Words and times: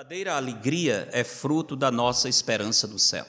verdadeira 0.00 0.34
alegria 0.34 1.10
é 1.12 1.22
fruto 1.22 1.76
da 1.76 1.90
nossa 1.90 2.26
esperança 2.26 2.88
do 2.88 2.98
céu. 2.98 3.26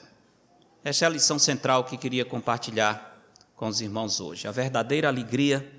Esta 0.82 1.04
é 1.04 1.06
a 1.06 1.10
lição 1.10 1.38
central 1.38 1.84
que 1.84 1.98
queria 1.98 2.24
compartilhar 2.24 3.22
com 3.54 3.68
os 3.68 3.82
irmãos 3.82 4.20
hoje. 4.20 4.48
A 4.48 4.50
verdadeira 4.50 5.06
alegria 5.06 5.70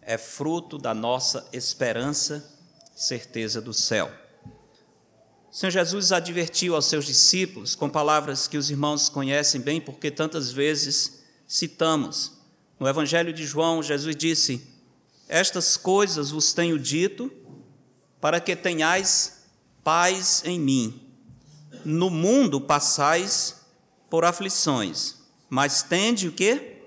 é 0.00 0.16
fruto 0.16 0.78
da 0.78 0.94
nossa 0.94 1.48
esperança 1.52 2.48
certeza 2.94 3.60
do 3.60 3.74
céu. 3.74 4.08
O 5.50 5.52
Senhor 5.52 5.72
Jesus 5.72 6.12
advertiu 6.12 6.76
aos 6.76 6.86
seus 6.86 7.06
discípulos 7.06 7.74
com 7.74 7.90
palavras 7.90 8.46
que 8.46 8.56
os 8.56 8.70
irmãos 8.70 9.08
conhecem 9.08 9.60
bem, 9.60 9.80
porque 9.80 10.12
tantas 10.12 10.52
vezes 10.52 11.24
citamos. 11.44 12.34
No 12.78 12.86
Evangelho 12.86 13.32
de 13.32 13.44
João, 13.44 13.82
Jesus 13.82 14.14
disse: 14.14 14.64
Estas 15.28 15.76
coisas 15.76 16.30
vos 16.30 16.52
tenho 16.52 16.78
dito 16.78 17.32
para 18.20 18.38
que 18.38 18.54
tenhais 18.54 19.39
paz 19.90 20.42
em 20.44 20.56
mim. 20.56 21.02
No 21.84 22.10
mundo 22.10 22.60
passais 22.60 23.56
por 24.08 24.24
aflições, 24.24 25.16
mas 25.48 25.82
tende 25.82 26.28
o 26.28 26.32
quê? 26.32 26.84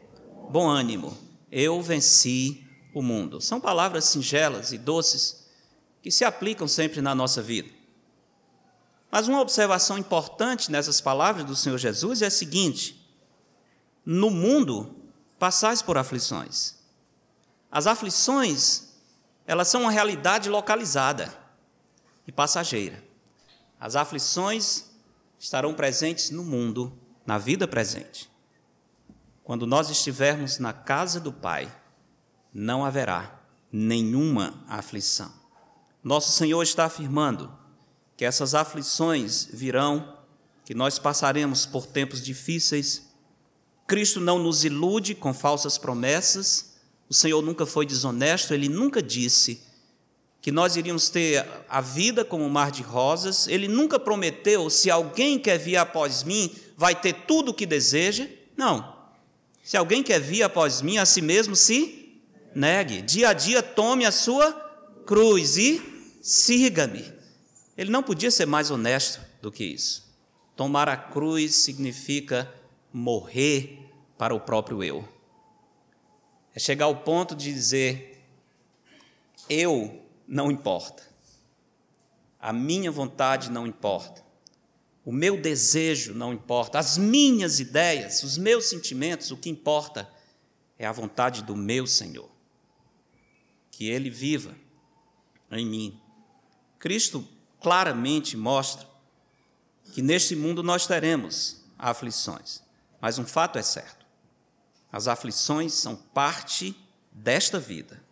Bom 0.50 0.70
ânimo. 0.70 1.18
Eu 1.52 1.82
venci 1.82 2.66
o 2.96 3.02
mundo. 3.02 3.42
São 3.42 3.60
palavras 3.60 4.06
singelas 4.06 4.72
e 4.72 4.78
doces 4.78 5.50
que 6.02 6.10
se 6.10 6.24
aplicam 6.24 6.66
sempre 6.66 7.02
na 7.02 7.14
nossa 7.14 7.42
vida. 7.42 7.70
Mas 9.12 9.28
uma 9.28 9.42
observação 9.42 9.98
importante 9.98 10.72
nessas 10.72 11.02
palavras 11.02 11.44
do 11.44 11.58
Senhor 11.58 11.78
Jesus 11.78 12.22
é 12.22 12.28
a 12.28 12.32
seguinte: 12.32 13.06
no 14.06 14.30
mundo 14.30 14.96
passais 15.38 15.82
por 15.82 15.98
aflições. 15.98 16.76
As 17.70 17.86
aflições, 17.86 18.94
elas 19.46 19.68
são 19.68 19.82
uma 19.82 19.92
realidade 19.92 20.50
localizada 20.50 21.43
e 22.28 22.32
passageira. 22.32 23.04
As 23.80 23.96
aflições 23.96 24.86
estarão 25.40 25.74
presentes 25.74 26.30
no 26.30 26.44
mundo, 26.44 26.98
na 27.26 27.38
vida 27.38 27.68
presente. 27.68 28.32
Quando 29.44 29.68
nós 29.68 29.90
estivermos 29.90 30.58
na 30.58 30.72
casa 30.72 31.20
do 31.20 31.34
Pai, 31.34 31.70
não 32.54 32.86
haverá 32.86 33.42
nenhuma 33.72 34.64
aflição. 34.68 35.32
Nosso 36.02 36.32
Senhor 36.32 36.62
está 36.62 36.86
afirmando 36.86 37.52
que 38.16 38.24
essas 38.24 38.56
aflições 38.56 39.50
virão, 39.52 40.18
que 40.64 40.74
nós 40.74 40.98
passaremos 40.98 41.66
por 41.66 41.86
tempos 41.86 42.22
difíceis. 42.22 43.12
Cristo 43.86 44.22
não 44.22 44.40
nos 44.40 44.64
ilude 44.64 45.14
com 45.14 45.34
falsas 45.34 45.78
promessas. 45.78 46.78
O 47.10 47.14
Senhor 47.14 47.42
nunca 47.42 47.66
foi 47.66 47.86
desonesto, 47.86 48.54
ele 48.54 48.70
nunca 48.70 49.02
disse 49.02 49.62
que 50.44 50.52
nós 50.52 50.76
iríamos 50.76 51.08
ter 51.08 51.48
a 51.70 51.80
vida 51.80 52.26
como 52.26 52.44
um 52.44 52.50
mar 52.50 52.70
de 52.70 52.84
rosas. 52.84 53.48
Ele 53.48 53.66
nunca 53.66 53.98
prometeu: 53.98 54.70
se 54.70 54.92
alguém 54.92 55.40
quer 55.40 55.58
vir 55.58 55.78
após 55.78 56.22
mim, 56.22 56.54
vai 56.76 56.94
ter 56.94 57.14
tudo 57.26 57.52
o 57.52 57.54
que 57.54 57.66
deseja. 57.66 58.28
Não. 58.58 58.94
Se 59.64 59.78
alguém 59.78 60.04
quer 60.04 60.20
vir 60.20 60.44
após 60.44 60.82
mim, 60.82 60.98
a 60.98 61.06
si 61.06 61.22
mesmo 61.22 61.56
se 61.56 62.20
negue. 62.54 63.02
Dia 63.02 63.30
a 63.30 63.34
dia 63.34 63.64
tome 63.64 64.06
a 64.06 64.12
sua 64.12 64.52
cruz 65.06 65.56
e 65.56 65.82
siga-me. 66.22 67.10
Ele 67.78 67.90
não 67.90 68.04
podia 68.04 68.30
ser 68.30 68.46
mais 68.46 68.70
honesto 68.70 69.22
do 69.42 69.50
que 69.50 69.64
isso. 69.64 70.14
Tomar 70.58 70.90
a 70.90 70.98
cruz 70.98 71.56
significa 71.56 72.54
morrer 72.92 73.80
para 74.18 74.36
o 74.36 74.42
próprio 74.42 74.84
eu. 74.84 75.08
É 76.54 76.60
chegar 76.60 76.84
ao 76.84 76.98
ponto 76.98 77.34
de 77.34 77.54
dizer: 77.54 78.22
eu 79.50 80.03
não 80.28 80.52
importa. 80.52 81.04
A 82.40 82.52
minha 82.52 82.92
vontade 82.92 83.50
não 83.50 83.66
importa. 83.66 84.24
O 85.06 85.12
meu 85.12 85.40
desejo 85.40 86.14
não 86.14 86.34
importa. 86.34 86.80
As 86.80 86.98
minhas 86.98 87.60
ideias, 87.60 88.24
os 88.24 88.38
meus 88.38 88.66
sentimentos, 88.70 89.32
o 89.32 89.38
que 89.38 89.50
importa 89.50 90.10
é 90.78 90.86
a 90.86 90.92
vontade 90.92 91.44
do 91.44 91.56
meu 91.56 91.88
Senhor. 91.88 92.30
Que 93.72 93.88
Ele 93.90 94.10
viva 94.10 94.56
em 95.52 95.66
mim. 95.66 96.02
Cristo 96.80 97.28
claramente 97.62 98.36
mostra 98.36 98.88
que 99.94 100.02
neste 100.02 100.36
mundo 100.36 100.64
nós 100.64 100.86
teremos 100.86 101.64
aflições, 101.78 102.62
mas 103.00 103.18
um 103.18 103.26
fato 103.26 103.58
é 103.58 103.64
certo: 103.64 104.06
as 104.92 105.08
aflições 105.08 105.74
são 105.74 105.96
parte 105.96 106.76
desta 107.12 107.60
vida. 107.60 108.04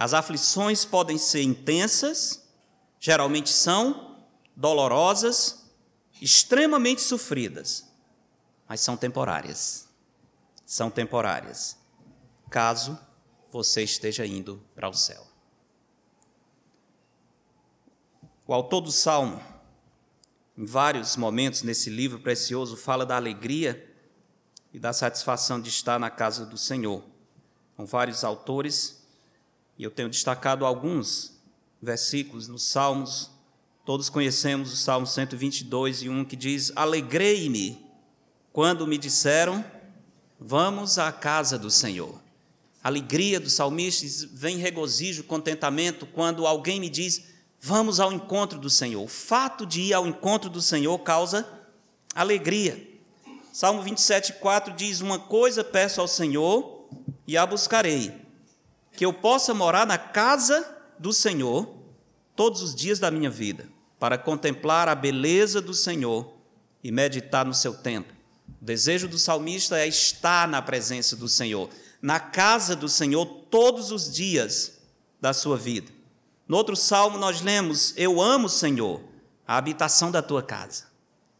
As 0.00 0.14
aflições 0.14 0.82
podem 0.82 1.18
ser 1.18 1.42
intensas, 1.42 2.48
geralmente 2.98 3.50
são 3.50 4.16
dolorosas, 4.56 5.70
extremamente 6.22 7.02
sofridas, 7.02 7.86
mas 8.66 8.80
são 8.80 8.96
temporárias. 8.96 9.90
São 10.64 10.90
temporárias, 10.90 11.76
caso 12.48 12.98
você 13.52 13.82
esteja 13.82 14.24
indo 14.24 14.64
para 14.74 14.88
o 14.88 14.94
céu. 14.94 15.26
O 18.46 18.54
autor 18.54 18.80
do 18.80 18.90
Salmo, 18.90 19.38
em 20.56 20.64
vários 20.64 21.14
momentos 21.14 21.62
nesse 21.62 21.90
livro 21.90 22.20
precioso, 22.20 22.74
fala 22.74 23.04
da 23.04 23.16
alegria 23.16 23.94
e 24.72 24.78
da 24.78 24.94
satisfação 24.94 25.60
de 25.60 25.68
estar 25.68 25.98
na 25.98 26.08
casa 26.08 26.46
do 26.46 26.56
Senhor. 26.56 27.04
Com 27.76 27.84
vários 27.84 28.24
autores 28.24 28.99
e 29.80 29.82
eu 29.82 29.90
tenho 29.90 30.10
destacado 30.10 30.66
alguns 30.66 31.32
versículos 31.80 32.46
nos 32.46 32.64
Salmos. 32.64 33.30
Todos 33.82 34.10
conhecemos 34.10 34.70
o 34.74 34.76
Salmo 34.76 35.06
122 35.06 36.02
e 36.02 36.08
1 36.10 36.22
que 36.26 36.36
diz: 36.36 36.70
Alegrei-me 36.76 37.82
quando 38.52 38.86
me 38.86 38.98
disseram, 38.98 39.64
vamos 40.38 40.98
à 40.98 41.10
casa 41.10 41.58
do 41.58 41.70
Senhor. 41.70 42.20
Alegria 42.84 43.40
dos 43.40 43.54
salmistas 43.54 44.22
vem 44.22 44.58
regozijo, 44.58 45.24
contentamento 45.24 46.04
quando 46.04 46.46
alguém 46.46 46.78
me 46.78 46.90
diz, 46.90 47.28
vamos 47.58 47.98
ao 48.00 48.12
encontro 48.12 48.58
do 48.58 48.68
Senhor. 48.68 49.02
O 49.02 49.08
fato 49.08 49.64
de 49.64 49.80
ir 49.80 49.94
ao 49.94 50.06
encontro 50.06 50.50
do 50.50 50.60
Senhor 50.60 50.98
causa 50.98 51.48
alegria. 52.14 52.86
Salmo 53.50 53.80
27, 53.80 54.34
4 54.34 54.74
diz: 54.74 55.00
Uma 55.00 55.18
coisa 55.18 55.64
peço 55.64 56.02
ao 56.02 56.06
Senhor 56.06 56.86
e 57.26 57.34
a 57.34 57.46
buscarei 57.46 58.28
que 58.92 59.04
eu 59.04 59.12
possa 59.12 59.54
morar 59.54 59.86
na 59.86 59.98
casa 59.98 60.78
do 60.98 61.12
Senhor 61.12 61.74
todos 62.36 62.62
os 62.62 62.74
dias 62.74 62.98
da 62.98 63.10
minha 63.10 63.30
vida, 63.30 63.68
para 63.98 64.18
contemplar 64.18 64.88
a 64.88 64.94
beleza 64.94 65.60
do 65.60 65.74
Senhor 65.74 66.32
e 66.82 66.90
meditar 66.90 67.44
no 67.44 67.54
seu 67.54 67.74
templo. 67.74 68.16
O 68.60 68.64
desejo 68.64 69.08
do 69.08 69.18
salmista 69.18 69.78
é 69.78 69.86
estar 69.86 70.48
na 70.48 70.60
presença 70.60 71.16
do 71.16 71.28
Senhor, 71.28 71.70
na 72.00 72.18
casa 72.18 72.74
do 72.74 72.88
Senhor 72.88 73.26
todos 73.50 73.90
os 73.90 74.10
dias 74.10 74.78
da 75.20 75.32
sua 75.32 75.56
vida. 75.56 75.90
No 76.48 76.56
outro 76.56 76.74
salmo 76.74 77.18
nós 77.18 77.40
lemos: 77.40 77.94
Eu 77.96 78.20
amo, 78.20 78.48
Senhor, 78.48 79.02
a 79.46 79.56
habitação 79.56 80.10
da 80.10 80.22
tua 80.22 80.42
casa. 80.42 80.84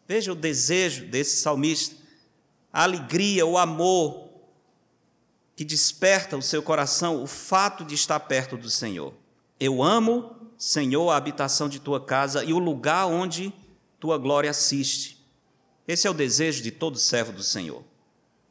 Veja 0.07 0.33
o 0.33 0.37
desejo 0.37 1.07
desse 1.07 1.41
salmista, 1.41 1.97
a 2.73 2.83
alegria, 2.83 3.47
o 3.47 3.57
amor 3.59 4.30
que 5.61 5.65
desperta 5.67 6.39
o 6.39 6.43
seu 6.43 6.63
coração 6.63 7.23
o 7.23 7.27
fato 7.27 7.85
de 7.85 7.95
estar 7.95 8.19
perto 8.21 8.57
do 8.57 8.71
Senhor. 8.71 9.13
Eu 9.61 9.83
amo, 9.83 10.35
Senhor, 10.57 11.11
a 11.11 11.19
habitação 11.19 11.69
de 11.69 11.79
tua 11.79 12.03
casa 12.03 12.43
e 12.43 12.55
o 12.55 12.59
lugar 12.59 13.07
onde 13.07 13.53
tua 13.99 14.17
glória 14.17 14.49
assiste. 14.49 15.23
Esse 15.87 16.07
é 16.07 16.11
o 16.11 16.15
desejo 16.15 16.63
de 16.63 16.71
todo 16.71 16.99
servo 16.99 17.31
do 17.31 17.43
Senhor. 17.43 17.85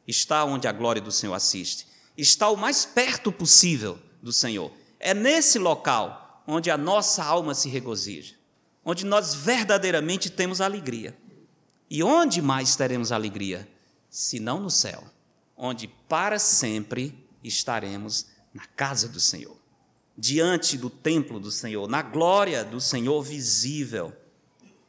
Está 0.06 0.44
onde 0.44 0.68
a 0.68 0.72
glória 0.72 1.02
do 1.02 1.10
Senhor 1.10 1.34
assiste. 1.34 1.88
Está 2.16 2.48
o 2.48 2.56
mais 2.56 2.84
perto 2.84 3.32
possível 3.32 3.98
do 4.22 4.32
Senhor. 4.32 4.70
É 5.00 5.12
nesse 5.12 5.58
local 5.58 6.44
onde 6.46 6.70
a 6.70 6.78
nossa 6.78 7.24
alma 7.24 7.56
se 7.56 7.68
regozija, 7.68 8.36
onde 8.84 9.04
nós 9.04 9.34
verdadeiramente 9.34 10.30
temos 10.30 10.60
alegria. 10.60 11.18
E 11.90 12.04
onde 12.04 12.40
mais 12.40 12.76
teremos 12.76 13.10
alegria? 13.10 13.68
Se 14.08 14.38
não 14.38 14.60
no 14.60 14.70
céu 14.70 15.02
onde 15.62 15.86
para 16.08 16.38
sempre 16.38 17.14
estaremos 17.44 18.26
na 18.52 18.64
casa 18.64 19.06
do 19.06 19.20
Senhor, 19.20 19.56
diante 20.16 20.78
do 20.78 20.88
templo 20.88 21.38
do 21.38 21.50
Senhor, 21.50 21.86
na 21.86 22.00
glória 22.00 22.64
do 22.64 22.80
Senhor 22.80 23.22
visível 23.22 24.10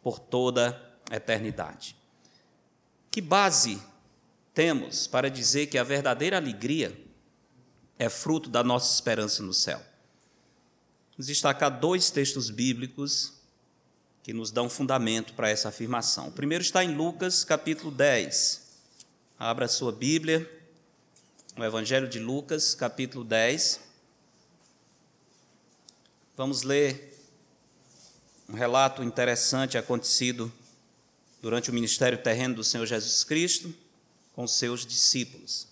por 0.02 0.18
toda 0.18 0.82
a 1.12 1.18
eternidade. 1.18 1.96
Que 3.12 3.20
base 3.20 3.84
temos 4.54 5.08
para 5.08 5.30
dizer 5.30 5.68
que 5.68 5.78
a 5.78 5.84
verdadeira 5.84 6.38
alegria 6.38 6.98
é 8.00 8.08
fruto 8.08 8.50
da 8.50 8.64
nossa 8.64 8.96
esperança 8.96 9.44
no 9.44 9.54
céu? 9.54 9.82
Vamos 11.12 11.28
destacar 11.28 11.82
dois 11.82 12.10
textos 12.10 12.50
bíblicos 12.50 13.34
que 14.24 14.32
nos 14.32 14.52
dão 14.52 14.70
fundamento 14.70 15.34
para 15.34 15.50
essa 15.50 15.68
afirmação. 15.68 16.30
O 16.30 16.32
primeiro 16.32 16.64
está 16.64 16.82
em 16.82 16.96
Lucas, 16.96 17.44
capítulo 17.44 17.92
10. 17.92 18.72
Abra 19.38 19.66
a 19.66 19.70
sua 19.70 19.92
Bíblia 19.92 20.61
o 21.58 21.64
Evangelho 21.64 22.08
de 22.08 22.18
Lucas, 22.18 22.74
capítulo 22.74 23.26
10. 23.26 23.82
Vamos 26.38 26.64
ler 26.64 27.18
um 28.48 28.54
relato 28.54 29.04
interessante 29.04 29.78
acontecido 29.78 30.52
durante 31.42 31.70
o 31.70 31.74
ministério 31.74 32.22
terreno 32.22 32.56
do 32.56 32.64
Senhor 32.64 32.86
Jesus 32.86 33.24
Cristo 33.24 33.74
com 34.34 34.48
seus 34.48 34.86
discípulos. 34.86 35.68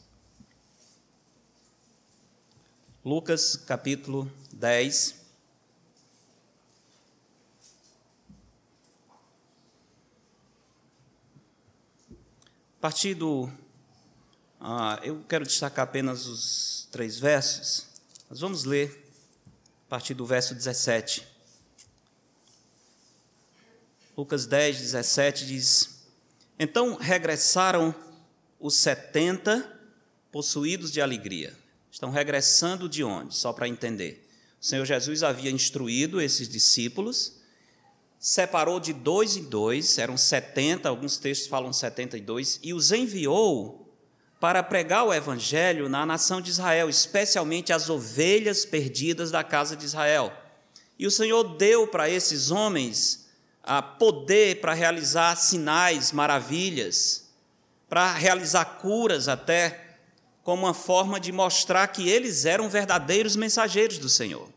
Lucas 3.03 3.55
capítulo 3.55 4.29
10. 4.51 5.15
A 12.77 12.81
partir 12.81 13.13
do. 13.13 13.49
Ah, 14.61 14.99
eu 15.03 15.23
quero 15.29 15.45
destacar 15.45 15.83
apenas 15.83 16.25
os 16.25 16.87
três 16.91 17.17
versos. 17.17 17.87
Nós 18.29 18.41
vamos 18.41 18.65
ler 18.65 19.09
a 19.87 19.89
partir 19.89 20.13
do 20.13 20.25
verso 20.25 20.53
17. 20.53 21.25
Lucas 24.17 24.45
10, 24.45 24.81
17 24.81 25.45
diz: 25.45 26.03
Então 26.59 26.95
regressaram 26.95 27.95
os 28.59 28.75
setenta 28.75 29.79
possuídos 30.29 30.91
de 30.91 30.99
alegria. 30.99 31.57
Estão 31.89 32.11
regressando 32.11 32.89
de 32.89 33.01
onde? 33.01 33.35
Só 33.35 33.53
para 33.53 33.67
entender. 33.67 34.27
O 34.59 34.65
Senhor 34.65 34.85
Jesus 34.85 35.23
havia 35.23 35.49
instruído 35.49 36.19
esses 36.19 36.49
discípulos, 36.49 37.37
separou 38.19 38.77
de 38.77 38.91
dois 38.91 39.37
em 39.37 39.43
dois, 39.43 39.97
eram 39.97 40.17
setenta, 40.17 40.89
alguns 40.89 41.17
textos 41.17 41.47
falam 41.47 41.71
setenta 41.71 42.17
e 42.17 42.21
dois, 42.21 42.59
e 42.61 42.73
os 42.73 42.91
enviou 42.91 43.88
para 44.39 44.63
pregar 44.63 45.05
o 45.05 45.13
evangelho 45.13 45.89
na 45.89 46.05
nação 46.05 46.39
de 46.39 46.49
Israel, 46.49 46.89
especialmente 46.89 47.73
as 47.73 47.89
ovelhas 47.89 48.63
perdidas 48.65 49.31
da 49.31 49.43
casa 49.43 49.75
de 49.75 49.85
Israel. 49.85 50.31
E 50.97 51.05
o 51.05 51.11
Senhor 51.11 51.43
deu 51.57 51.87
para 51.87 52.09
esses 52.09 52.49
homens 52.49 53.27
a 53.61 53.81
poder 53.81 54.61
para 54.61 54.73
realizar 54.73 55.35
sinais, 55.35 56.11
maravilhas, 56.11 57.29
para 57.89 58.13
realizar 58.13 58.65
curas 58.65 59.27
até, 59.27 59.87
como 60.43 60.65
uma 60.65 60.73
forma 60.73 61.19
de 61.19 61.31
mostrar 61.31 61.87
que 61.87 62.07
eles 62.07 62.45
eram 62.45 62.69
verdadeiros 62.69 63.35
mensageiros 63.35 63.97
do 63.97 64.07
Senhor. 64.07 64.47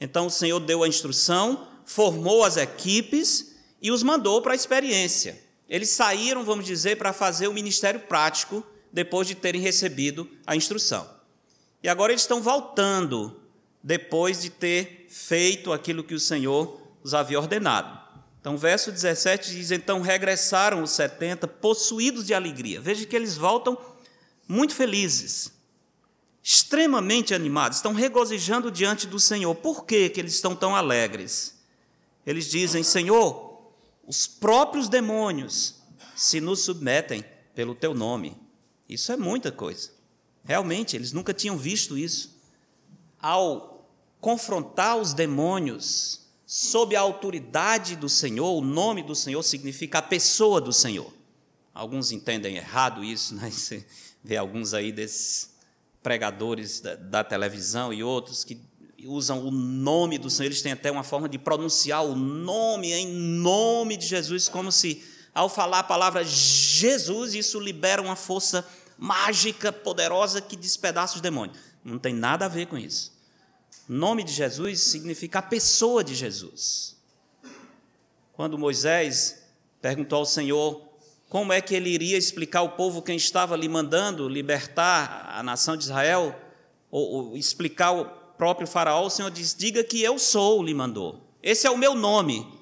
Então 0.00 0.26
o 0.26 0.30
Senhor 0.30 0.60
deu 0.60 0.82
a 0.82 0.88
instrução, 0.88 1.68
formou 1.84 2.42
as 2.42 2.56
equipes 2.56 3.54
e 3.82 3.90
os 3.90 4.02
mandou 4.02 4.40
para 4.40 4.52
a 4.52 4.56
experiência. 4.56 5.38
Eles 5.68 5.90
saíram, 5.90 6.42
vamos 6.42 6.64
dizer, 6.64 6.96
para 6.96 7.12
fazer 7.12 7.48
o 7.48 7.52
ministério 7.52 8.00
prático 8.00 8.64
depois 8.94 9.26
de 9.26 9.34
terem 9.34 9.60
recebido 9.60 10.30
a 10.46 10.54
instrução. 10.54 11.10
E 11.82 11.88
agora 11.88 12.12
eles 12.12 12.22
estão 12.22 12.40
voltando 12.40 13.40
depois 13.82 14.40
de 14.40 14.48
ter 14.48 15.06
feito 15.10 15.72
aquilo 15.72 16.04
que 16.04 16.14
o 16.14 16.20
Senhor 16.20 16.80
os 17.02 17.12
havia 17.12 17.38
ordenado. 17.38 17.98
Então, 18.40 18.56
verso 18.56 18.92
17 18.92 19.50
diz: 19.50 19.72
Então 19.72 20.00
regressaram 20.00 20.80
os 20.80 20.92
setenta, 20.92 21.48
possuídos 21.48 22.24
de 22.24 22.32
alegria. 22.32 22.80
Veja 22.80 23.04
que 23.04 23.16
eles 23.16 23.36
voltam 23.36 23.76
muito 24.46 24.74
felizes, 24.74 25.52
extremamente 26.42 27.34
animados, 27.34 27.78
estão 27.78 27.92
regozijando 27.92 28.70
diante 28.70 29.08
do 29.08 29.18
Senhor. 29.18 29.54
Por 29.56 29.84
que, 29.84 30.08
que 30.08 30.20
eles 30.20 30.34
estão 30.34 30.54
tão 30.54 30.76
alegres? 30.76 31.58
Eles 32.24 32.48
dizem: 32.48 32.84
Senhor, 32.84 33.72
os 34.06 34.26
próprios 34.26 34.88
demônios 34.88 35.82
se 36.14 36.40
nos 36.40 36.60
submetem 36.60 37.24
pelo 37.56 37.74
teu 37.74 37.92
nome. 37.92 38.43
Isso 38.88 39.12
é 39.12 39.16
muita 39.16 39.50
coisa. 39.50 39.90
Realmente, 40.44 40.94
eles 40.94 41.12
nunca 41.12 41.32
tinham 41.32 41.56
visto 41.56 41.96
isso. 41.96 42.38
Ao 43.18 43.88
confrontar 44.20 44.96
os 44.96 45.14
demônios, 45.14 46.20
sob 46.46 46.94
a 46.94 47.00
autoridade 47.00 47.96
do 47.96 48.08
Senhor, 48.08 48.56
o 48.56 48.60
nome 48.60 49.02
do 49.02 49.14
Senhor 49.14 49.42
significa 49.42 49.98
a 49.98 50.02
pessoa 50.02 50.60
do 50.60 50.72
Senhor. 50.72 51.12
Alguns 51.72 52.12
entendem 52.12 52.56
errado 52.56 53.02
isso, 53.02 53.34
né? 53.34 53.48
Você 53.52 53.84
vê 54.22 54.36
alguns 54.36 54.74
aí 54.74 54.92
desses 54.92 55.50
pregadores 56.02 56.80
da, 56.80 56.94
da, 56.94 57.24
televisão 57.24 57.92
e 57.92 58.04
outros 58.04 58.44
que 58.44 58.60
usam 59.06 59.46
o 59.46 59.50
nome 59.50 60.18
do 60.18 60.30
Senhor, 60.30 60.48
eles 60.48 60.62
têm 60.62 60.72
até 60.72 60.90
uma 60.90 61.02
forma 61.02 61.28
de 61.28 61.38
pronunciar 61.38 62.04
o 62.04 62.14
nome 62.14 62.92
em 62.92 63.06
nome 63.06 63.96
de 63.96 64.06
Jesus, 64.06 64.48
como 64.48 64.70
se 64.70 65.02
ao 65.34 65.48
falar 65.48 65.80
a 65.80 65.84
palavra 65.84 66.24
Jesus, 66.24 67.34
isso 67.34 67.58
libera 67.58 68.00
uma 68.00 68.14
força 68.14 68.66
mágica, 68.96 69.72
poderosa 69.72 70.40
que 70.40 70.56
despedaça 70.56 71.16
os 71.16 71.20
demônios. 71.20 71.58
Não 71.84 71.98
tem 71.98 72.14
nada 72.14 72.44
a 72.44 72.48
ver 72.48 72.66
com 72.66 72.78
isso. 72.78 73.12
Nome 73.88 74.22
de 74.22 74.32
Jesus 74.32 74.80
significa 74.80 75.40
a 75.40 75.42
pessoa 75.42 76.04
de 76.04 76.14
Jesus. 76.14 76.96
Quando 78.32 78.56
Moisés 78.56 79.42
perguntou 79.82 80.20
ao 80.20 80.24
Senhor 80.24 80.80
como 81.28 81.52
é 81.52 81.60
que 81.60 81.74
ele 81.74 81.90
iria 81.90 82.16
explicar 82.16 82.60
ao 82.60 82.70
povo 82.70 83.02
quem 83.02 83.16
estava 83.16 83.56
lhe 83.56 83.68
mandando 83.68 84.28
libertar 84.28 85.32
a 85.36 85.42
nação 85.42 85.76
de 85.76 85.84
Israel, 85.84 86.38
ou, 86.90 87.10
ou 87.10 87.36
explicar 87.36 87.90
o 87.90 88.04
próprio 88.38 88.68
Faraó, 88.68 89.04
o 89.04 89.10
Senhor 89.10 89.30
diz: 89.30 89.54
Diga 89.54 89.82
que 89.82 90.00
eu 90.00 90.18
sou, 90.18 90.62
lhe 90.62 90.72
mandou. 90.72 91.20
Esse 91.42 91.66
é 91.66 91.70
o 91.70 91.76
meu 91.76 91.94
nome. 91.94 92.53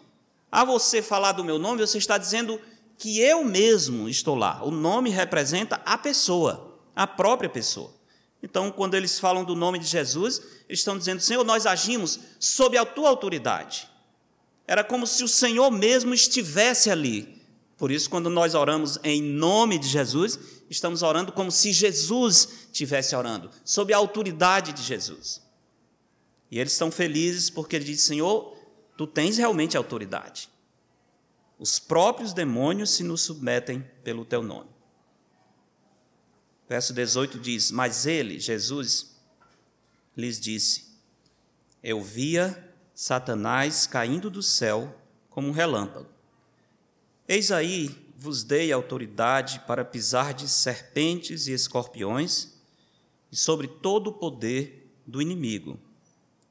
A 0.52 0.66
você 0.66 1.00
falar 1.00 1.32
do 1.32 1.42
meu 1.42 1.58
nome, 1.58 1.80
você 1.80 1.96
está 1.96 2.18
dizendo 2.18 2.60
que 2.98 3.18
eu 3.20 3.42
mesmo 3.42 4.06
estou 4.06 4.34
lá. 4.34 4.62
O 4.62 4.70
nome 4.70 5.08
representa 5.08 5.80
a 5.82 5.96
pessoa, 5.96 6.78
a 6.94 7.06
própria 7.06 7.48
pessoa. 7.48 7.90
Então, 8.42 8.70
quando 8.70 8.94
eles 8.94 9.18
falam 9.18 9.44
do 9.44 9.56
nome 9.56 9.78
de 9.78 9.86
Jesus, 9.86 10.42
eles 10.68 10.80
estão 10.80 10.98
dizendo: 10.98 11.22
Senhor, 11.22 11.42
nós 11.42 11.64
agimos 11.64 12.20
sob 12.38 12.76
a 12.76 12.84
tua 12.84 13.08
autoridade. 13.08 13.88
Era 14.66 14.84
como 14.84 15.06
se 15.06 15.24
o 15.24 15.28
Senhor 15.28 15.70
mesmo 15.70 16.12
estivesse 16.12 16.90
ali. 16.90 17.40
Por 17.78 17.90
isso, 17.90 18.10
quando 18.10 18.28
nós 18.28 18.54
oramos 18.54 18.98
em 19.02 19.22
nome 19.22 19.78
de 19.78 19.88
Jesus, 19.88 20.38
estamos 20.68 21.02
orando 21.02 21.32
como 21.32 21.50
se 21.50 21.72
Jesus 21.72 22.66
estivesse 22.66 23.16
orando, 23.16 23.50
sob 23.64 23.92
a 23.92 23.96
autoridade 23.96 24.72
de 24.72 24.82
Jesus. 24.82 25.40
E 26.50 26.58
eles 26.58 26.72
estão 26.72 26.90
felizes 26.90 27.48
porque 27.48 27.76
ele 27.76 27.86
diz: 27.86 28.02
Senhor, 28.02 28.51
tu 29.02 29.06
tens 29.08 29.36
realmente 29.36 29.76
autoridade. 29.76 30.48
Os 31.58 31.80
próprios 31.80 32.32
demônios 32.32 32.90
se 32.90 33.02
nos 33.02 33.22
submetem 33.22 33.84
pelo 34.04 34.24
teu 34.24 34.44
nome. 34.44 34.70
Verso 36.68 36.92
18 36.92 37.40
diz: 37.40 37.72
Mas 37.72 38.06
ele, 38.06 38.38
Jesus, 38.38 39.16
lhes 40.16 40.38
disse: 40.38 40.84
Eu 41.82 42.00
via 42.00 42.72
Satanás 42.94 43.88
caindo 43.88 44.30
do 44.30 44.40
céu 44.40 44.96
como 45.28 45.48
um 45.48 45.52
relâmpago. 45.52 46.08
Eis 47.26 47.50
aí 47.50 47.90
vos 48.16 48.44
dei 48.44 48.70
autoridade 48.70 49.58
para 49.66 49.84
pisar 49.84 50.32
de 50.32 50.48
serpentes 50.48 51.48
e 51.48 51.52
escorpiões 51.52 52.52
e 53.32 53.36
sobre 53.36 53.66
todo 53.66 54.10
o 54.10 54.12
poder 54.12 54.94
do 55.04 55.20
inimigo, 55.20 55.76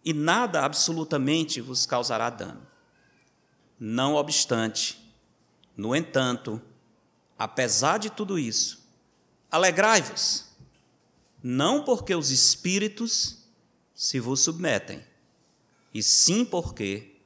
e 0.04 0.14
nada 0.14 0.64
absolutamente 0.64 1.62
vos 1.62 1.86
causará 1.86 2.30
dano. 2.30 2.66
Não 3.80 4.16
obstante, 4.16 5.00
no 5.76 5.96
entanto, 5.96 6.62
apesar 7.38 7.98
de 7.98 8.10
tudo 8.10 8.38
isso, 8.38 8.82
Alegrai-vos, 9.52 10.46
não 11.44 11.84
porque 11.84 12.16
os 12.16 12.32
espíritos 12.32 13.40
se 13.94 14.18
vos 14.18 14.40
submetem, 14.40 15.06
e 15.94 16.02
sim 16.02 16.46
porque 16.46 17.18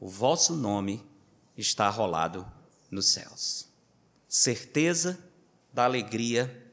o 0.00 0.08
vosso 0.08 0.56
nome 0.56 1.04
está 1.54 1.90
rolado 1.90 2.50
nos 2.90 3.08
céus. 3.08 3.68
Certeza 4.26 5.22
da 5.70 5.84
alegria 5.84 6.72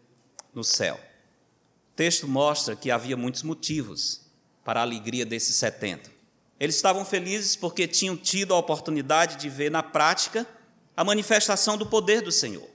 no 0.53 0.63
céu. 0.63 0.95
O 0.95 1.95
texto 1.97 2.25
mostra 2.25 2.73
que 2.73 2.89
havia 2.89 3.17
muitos 3.17 3.43
motivos 3.43 4.21
para 4.63 4.79
a 4.79 4.83
alegria 4.83 5.25
desses 5.25 5.55
setenta. 5.55 6.11
Eles 6.59 6.75
estavam 6.75 7.03
felizes 7.03 7.55
porque 7.55 7.87
tinham 7.87 8.15
tido 8.15 8.53
a 8.53 8.57
oportunidade 8.57 9.37
de 9.37 9.49
ver 9.49 9.69
na 9.69 9.83
prática 9.83 10.47
a 10.95 11.03
manifestação 11.03 11.77
do 11.77 11.85
poder 11.85 12.21
do 12.21 12.31
Senhor. 12.31 12.67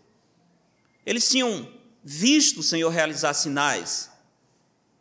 Eles 1.07 1.29
tinham 1.29 1.69
visto 2.05 2.61
o 2.61 2.63
Senhor 2.63 2.91
realizar 2.91 3.33
sinais. 3.35 4.11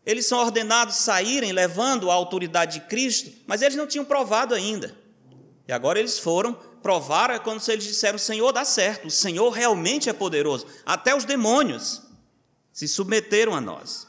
Eles 0.06 0.26
são 0.26 0.40
ordenados 0.40 0.96
saírem 0.96 1.52
levando 1.52 2.10
a 2.10 2.14
autoridade 2.14 2.80
de 2.80 2.86
Cristo, 2.86 3.32
mas 3.46 3.62
eles 3.62 3.76
não 3.76 3.88
tinham 3.88 4.06
provado 4.06 4.54
ainda. 4.54 4.98
E 5.68 5.74
agora 5.74 6.00
eles 6.00 6.18
foram, 6.18 6.54
provaram, 6.82 7.36
é 7.36 7.40
quando 7.40 7.62
eles 7.70 7.84
disseram: 7.84 8.18
Senhor, 8.18 8.54
dá 8.54 8.64
certo, 8.64 9.08
o 9.08 9.12
Senhor 9.12 9.50
realmente 9.50 10.08
é 10.08 10.14
poderoso. 10.14 10.66
Até 10.86 11.14
os 11.14 11.26
demônios 11.26 12.04
se 12.72 12.88
submeteram 12.88 13.54
a 13.54 13.60
nós. 13.60 14.08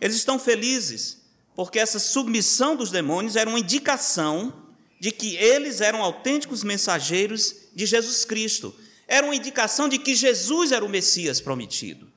Eles 0.00 0.16
estão 0.16 0.38
felizes, 0.38 1.22
porque 1.58 1.80
essa 1.80 1.98
submissão 1.98 2.76
dos 2.76 2.92
demônios 2.92 3.34
era 3.34 3.50
uma 3.50 3.58
indicação 3.58 4.52
de 5.00 5.10
que 5.10 5.34
eles 5.34 5.80
eram 5.80 6.04
autênticos 6.04 6.62
mensageiros 6.62 7.54
de 7.74 7.84
Jesus 7.84 8.24
Cristo. 8.24 8.72
Era 9.08 9.26
uma 9.26 9.34
indicação 9.34 9.88
de 9.88 9.98
que 9.98 10.14
Jesus 10.14 10.70
era 10.70 10.84
o 10.84 10.88
Messias 10.88 11.40
prometido 11.40 12.08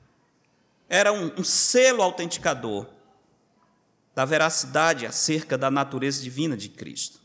era 0.92 1.10
um, 1.10 1.32
um 1.38 1.42
selo 1.42 2.02
autenticador 2.02 2.86
da 4.14 4.26
veracidade 4.26 5.06
acerca 5.06 5.56
da 5.56 5.70
natureza 5.70 6.22
divina 6.22 6.54
de 6.54 6.68
Cristo. 6.68 7.18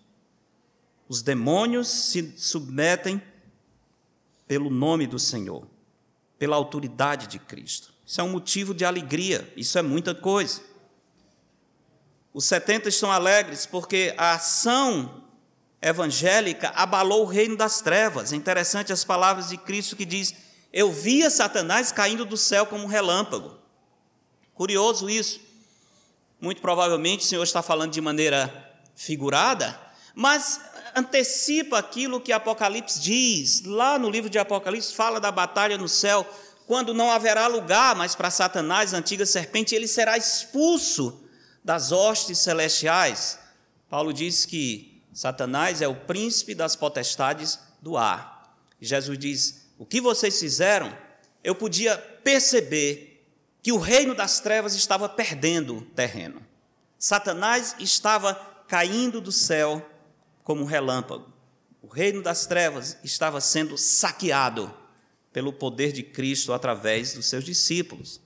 Os 1.09 1.21
demônios 1.21 1.89
se 1.89 2.33
submetem 2.37 3.21
pelo 4.47 4.69
nome 4.69 5.05
do 5.05 5.19
Senhor, 5.19 5.67
pela 6.39 6.55
autoridade 6.55 7.27
de 7.27 7.39
Cristo. 7.39 7.93
Isso 8.05 8.21
é 8.21 8.23
um 8.23 8.29
motivo 8.29 8.73
de 8.73 8.85
alegria, 8.85 9.51
isso 9.57 9.77
é 9.77 9.81
muita 9.81 10.15
coisa. 10.15 10.61
Os 12.37 12.45
70 12.45 12.89
estão 12.89 13.11
alegres 13.11 13.65
porque 13.65 14.13
a 14.15 14.33
ação 14.33 15.23
evangélica 15.81 16.71
abalou 16.75 17.23
o 17.23 17.25
reino 17.25 17.57
das 17.57 17.81
trevas. 17.81 18.31
É 18.31 18.35
interessante 18.35 18.93
as 18.93 19.03
palavras 19.03 19.49
de 19.49 19.57
Cristo 19.57 19.95
que 19.95 20.05
diz: 20.05 20.35
Eu 20.71 20.91
via 20.91 21.31
Satanás 21.31 21.91
caindo 21.91 22.25
do 22.25 22.37
céu 22.37 22.67
como 22.67 22.83
um 22.83 22.87
relâmpago. 22.87 23.57
Curioso 24.53 25.09
isso. 25.09 25.41
Muito 26.39 26.61
provavelmente 26.61 27.25
o 27.25 27.27
Senhor 27.27 27.41
está 27.41 27.63
falando 27.63 27.91
de 27.91 28.01
maneira 28.01 28.71
figurada, 28.95 29.75
mas 30.13 30.61
antecipa 30.95 31.79
aquilo 31.79 32.21
que 32.21 32.31
Apocalipse 32.31 32.99
diz. 32.99 33.63
Lá 33.63 33.97
no 33.97 34.11
livro 34.11 34.29
de 34.29 34.37
Apocalipse 34.37 34.93
fala 34.93 35.19
da 35.19 35.31
batalha 35.31 35.75
no 35.75 35.87
céu, 35.87 36.23
quando 36.67 36.93
não 36.93 37.09
haverá 37.09 37.47
lugar 37.47 37.95
mais 37.95 38.13
para 38.13 38.29
Satanás, 38.29 38.93
a 38.93 38.97
antiga 38.97 39.25
serpente, 39.25 39.73
ele 39.73 39.87
será 39.87 40.15
expulso 40.19 41.26
das 41.67 41.91
hostes 41.91 42.37
celestiais. 42.37 43.37
Paulo 43.89 44.13
diz 44.13 44.45
que 44.45 45.03
Satanás 45.11 45.81
é 45.81 45.87
o 45.87 45.93
príncipe 45.93 46.55
das 46.55 46.77
potestades 46.77 47.59
do 47.81 47.97
ar. 47.97 48.57
Jesus 48.79 49.19
diz: 49.19 49.67
O 49.77 49.85
que 49.85 49.99
vocês 49.99 50.39
fizeram, 50.39 50.97
eu 51.43 51.53
podia 51.53 51.97
perceber 51.97 53.21
que 53.61 53.73
o 53.73 53.77
reino 53.77 54.15
das 54.15 54.39
trevas 54.39 54.75
estava 54.75 55.09
perdendo 55.09 55.81
terreno. 55.93 56.41
Satanás 56.97 57.75
estava 57.79 58.33
caindo 58.65 59.19
do 59.19 59.33
céu 59.33 59.85
como 60.45 60.61
um 60.61 60.65
relâmpago. 60.65 61.33
O 61.81 61.87
reino 61.87 62.21
das 62.21 62.45
trevas 62.45 62.97
estava 63.03 63.41
sendo 63.41 63.77
saqueado 63.77 64.73
pelo 65.33 65.51
poder 65.51 65.91
de 65.91 66.01
Cristo 66.01 66.53
através 66.53 67.13
dos 67.13 67.25
seus 67.25 67.43
discípulos. 67.43 68.21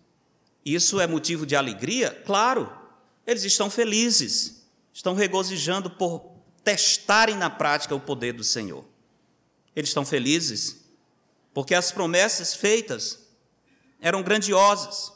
Isso 0.63 0.99
é 0.99 1.07
motivo 1.07 1.43
de 1.43 1.55
alegria? 1.55 2.11
Claro, 2.23 2.80
eles 3.31 3.43
estão 3.43 3.69
felizes, 3.69 4.63
estão 4.93 5.15
regozijando 5.15 5.89
por 5.89 6.31
testarem 6.63 7.35
na 7.35 7.49
prática 7.49 7.95
o 7.95 7.99
poder 7.99 8.33
do 8.33 8.43
Senhor. 8.43 8.85
Eles 9.75 9.89
estão 9.89 10.05
felizes 10.05 10.81
porque 11.53 11.73
as 11.73 11.91
promessas 11.91 12.53
feitas 12.53 13.19
eram 13.99 14.21
grandiosas. 14.23 15.11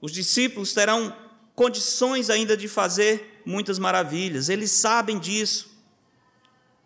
Os 0.00 0.12
discípulos 0.12 0.72
terão 0.72 1.14
condições 1.54 2.30
ainda 2.30 2.56
de 2.56 2.68
fazer 2.68 3.42
muitas 3.44 3.78
maravilhas, 3.78 4.48
eles 4.48 4.70
sabem 4.70 5.18
disso. 5.18 5.70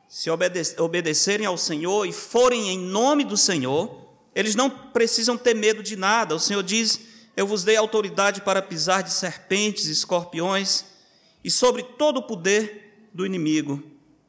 Se 0.08 0.30
obedecerem 0.30 1.46
ao 1.46 1.58
Senhor 1.58 2.06
e 2.06 2.12
forem 2.12 2.68
em 2.68 2.78
nome 2.78 3.24
do 3.24 3.36
Senhor, 3.36 4.04
eles 4.34 4.54
não 4.54 4.70
precisam 4.70 5.36
ter 5.36 5.54
medo 5.54 5.82
de 5.82 5.96
nada. 5.96 6.34
O 6.34 6.40
Senhor 6.40 6.62
diz: 6.62 7.00
Eu 7.36 7.46
vos 7.46 7.64
dei 7.64 7.76
autoridade 7.76 8.40
para 8.42 8.62
pisar 8.62 9.02
de 9.02 9.12
serpentes, 9.12 9.86
escorpiões 9.86 10.84
e 11.42 11.50
sobre 11.50 11.82
todo 11.82 12.18
o 12.18 12.22
poder 12.22 13.08
do 13.12 13.26
inimigo, 13.26 13.82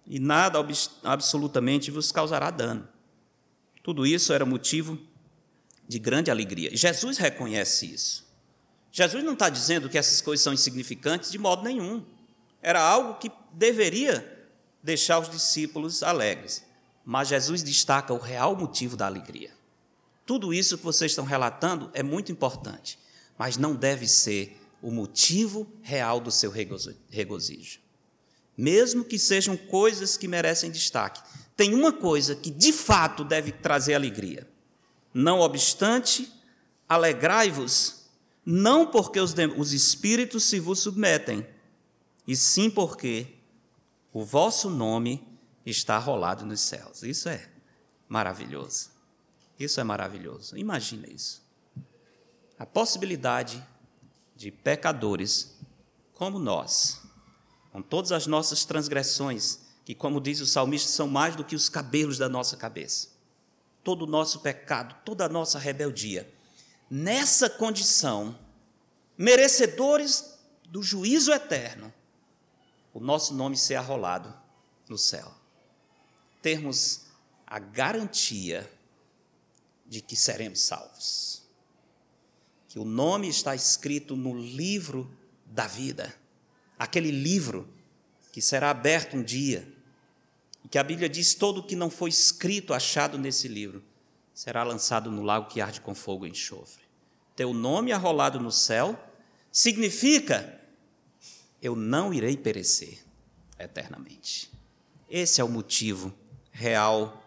e 0.05 0.19
nada 0.19 0.59
absolutamente 1.03 1.89
vos 1.89 2.11
causará 2.11 2.49
dano. 2.49 2.87
Tudo 3.81 4.05
isso 4.05 4.33
era 4.33 4.45
motivo 4.45 4.97
de 5.87 5.99
grande 5.99 6.31
alegria. 6.31 6.75
Jesus 6.75 7.17
reconhece 7.17 7.93
isso. 7.93 8.25
Jesus 8.91 9.23
não 9.23 9.33
está 9.33 9.49
dizendo 9.49 9.89
que 9.89 9.97
essas 9.97 10.21
coisas 10.21 10.43
são 10.43 10.53
insignificantes 10.53 11.31
de 11.31 11.37
modo 11.37 11.63
nenhum. 11.63 12.03
Era 12.61 12.81
algo 12.81 13.15
que 13.15 13.31
deveria 13.51 14.47
deixar 14.81 15.19
os 15.19 15.29
discípulos 15.29 16.01
alegres. 16.01 16.63
Mas 17.03 17.27
Jesus 17.27 17.61
destaca 17.61 18.13
o 18.13 18.17
real 18.17 18.55
motivo 18.55 18.95
da 18.97 19.05
alegria. 19.05 19.51
Tudo 20.25 20.53
isso 20.53 20.77
que 20.77 20.83
vocês 20.83 21.11
estão 21.11 21.25
relatando 21.25 21.89
é 21.93 22.01
muito 22.01 22.31
importante, 22.31 22.97
mas 23.37 23.57
não 23.57 23.75
deve 23.75 24.07
ser 24.07 24.59
o 24.81 24.91
motivo 24.91 25.67
real 25.81 26.19
do 26.19 26.31
seu 26.31 26.51
regozijo. 26.51 27.79
Mesmo 28.57 29.03
que 29.03 29.19
sejam 29.19 29.55
coisas 29.57 30.17
que 30.17 30.27
merecem 30.27 30.71
destaque, 30.71 31.21
tem 31.55 31.73
uma 31.73 31.91
coisa 31.91 32.35
que 32.35 32.49
de 32.49 32.73
fato 32.73 33.23
deve 33.23 33.51
trazer 33.51 33.93
alegria. 33.93 34.47
Não 35.13 35.39
obstante, 35.39 36.31
alegrai-vos, 36.87 38.05
não 38.45 38.87
porque 38.87 39.19
os, 39.19 39.33
os 39.57 39.73
espíritos 39.73 40.43
se 40.43 40.59
vos 40.59 40.79
submetem, 40.79 41.45
e 42.27 42.35
sim 42.35 42.69
porque 42.69 43.27
o 44.11 44.23
vosso 44.23 44.69
nome 44.69 45.27
está 45.65 45.97
rolado 45.97 46.45
nos 46.45 46.61
céus. 46.61 47.03
Isso 47.03 47.29
é 47.29 47.47
maravilhoso. 48.07 48.94
Isso 49.59 49.79
é 49.79 49.83
maravilhoso. 49.83 50.57
Imagina 50.57 51.07
isso. 51.07 51.43
A 52.57 52.65
possibilidade 52.65 53.65
de 54.35 54.51
pecadores 54.51 55.55
como 56.13 56.39
nós, 56.39 57.01
com 57.71 57.81
todas 57.81 58.11
as 58.11 58.25
nossas 58.27 58.65
transgressões, 58.65 59.59
que, 59.83 59.93
como 59.93 60.19
diz 60.19 60.39
o 60.39 60.45
salmista, 60.45 60.89
são 60.89 61.07
mais 61.07 61.35
do 61.35 61.43
que 61.43 61.55
os 61.55 61.69
cabelos 61.69 62.17
da 62.17 62.27
nossa 62.27 62.57
cabeça. 62.57 63.09
Todo 63.83 64.03
o 64.03 64.07
nosso 64.07 64.39
pecado, 64.39 64.95
toda 65.05 65.25
a 65.25 65.29
nossa 65.29 65.59
rebeldia. 65.59 66.33
Nessa 66.89 67.49
condição, 67.49 68.37
merecedores 69.17 70.37
do 70.69 70.81
juízo 70.81 71.31
eterno, 71.31 71.93
o 72.93 72.99
nosso 72.99 73.33
nome 73.33 73.57
ser 73.57 73.75
arrolado 73.75 74.33
no 74.89 74.97
céu. 74.97 75.31
Termos 76.41 77.05
a 77.45 77.59
garantia 77.59 78.69
de 79.95 80.01
que 80.01 80.15
seremos 80.17 80.59
salvos. 80.59 81.41
Que 82.67 82.77
o 82.77 82.83
nome 82.83 83.29
está 83.29 83.55
escrito 83.55 84.13
no 84.13 84.37
livro 84.37 85.09
da 85.45 85.67
vida, 85.67 86.13
aquele 86.77 87.11
livro 87.11 87.73
que 88.33 88.41
será 88.41 88.71
aberto 88.71 89.15
um 89.15 89.23
dia, 89.23 89.65
e 90.65 90.67
que 90.67 90.77
a 90.77 90.83
Bíblia 90.83 91.07
diz: 91.07 91.33
todo 91.33 91.59
o 91.59 91.63
que 91.63 91.77
não 91.77 91.89
foi 91.89 92.09
escrito, 92.09 92.73
achado 92.73 93.17
nesse 93.17 93.47
livro, 93.47 93.81
será 94.33 94.63
lançado 94.63 95.09
no 95.09 95.23
lago 95.23 95.47
que 95.47 95.61
arde 95.61 95.79
com 95.79 95.95
fogo 95.95 96.27
e 96.27 96.29
enxofre. 96.29 96.83
Teu 97.33 97.53
nome 97.53 97.93
arrolado 97.93 98.37
no 98.37 98.51
céu 98.51 98.99
significa 99.49 100.59
eu 101.61 101.73
não 101.73 102.13
irei 102.13 102.35
perecer 102.35 102.99
eternamente. 103.57 104.51
Esse 105.09 105.39
é 105.39 105.43
o 105.43 105.47
motivo 105.47 106.13
real 106.51 107.23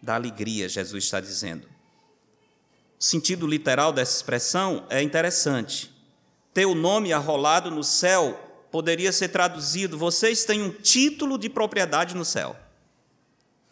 da 0.00 0.14
alegria, 0.14 0.68
Jesus 0.68 1.02
está 1.02 1.20
dizendo. 1.20 1.71
Sentido 3.02 3.48
literal 3.48 3.92
dessa 3.92 4.14
expressão 4.14 4.86
é 4.88 5.02
interessante. 5.02 5.92
Ter 6.54 6.66
o 6.66 6.74
nome 6.76 7.12
arrolado 7.12 7.68
no 7.68 7.82
céu 7.82 8.38
poderia 8.70 9.10
ser 9.10 9.30
traduzido: 9.30 9.98
vocês 9.98 10.44
têm 10.44 10.62
um 10.62 10.70
título 10.70 11.36
de 11.36 11.48
propriedade 11.48 12.14
no 12.14 12.24
céu. 12.24 12.56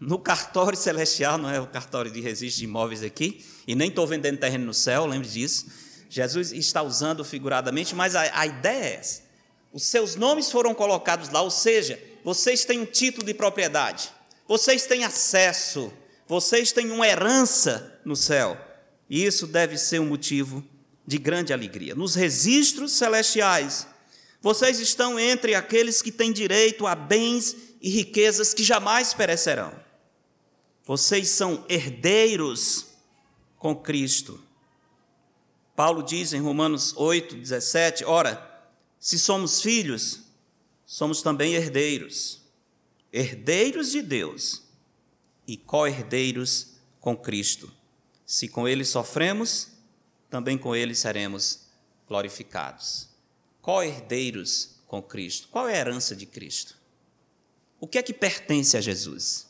No 0.00 0.18
cartório 0.18 0.76
celestial, 0.76 1.38
não 1.38 1.48
é 1.48 1.60
o 1.60 1.66
cartório 1.68 2.10
de 2.10 2.20
registro 2.20 2.58
de 2.58 2.64
imóveis 2.64 3.04
aqui, 3.04 3.46
e 3.68 3.76
nem 3.76 3.88
estou 3.88 4.04
vendendo 4.04 4.36
terreno 4.36 4.66
no 4.66 4.74
céu, 4.74 5.06
lembre 5.06 5.28
disso. 5.28 5.66
Jesus 6.08 6.50
está 6.50 6.82
usando 6.82 7.24
figuradamente, 7.24 7.94
mas 7.94 8.16
a, 8.16 8.22
a 8.36 8.46
ideia 8.48 8.84
é 8.84 8.94
essa. 8.96 9.22
Os 9.72 9.84
seus 9.84 10.16
nomes 10.16 10.50
foram 10.50 10.74
colocados 10.74 11.28
lá, 11.28 11.40
ou 11.40 11.52
seja, 11.52 12.02
vocês 12.24 12.64
têm 12.64 12.80
um 12.80 12.84
título 12.84 13.24
de 13.24 13.34
propriedade, 13.34 14.10
vocês 14.48 14.86
têm 14.86 15.04
acesso, 15.04 15.92
vocês 16.26 16.72
têm 16.72 16.90
uma 16.90 17.06
herança 17.06 18.00
no 18.04 18.16
céu. 18.16 18.69
E 19.10 19.26
isso 19.26 19.48
deve 19.48 19.76
ser 19.76 20.00
um 20.00 20.06
motivo 20.06 20.64
de 21.04 21.18
grande 21.18 21.52
alegria. 21.52 21.96
Nos 21.96 22.14
registros 22.14 22.92
celestiais, 22.92 23.84
vocês 24.40 24.78
estão 24.78 25.18
entre 25.18 25.56
aqueles 25.56 26.00
que 26.00 26.12
têm 26.12 26.32
direito 26.32 26.86
a 26.86 26.94
bens 26.94 27.56
e 27.82 27.90
riquezas 27.90 28.54
que 28.54 28.62
jamais 28.62 29.12
perecerão. 29.12 29.74
Vocês 30.84 31.28
são 31.28 31.64
herdeiros 31.68 32.86
com 33.58 33.74
Cristo. 33.74 34.40
Paulo 35.74 36.04
diz 36.04 36.32
em 36.32 36.40
Romanos 36.40 36.94
8, 36.96 37.34
17: 37.34 38.04
Ora, 38.04 38.64
se 39.00 39.18
somos 39.18 39.60
filhos, 39.60 40.20
somos 40.86 41.20
também 41.20 41.54
herdeiros, 41.54 42.40
herdeiros 43.12 43.90
de 43.90 44.02
Deus 44.02 44.62
e 45.46 45.56
co-herdeiros 45.56 46.74
com 47.00 47.16
Cristo. 47.16 47.79
Se 48.30 48.46
com 48.46 48.68
ele 48.68 48.84
sofremos, 48.84 49.72
também 50.30 50.56
com 50.56 50.72
ele 50.72 50.94
seremos 50.94 51.66
glorificados. 52.06 53.08
Co-herdeiros 53.60 54.76
com 54.86 55.02
Cristo. 55.02 55.48
Qual 55.48 55.68
é 55.68 55.74
a 55.74 55.78
herança 55.78 56.14
de 56.14 56.26
Cristo? 56.26 56.78
O 57.80 57.88
que 57.88 57.98
é 57.98 58.02
que 58.04 58.14
pertence 58.14 58.76
a 58.76 58.80
Jesus? 58.80 59.48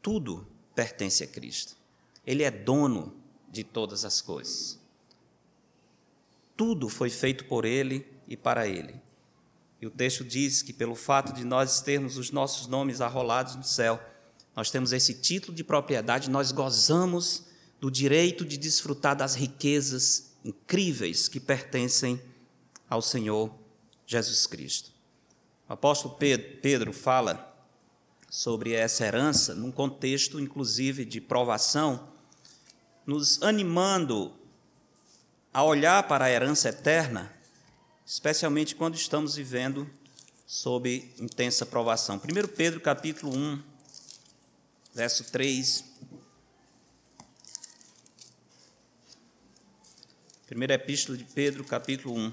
Tudo 0.00 0.46
pertence 0.76 1.24
a 1.24 1.26
Cristo. 1.26 1.76
Ele 2.24 2.44
é 2.44 2.52
dono 2.52 3.20
de 3.50 3.64
todas 3.64 4.04
as 4.04 4.20
coisas. 4.20 4.78
Tudo 6.56 6.88
foi 6.88 7.10
feito 7.10 7.46
por 7.46 7.64
Ele 7.64 8.06
e 8.28 8.36
para 8.36 8.68
Ele. 8.68 9.02
E 9.80 9.88
o 9.88 9.90
texto 9.90 10.24
diz 10.24 10.62
que, 10.62 10.72
pelo 10.72 10.94
fato 10.94 11.32
de 11.32 11.44
nós 11.44 11.80
termos 11.80 12.16
os 12.16 12.30
nossos 12.30 12.68
nomes 12.68 13.00
arrolados 13.00 13.56
no 13.56 13.64
céu, 13.64 14.00
nós 14.58 14.72
temos 14.72 14.92
esse 14.92 15.14
título 15.14 15.54
de 15.54 15.62
propriedade, 15.62 16.28
nós 16.28 16.50
gozamos 16.50 17.44
do 17.80 17.88
direito 17.88 18.44
de 18.44 18.56
desfrutar 18.56 19.14
das 19.14 19.36
riquezas 19.36 20.32
incríveis 20.44 21.28
que 21.28 21.38
pertencem 21.38 22.20
ao 22.90 23.00
Senhor 23.00 23.54
Jesus 24.04 24.48
Cristo. 24.48 24.90
O 25.68 25.74
apóstolo 25.74 26.16
Pedro 26.60 26.92
fala 26.92 27.56
sobre 28.28 28.72
essa 28.72 29.06
herança 29.06 29.54
num 29.54 29.70
contexto, 29.70 30.40
inclusive, 30.40 31.04
de 31.04 31.20
provação, 31.20 32.08
nos 33.06 33.40
animando 33.44 34.34
a 35.54 35.62
olhar 35.62 36.02
para 36.08 36.24
a 36.24 36.30
herança 36.32 36.70
eterna, 36.70 37.32
especialmente 38.04 38.74
quando 38.74 38.96
estamos 38.96 39.36
vivendo 39.36 39.88
sob 40.44 41.14
intensa 41.16 41.64
provação. 41.64 42.16
1 42.16 42.48
Pedro 42.56 42.80
capítulo 42.80 43.32
1, 43.32 43.67
verso 44.98 45.22
3. 45.22 45.84
Primeira 50.44 50.74
epístola 50.74 51.16
de 51.16 51.22
Pedro, 51.22 51.62
capítulo 51.62 52.16
1, 52.16 52.26
a 52.26 52.32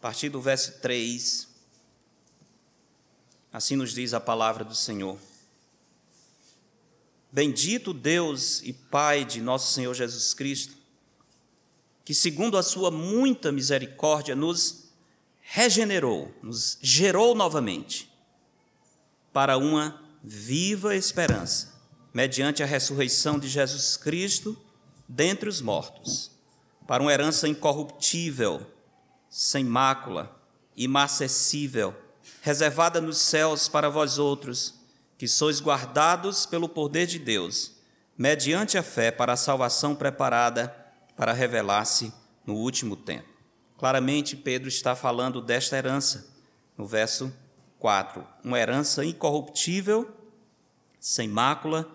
partir 0.00 0.30
do 0.30 0.40
verso 0.40 0.80
3. 0.80 1.46
Assim 3.52 3.76
nos 3.76 3.92
diz 3.92 4.14
a 4.14 4.20
palavra 4.20 4.64
do 4.64 4.74
Senhor. 4.74 5.18
Bendito 7.30 7.92
Deus 7.92 8.62
e 8.62 8.72
Pai 8.72 9.22
de 9.22 9.42
nosso 9.42 9.70
Senhor 9.70 9.92
Jesus 9.92 10.32
Cristo, 10.32 10.74
que, 12.06 12.14
segundo 12.14 12.56
a 12.56 12.62
sua 12.62 12.90
muita 12.90 13.52
misericórdia, 13.52 14.34
nos 14.34 14.84
regenerou, 15.42 16.34
nos 16.42 16.78
gerou 16.80 17.34
novamente 17.34 18.10
para 19.30 19.58
uma 19.58 20.03
viva 20.26 20.96
esperança, 20.96 21.74
mediante 22.12 22.62
a 22.62 22.66
ressurreição 22.66 23.38
de 23.38 23.46
Jesus 23.46 23.98
Cristo 23.98 24.56
dentre 25.06 25.50
os 25.50 25.60
mortos, 25.60 26.30
para 26.86 27.02
uma 27.02 27.12
herança 27.12 27.46
incorruptível, 27.46 28.66
sem 29.28 29.62
mácula, 29.62 30.34
imacessível, 30.74 31.94
reservada 32.40 33.02
nos 33.02 33.18
céus 33.18 33.68
para 33.68 33.90
vós 33.90 34.18
outros, 34.18 34.80
que 35.18 35.28
sois 35.28 35.60
guardados 35.60 36.46
pelo 36.46 36.70
poder 36.70 37.06
de 37.06 37.18
Deus, 37.18 37.72
mediante 38.16 38.78
a 38.78 38.82
fé 38.82 39.10
para 39.10 39.34
a 39.34 39.36
salvação 39.36 39.94
preparada 39.94 40.74
para 41.14 41.34
revelar-se 41.34 42.10
no 42.46 42.54
último 42.54 42.96
tempo. 42.96 43.28
Claramente, 43.76 44.36
Pedro 44.36 44.68
está 44.68 44.96
falando 44.96 45.42
desta 45.42 45.76
herança, 45.76 46.32
no 46.78 46.86
verso 46.86 47.30
4. 47.84 48.26
Uma 48.42 48.58
herança 48.58 49.04
incorruptível, 49.04 50.10
sem 50.98 51.28
mácula, 51.28 51.86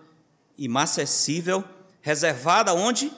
imacessível, 0.56 1.64
reservada 2.00 2.72
onde? 2.72 3.12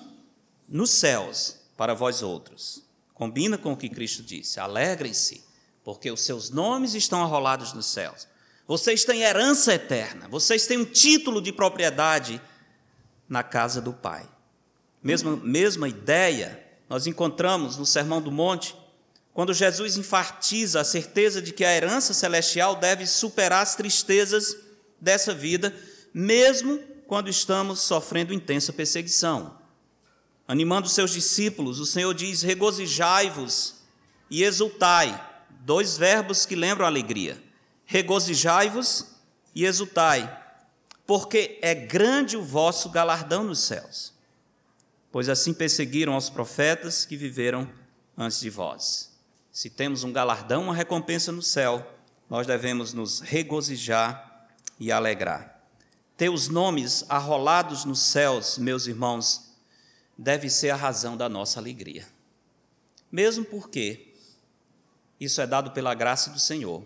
Nos 0.66 0.88
céus, 0.88 1.58
para 1.76 1.92
vós 1.92 2.22
outros. 2.22 2.82
Combina 3.12 3.58
com 3.58 3.74
o 3.74 3.76
que 3.76 3.90
Cristo 3.90 4.22
disse: 4.22 4.58
alegrem-se, 4.58 5.44
porque 5.84 6.10
os 6.10 6.22
seus 6.22 6.48
nomes 6.48 6.94
estão 6.94 7.22
arrolados 7.22 7.74
nos 7.74 7.84
céus. 7.84 8.26
Vocês 8.66 9.04
têm 9.04 9.20
herança 9.20 9.74
eterna, 9.74 10.26
vocês 10.28 10.66
têm 10.66 10.78
um 10.78 10.86
título 10.86 11.42
de 11.42 11.52
propriedade 11.52 12.40
na 13.28 13.42
casa 13.42 13.82
do 13.82 13.92
Pai. 13.92 14.26
Mesma, 15.02 15.36
mesma 15.36 15.90
ideia 15.90 16.66
nós 16.88 17.06
encontramos 17.06 17.76
no 17.76 17.84
Sermão 17.84 18.22
do 18.22 18.32
Monte, 18.32 18.74
quando 19.32 19.54
Jesus 19.54 19.96
enfatiza 19.96 20.80
a 20.80 20.84
certeza 20.84 21.40
de 21.40 21.52
que 21.52 21.64
a 21.64 21.74
herança 21.74 22.12
celestial 22.12 22.76
deve 22.76 23.06
superar 23.06 23.62
as 23.62 23.74
tristezas 23.74 24.56
dessa 25.00 25.34
vida, 25.34 25.74
mesmo 26.12 26.78
quando 27.06 27.28
estamos 27.28 27.80
sofrendo 27.80 28.34
intensa 28.34 28.72
perseguição. 28.72 29.58
Animando 30.46 30.88
seus 30.88 31.12
discípulos, 31.12 31.78
o 31.80 31.86
Senhor 31.86 32.12
diz: 32.12 32.42
regozijai-vos 32.42 33.76
e 34.30 34.42
exultai, 34.42 35.18
dois 35.60 35.96
verbos 35.96 36.44
que 36.44 36.54
lembram 36.54 36.86
alegria. 36.86 37.42
Regozijai-vos 37.84 39.06
e 39.54 39.64
exultai, 39.64 40.40
porque 41.06 41.58
é 41.62 41.74
grande 41.74 42.36
o 42.36 42.42
vosso 42.42 42.88
galardão 42.90 43.44
nos 43.44 43.60
céus 43.60 44.12
pois 45.12 45.28
assim 45.28 45.52
perseguiram 45.52 46.16
os 46.16 46.30
profetas 46.30 47.04
que 47.04 47.16
viveram 47.16 47.70
antes 48.16 48.40
de 48.40 48.48
vós. 48.48 49.11
Se 49.52 49.68
temos 49.68 50.02
um 50.02 50.10
galardão, 50.10 50.62
uma 50.62 50.74
recompensa 50.74 51.30
no 51.30 51.42
céu, 51.42 51.86
nós 52.28 52.46
devemos 52.46 52.94
nos 52.94 53.20
regozijar 53.20 54.48
e 54.80 54.90
alegrar. 54.90 55.62
Teus 56.16 56.48
nomes 56.48 57.04
arrolados 57.06 57.84
nos 57.84 58.00
céus, 58.00 58.56
meus 58.56 58.86
irmãos, 58.86 59.52
deve 60.16 60.48
ser 60.48 60.70
a 60.70 60.76
razão 60.76 61.18
da 61.18 61.28
nossa 61.28 61.60
alegria. 61.60 62.08
Mesmo 63.10 63.44
porque 63.44 64.14
isso 65.20 65.38
é 65.42 65.46
dado 65.46 65.72
pela 65.72 65.94
graça 65.94 66.30
do 66.30 66.38
Senhor. 66.38 66.82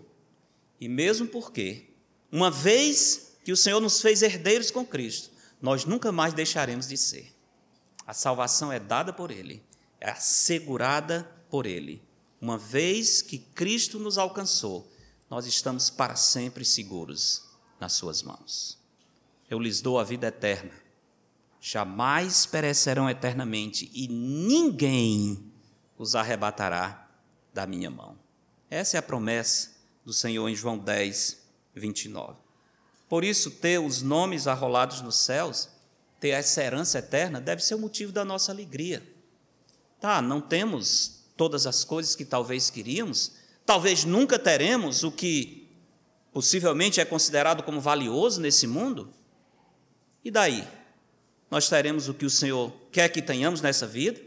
E 0.77 0.89
mesmo 0.89 1.25
porque, 1.25 1.89
uma 2.29 2.51
vez 2.51 3.37
que 3.45 3.53
o 3.53 3.57
Senhor 3.57 3.79
nos 3.79 4.01
fez 4.01 4.21
herdeiros 4.21 4.71
com 4.71 4.85
Cristo, 4.85 5.31
nós 5.61 5.85
nunca 5.85 6.11
mais 6.11 6.33
deixaremos 6.33 6.85
de 6.85 6.97
ser. 6.97 7.33
A 8.05 8.13
salvação 8.13 8.73
é 8.73 8.79
dada 8.79 9.13
por 9.13 9.31
Ele, 9.31 9.63
é 10.01 10.09
assegurada 10.09 11.23
por 11.49 11.65
Ele. 11.65 12.05
Uma 12.39 12.57
vez 12.57 13.21
que 13.21 13.37
Cristo 13.37 13.99
nos 13.99 14.17
alcançou, 14.17 14.91
nós 15.29 15.45
estamos 15.45 15.89
para 15.89 16.15
sempre 16.15 16.63
seguros 16.63 17.43
nas 17.79 17.93
Suas 17.93 18.21
mãos. 18.21 18.77
Eu 19.49 19.59
lhes 19.59 19.81
dou 19.81 19.99
a 19.99 20.03
vida 20.03 20.27
eterna. 20.27 20.71
Jamais 21.59 22.45
perecerão 22.45 23.09
eternamente 23.09 23.89
e 23.93 24.07
ninguém 24.07 25.51
os 25.97 26.15
arrebatará 26.15 27.09
da 27.53 27.65
minha 27.65 27.89
mão. 27.89 28.17
Essa 28.69 28.97
é 28.97 28.99
a 28.99 29.03
promessa 29.03 29.71
do 30.05 30.13
Senhor 30.13 30.47
em 30.47 30.55
João 30.55 30.77
10, 30.77 31.37
29. 31.73 32.37
Por 33.09 33.23
isso, 33.23 33.51
ter 33.51 33.79
os 33.79 34.01
nomes 34.01 34.47
arrolados 34.47 35.01
nos 35.01 35.17
céus 35.17 35.69
ter 36.19 36.29
essa 36.29 36.63
herança 36.63 36.99
eterna 36.99 37.39
deve 37.39 37.63
ser 37.63 37.75
o 37.75 37.79
motivo 37.79 38.11
da 38.11 38.25
nossa 38.25 38.51
alegria. 38.51 39.05
Tá, 39.99 40.21
não 40.21 40.41
temos 40.41 41.16
todas 41.37 41.67
as 41.67 41.83
coisas 41.83 42.15
que 42.15 42.25
talvez 42.25 42.69
queríamos, 42.69 43.33
talvez 43.65 44.03
nunca 44.03 44.39
teremos 44.39 45.03
o 45.03 45.11
que 45.11 45.69
possivelmente 46.33 46.99
é 46.99 47.05
considerado 47.05 47.63
como 47.63 47.79
valioso 47.79 48.41
nesse 48.41 48.67
mundo. 48.67 49.13
E 50.25 50.31
daí? 50.31 50.67
Nós 51.49 51.69
teremos 51.69 52.09
o 52.09 52.13
que 52.13 52.25
o 52.25 52.29
Senhor 52.29 52.73
quer 52.91 53.07
que 53.09 53.21
tenhamos 53.21 53.61
nessa 53.61 53.87
vida? 53.87 54.19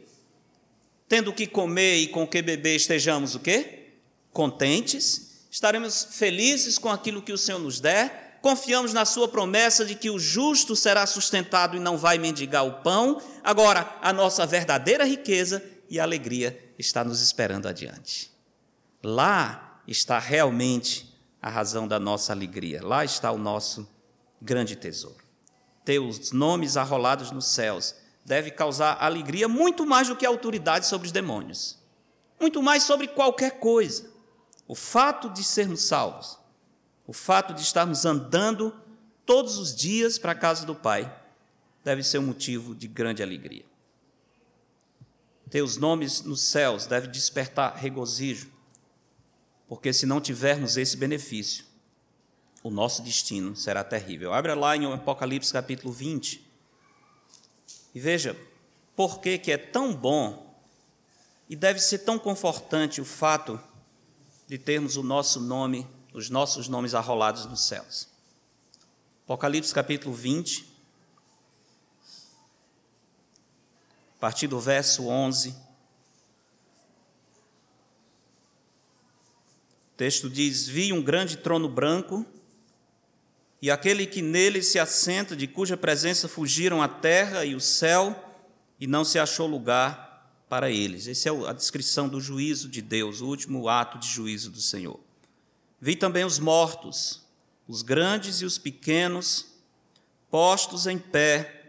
Tendo 1.09 1.31
o 1.31 1.35
que 1.35 1.47
comer 1.47 1.97
e 1.97 2.09
com 2.09 2.23
o 2.23 2.27
que 2.27 2.41
beber, 2.41 2.77
estejamos 2.77 3.35
o 3.35 3.41
quê? 3.41 3.89
Contentes? 4.33 5.45
Estaremos 5.51 6.09
felizes 6.13 6.79
com 6.79 6.89
aquilo 6.89 7.21
que 7.21 7.33
o 7.33 7.39
Senhor 7.39 7.59
nos 7.59 7.81
der? 7.81 8.31
confiamos 8.41 8.93
na 8.93 9.05
Sua 9.05 9.29
promessa 9.29 9.85
de 9.85 9.95
que 9.95 10.11
o 10.11 10.19
justo 10.19 10.75
será 10.75 11.07
sustentado 11.07 11.77
e 11.77 11.81
não 11.81 11.97
vai 11.97 12.19
mendigar 12.19 12.67
o 12.67 12.83
pão. 12.83 13.21
Agora, 13.43 13.97
a 14.01 14.13
nossa 14.13 14.47
verdadeira 14.47 15.05
riqueza 15.05 15.63
e 15.91 16.01
alegria 16.01 16.73
está 16.79 17.05
nos 17.05 17.21
esperando 17.21 17.67
adiante. 17.67 18.33
Lá 19.03 19.83
está 19.87 20.19
realmente 20.19 21.15
a 21.43 21.51
razão 21.51 21.87
da 21.87 21.99
nossa 21.99 22.33
alegria, 22.33 22.83
lá 22.83 23.05
está 23.05 23.33
o 23.33 23.39
nosso 23.39 23.87
grande 24.41 24.77
tesouro. 24.77 25.25
Ter 25.85 25.99
os 25.99 26.33
nomes 26.33 26.77
arrolados 26.77 27.31
nos 27.31 27.47
céus 27.47 27.95
deve 28.25 28.51
causar 28.51 28.97
alegria 29.03 29.49
muito 29.49 29.85
mais 29.85 30.09
do 30.09 30.17
que 30.17 30.25
a 30.25 30.29
autoridade 30.29 30.87
sobre 30.87 31.07
os 31.07 31.13
demônios, 31.13 31.79
muito 32.41 32.63
mais 32.63 32.85
sobre 32.85 33.09
qualquer 33.09 33.59
coisa. 33.59 34.09
O 34.69 34.75
fato 34.75 35.29
de 35.29 35.43
sermos 35.43 35.83
salvos 35.83 36.41
o 37.11 37.13
fato 37.13 37.53
de 37.53 37.63
estarmos 37.63 38.05
andando 38.05 38.73
todos 39.27 39.59
os 39.59 39.75
dias 39.75 40.17
para 40.17 40.31
a 40.31 40.35
casa 40.37 40.65
do 40.65 40.77
Pai 40.77 41.13
deve 41.83 42.05
ser 42.05 42.19
um 42.19 42.27
motivo 42.27 42.73
de 42.73 42.87
grande 42.87 43.21
alegria. 43.21 43.65
Ter 45.51 45.63
os 45.63 45.77
nomes 45.77 46.23
nos 46.23 46.43
céus 46.43 46.87
deve 46.87 47.09
despertar 47.09 47.75
regozijo, 47.75 48.51
porque 49.69 49.93
se 49.93 50.07
não 50.07 50.21
tivermos 50.21 50.77
esse 50.77 50.97
benefício, 50.97 51.65
o 52.63 52.71
nosso 52.71 53.03
destino 53.03 53.57
será 53.57 53.83
terrível. 53.83 54.33
Abra 54.33 54.55
lá 54.55 54.77
em 54.77 54.91
Apocalipse 54.93 55.53
capítulo 55.53 55.93
20 55.93 56.49
e 57.95 58.01
veja 58.01 58.37
por 58.95 59.21
que, 59.21 59.39
que 59.39 59.51
é 59.51 59.59
tão 59.59 59.95
bom 59.95 60.55
e 61.49 61.57
deve 61.57 61.81
ser 61.81 61.99
tão 62.01 62.19
confortante 62.19 63.01
o 63.01 63.05
fato 63.05 63.61
de 64.47 64.57
termos 64.57 64.97
o 64.97 65.03
nosso 65.03 65.41
nome 65.41 65.87
os 66.13 66.29
nossos 66.29 66.69
nomes 66.69 66.95
arrolados 66.95 67.47
nos 67.47 67.63
céus. 67.63 68.09
Apocalipse 69.25 69.73
capítulo 69.73 70.15
20, 70.15 70.67
a 74.21 74.29
partir 74.29 74.49
do 74.49 74.61
verso 74.61 75.09
11. 75.09 75.49
O 75.49 75.55
texto 79.97 80.29
diz: 80.29 80.69
Vi 80.69 80.93
um 80.93 81.03
grande 81.03 81.39
trono 81.39 81.71
branco, 81.71 82.27
e 83.63 83.71
aquele 83.71 84.05
que 84.05 84.21
nele 84.21 84.63
se 84.63 84.79
assenta, 84.79 85.35
de 85.35 85.47
cuja 85.47 85.75
presença 85.75 86.29
fugiram 86.29 86.83
a 86.83 86.89
terra 86.89 87.47
e 87.47 87.55
o 87.55 87.61
céu, 87.61 88.15
e 88.79 88.87
não 88.87 89.07
se 89.07 89.19
achou 89.19 89.47
lugar 89.47 90.45
para 90.51 90.71
eles. 90.71 91.09
Essa 91.09 91.31
é 91.31 91.49
a 91.49 91.55
descrição 91.55 92.07
do 92.07 92.21
juízo 92.21 92.69
de 92.69 92.83
Deus, 92.83 93.23
o 93.23 93.27
último 93.27 93.71
ato 93.71 93.99
de 93.99 94.07
juízo 94.07 94.51
do 94.51 94.61
Senhor. 94.61 95.01
Vi 95.81 95.97
também 95.97 96.27
os 96.27 96.39
mortos, 96.39 97.23
os 97.67 97.81
grandes 97.81 98.43
e 98.43 98.45
os 98.45 98.59
pequenos, 98.59 99.47
postos 100.31 100.87
em 100.87 100.99
pé 100.99 101.60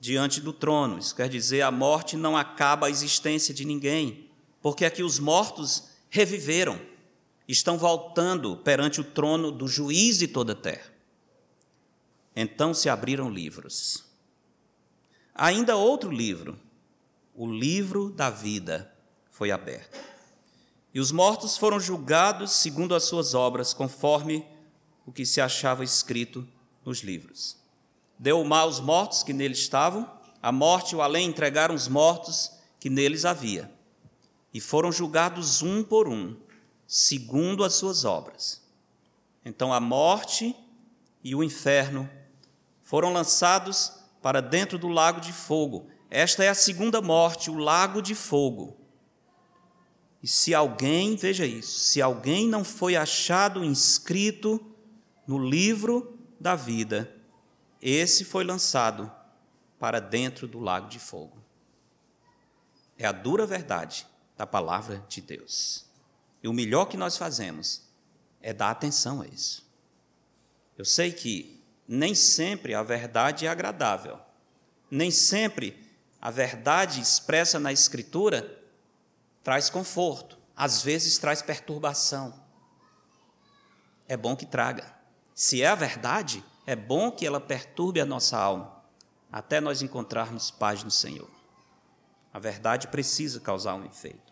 diante 0.00 0.40
do 0.40 0.52
trono. 0.52 0.98
Isso 0.98 1.14
quer 1.14 1.28
dizer, 1.28 1.62
a 1.62 1.70
morte 1.70 2.16
não 2.16 2.36
acaba 2.36 2.86
a 2.86 2.90
existência 2.90 3.54
de 3.54 3.64
ninguém, 3.64 4.30
porque 4.60 4.84
aqui 4.84 5.02
os 5.02 5.18
mortos 5.18 5.90
reviveram 6.10 6.80
estão 7.48 7.78
voltando 7.78 8.56
perante 8.56 9.00
o 9.00 9.04
trono 9.04 9.52
do 9.52 9.68
juiz 9.68 10.18
de 10.18 10.28
toda 10.28 10.52
a 10.52 10.56
terra. 10.56 10.92
Então 12.34 12.74
se 12.74 12.88
abriram 12.88 13.30
livros. 13.30 14.04
Ainda 15.34 15.76
outro 15.76 16.10
livro, 16.10 16.58
o 17.34 17.50
livro 17.50 18.10
da 18.10 18.30
vida, 18.30 18.92
foi 19.30 19.50
aberto. 19.50 19.98
E 20.92 21.00
os 21.00 21.12
mortos 21.12 21.56
foram 21.56 21.78
julgados 21.78 22.52
segundo 22.52 22.94
as 22.94 23.04
suas 23.04 23.34
obras, 23.34 23.74
conforme 23.74 24.46
o 25.04 25.12
que 25.12 25.26
se 25.26 25.40
achava 25.40 25.84
escrito 25.84 26.46
nos 26.84 27.00
livros. 27.00 27.58
Deu 28.18 28.40
o 28.40 28.44
mal 28.44 28.66
aos 28.66 28.80
mortos 28.80 29.22
que 29.22 29.32
neles 29.32 29.58
estavam, 29.58 30.10
a 30.42 30.50
morte 30.50 30.92
e 30.92 30.96
o 30.96 31.02
além 31.02 31.28
entregaram 31.28 31.74
os 31.74 31.88
mortos 31.88 32.52
que 32.78 32.88
neles 32.88 33.24
havia. 33.24 33.70
E 34.52 34.60
foram 34.60 34.90
julgados 34.90 35.62
um 35.62 35.82
por 35.82 36.08
um, 36.08 36.36
segundo 36.86 37.64
as 37.64 37.74
suas 37.74 38.04
obras. 38.04 38.62
Então 39.44 39.72
a 39.72 39.80
morte 39.80 40.54
e 41.22 41.34
o 41.34 41.42
inferno 41.42 42.08
foram 42.82 43.12
lançados 43.12 43.92
para 44.22 44.40
dentro 44.40 44.78
do 44.78 44.88
lago 44.88 45.20
de 45.20 45.32
fogo. 45.32 45.88
Esta 46.10 46.44
é 46.44 46.48
a 46.48 46.54
segunda 46.54 47.00
morte, 47.00 47.50
o 47.50 47.58
lago 47.58 48.00
de 48.00 48.14
fogo. 48.14 48.76
E 50.22 50.28
se 50.28 50.54
alguém, 50.54 51.16
veja 51.16 51.44
isso, 51.44 51.78
se 51.80 52.00
alguém 52.00 52.48
não 52.48 52.64
foi 52.64 52.96
achado 52.96 53.64
inscrito 53.64 54.64
no 55.26 55.38
livro 55.38 56.18
da 56.40 56.54
vida, 56.54 57.15
esse 57.80 58.24
foi 58.24 58.44
lançado 58.44 59.10
para 59.78 60.00
dentro 60.00 60.46
do 60.46 60.58
lago 60.58 60.88
de 60.88 60.98
fogo. 60.98 61.36
É 62.98 63.06
a 63.06 63.12
dura 63.12 63.46
verdade 63.46 64.06
da 64.36 64.46
palavra 64.46 65.04
de 65.08 65.20
Deus. 65.20 65.84
E 66.42 66.48
o 66.48 66.52
melhor 66.52 66.86
que 66.86 66.96
nós 66.96 67.16
fazemos 67.16 67.82
é 68.40 68.52
dar 68.52 68.70
atenção 68.70 69.20
a 69.20 69.26
isso. 69.26 69.66
Eu 70.76 70.84
sei 70.84 71.12
que 71.12 71.62
nem 71.88 72.14
sempre 72.14 72.74
a 72.74 72.82
verdade 72.82 73.46
é 73.46 73.48
agradável, 73.48 74.18
nem 74.90 75.10
sempre 75.10 75.86
a 76.20 76.30
verdade 76.30 77.00
expressa 77.00 77.58
na 77.58 77.72
Escritura 77.72 78.62
traz 79.42 79.70
conforto, 79.70 80.38
às 80.56 80.82
vezes 80.82 81.18
traz 81.18 81.40
perturbação. 81.42 82.34
É 84.08 84.16
bom 84.16 84.34
que 84.34 84.46
traga. 84.46 84.94
Se 85.34 85.62
é 85.62 85.68
a 85.68 85.74
verdade, 85.74 86.44
é 86.66 86.74
bom 86.74 87.10
que 87.10 87.24
ela 87.24 87.40
perturbe 87.40 88.00
a 88.00 88.04
nossa 88.04 88.36
alma, 88.36 88.82
até 89.30 89.60
nós 89.60 89.80
encontrarmos 89.80 90.50
paz 90.50 90.82
no 90.82 90.90
Senhor. 90.90 91.30
A 92.32 92.38
verdade 92.38 92.88
precisa 92.88 93.40
causar 93.40 93.74
um 93.74 93.84
efeito 93.84 94.26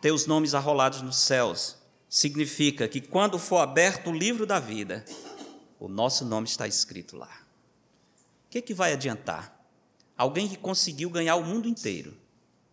ter 0.00 0.12
os 0.12 0.26
nomes 0.26 0.54
arrolados 0.54 1.02
nos 1.02 1.16
céus, 1.16 1.76
significa 2.08 2.88
que 2.88 3.00
quando 3.00 3.38
for 3.38 3.58
aberto 3.58 4.10
o 4.10 4.16
livro 4.16 4.46
da 4.46 4.58
vida, 4.58 5.04
o 5.78 5.88
nosso 5.88 6.24
nome 6.24 6.46
está 6.46 6.66
escrito 6.66 7.16
lá. 7.16 7.42
O 8.46 8.50
que, 8.50 8.62
que 8.62 8.74
vai 8.74 8.92
adiantar? 8.92 9.54
Alguém 10.16 10.48
que 10.48 10.56
conseguiu 10.56 11.10
ganhar 11.10 11.36
o 11.36 11.44
mundo 11.44 11.68
inteiro, 11.68 12.16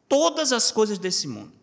todas 0.07 0.51
as 0.51 0.71
coisas 0.71 0.97
desse 0.97 1.27
mundo. 1.27 1.53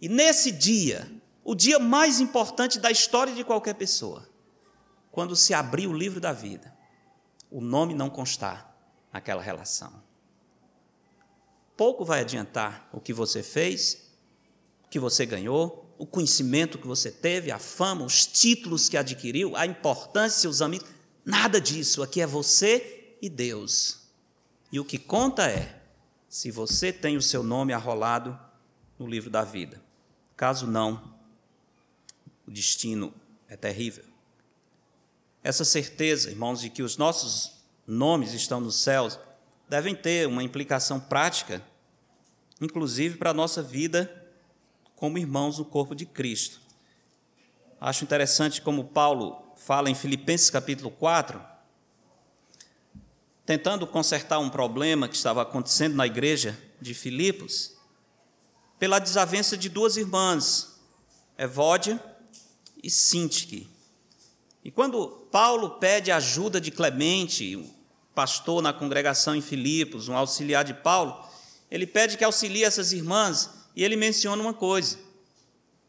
E 0.00 0.08
nesse 0.08 0.50
dia, 0.52 1.10
o 1.44 1.54
dia 1.54 1.78
mais 1.78 2.20
importante 2.20 2.78
da 2.78 2.90
história 2.90 3.34
de 3.34 3.44
qualquer 3.44 3.74
pessoa, 3.74 4.28
quando 5.16 5.34
se 5.34 5.54
abrir 5.54 5.86
o 5.86 5.94
livro 5.94 6.20
da 6.20 6.30
vida, 6.30 6.76
o 7.50 7.58
nome 7.58 7.94
não 7.94 8.10
constar 8.10 8.76
naquela 9.10 9.40
relação. 9.40 9.90
Pouco 11.74 12.04
vai 12.04 12.20
adiantar 12.20 12.86
o 12.92 13.00
que 13.00 13.14
você 13.14 13.42
fez 13.42 14.10
que 14.90 14.98
você 14.98 15.24
ganhou, 15.24 15.90
o 15.96 16.04
conhecimento 16.04 16.76
que 16.76 16.86
você 16.86 17.10
teve, 17.10 17.50
a 17.50 17.58
fama, 17.58 18.04
os 18.04 18.26
títulos 18.26 18.90
que 18.90 18.96
adquiriu, 18.98 19.56
a 19.56 19.64
importância, 19.64 20.50
os 20.50 20.60
amigos, 20.60 20.86
nada 21.24 21.58
disso. 21.58 22.02
Aqui 22.02 22.20
é 22.20 22.26
você 22.26 23.16
e 23.22 23.30
Deus. 23.30 24.02
E 24.70 24.78
o 24.78 24.84
que 24.84 24.98
conta 24.98 25.48
é 25.48 25.82
se 26.28 26.50
você 26.50 26.92
tem 26.92 27.16
o 27.16 27.22
seu 27.22 27.42
nome 27.42 27.72
arrolado 27.72 28.38
no 28.98 29.06
livro 29.06 29.30
da 29.30 29.44
vida. 29.44 29.82
Caso 30.36 30.66
não, 30.66 31.16
o 32.46 32.50
destino 32.50 33.14
é 33.48 33.56
terrível. 33.56 34.15
Essa 35.46 35.64
certeza, 35.64 36.28
irmãos, 36.28 36.60
de 36.60 36.68
que 36.68 36.82
os 36.82 36.96
nossos 36.96 37.52
nomes 37.86 38.32
estão 38.32 38.60
nos 38.60 38.80
céus, 38.80 39.16
devem 39.68 39.94
ter 39.94 40.26
uma 40.26 40.42
implicação 40.42 40.98
prática, 40.98 41.62
inclusive 42.60 43.16
para 43.16 43.30
a 43.30 43.32
nossa 43.32 43.62
vida 43.62 44.26
como 44.96 45.18
irmãos 45.18 45.60
no 45.60 45.64
corpo 45.64 45.94
de 45.94 46.04
Cristo. 46.04 46.60
Acho 47.80 48.02
interessante 48.02 48.60
como 48.60 48.86
Paulo 48.86 49.40
fala 49.54 49.88
em 49.88 49.94
Filipenses 49.94 50.50
capítulo 50.50 50.90
4, 50.90 51.40
tentando 53.44 53.86
consertar 53.86 54.40
um 54.40 54.50
problema 54.50 55.08
que 55.08 55.14
estava 55.14 55.42
acontecendo 55.42 55.94
na 55.94 56.08
igreja 56.08 56.58
de 56.80 56.92
Filipos, 56.92 57.76
pela 58.80 58.98
desavença 58.98 59.56
de 59.56 59.68
duas 59.68 59.96
irmãs, 59.96 60.80
Evódia 61.38 62.04
e 62.82 62.90
Sintique. 62.90 63.75
E 64.66 64.70
quando 64.72 65.28
Paulo 65.30 65.78
pede 65.78 66.10
ajuda 66.10 66.60
de 66.60 66.72
Clemente, 66.72 67.72
pastor 68.12 68.60
na 68.60 68.72
congregação 68.72 69.36
em 69.36 69.40
Filipos, 69.40 70.08
um 70.08 70.16
auxiliar 70.16 70.64
de 70.64 70.74
Paulo, 70.74 71.24
ele 71.70 71.86
pede 71.86 72.16
que 72.16 72.24
auxilie 72.24 72.64
essas 72.64 72.90
irmãs 72.90 73.48
e 73.76 73.84
ele 73.84 73.94
menciona 73.94 74.42
uma 74.42 74.52
coisa: 74.52 74.98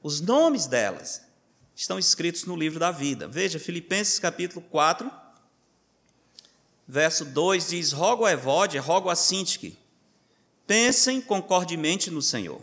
os 0.04 0.22
nomes 0.22 0.68
delas 0.68 1.24
estão 1.76 1.98
escritos 1.98 2.44
no 2.44 2.56
livro 2.56 2.80
da 2.80 2.92
vida. 2.92 3.28
Veja, 3.28 3.58
Filipenses 3.58 4.20
capítulo 4.20 4.62
4, 4.70 5.12
verso 6.88 7.26
2 7.26 7.70
diz: 7.70 7.92
Rogo 7.92 8.26
a 8.26 8.32
Evódia, 8.32 8.80
rogo 8.80 9.10
a 9.10 9.16
Sintique, 9.16 9.76
pensem 10.68 11.20
concordemente 11.20 12.12
no 12.12 12.22
Senhor. 12.22 12.62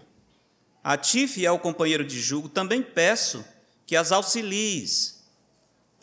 A 0.80 0.96
ti, 0.96 1.26
fiel 1.26 1.58
companheiro 1.58 2.04
de 2.04 2.20
jugo, 2.20 2.48
também 2.48 2.84
peço 2.84 3.44
que 3.84 3.96
as 3.96 4.12
auxilies, 4.12 5.13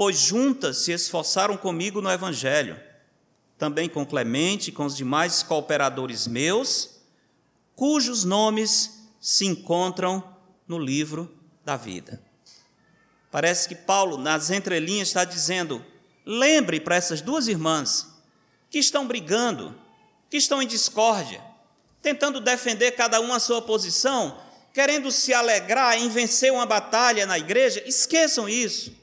pois 0.02 0.18
juntas 0.18 0.78
se 0.78 0.92
esforçaram 0.92 1.56
comigo 1.56 2.02
no 2.02 2.10
Evangelho, 2.10 2.76
também 3.56 3.88
com 3.88 4.04
Clemente 4.04 4.70
e 4.70 4.72
com 4.72 4.84
os 4.84 4.98
demais 4.98 5.44
cooperadores 5.44 6.26
meus, 6.26 7.02
cujos 7.76 8.24
nomes 8.24 9.00
se 9.20 9.46
encontram 9.46 10.24
no 10.68 10.80
livro 10.80 11.32
da 11.64 11.78
vida. 11.78 12.20
Parece 13.30 13.70
que 13.70 13.76
Paulo, 13.76 14.18
nas 14.18 14.50
entrelinhas, 14.50 15.10
está 15.10 15.24
dizendo: 15.24 15.86
lembre 16.26 16.80
para 16.80 16.96
essas 16.96 17.22
duas 17.22 17.48
irmãs 17.48 18.08
que 18.72 18.80
estão 18.80 19.06
brigando, 19.06 19.80
que 20.32 20.38
estão 20.38 20.64
em 20.64 20.68
discórdia, 20.68 21.44
tentando 22.02 22.42
defender 22.42 22.94
cada 22.94 23.22
uma 23.22 23.36
a 23.36 23.40
sua 23.40 23.62
posição, 23.62 24.36
querendo 24.74 25.12
se 25.12 25.32
alegrar 25.32 25.96
em 26.00 26.10
vencer 26.10 26.52
uma 26.52 26.66
batalha 26.66 27.28
na 27.28 27.38
igreja, 27.38 27.84
esqueçam 27.86 28.50
isso. 28.50 29.00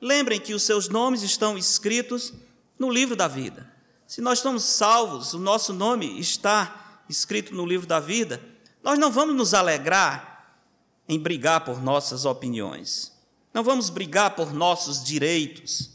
Lembrem 0.00 0.40
que 0.40 0.54
os 0.54 0.62
seus 0.62 0.88
nomes 0.88 1.22
estão 1.22 1.56
escritos 1.56 2.32
no 2.78 2.90
livro 2.90 3.16
da 3.16 3.28
vida. 3.28 3.70
Se 4.06 4.20
nós 4.20 4.38
estamos 4.38 4.62
salvos, 4.62 5.34
o 5.34 5.38
nosso 5.38 5.72
nome 5.72 6.20
está 6.20 7.02
escrito 7.08 7.54
no 7.54 7.66
livro 7.66 7.86
da 7.86 7.98
vida, 7.98 8.40
nós 8.82 8.98
não 8.98 9.10
vamos 9.10 9.34
nos 9.34 9.54
alegrar 9.54 10.54
em 11.08 11.18
brigar 11.18 11.64
por 11.64 11.82
nossas 11.82 12.24
opiniões. 12.24 13.12
Não 13.52 13.64
vamos 13.64 13.90
brigar 13.90 14.36
por 14.36 14.52
nossos 14.52 15.02
direitos, 15.02 15.90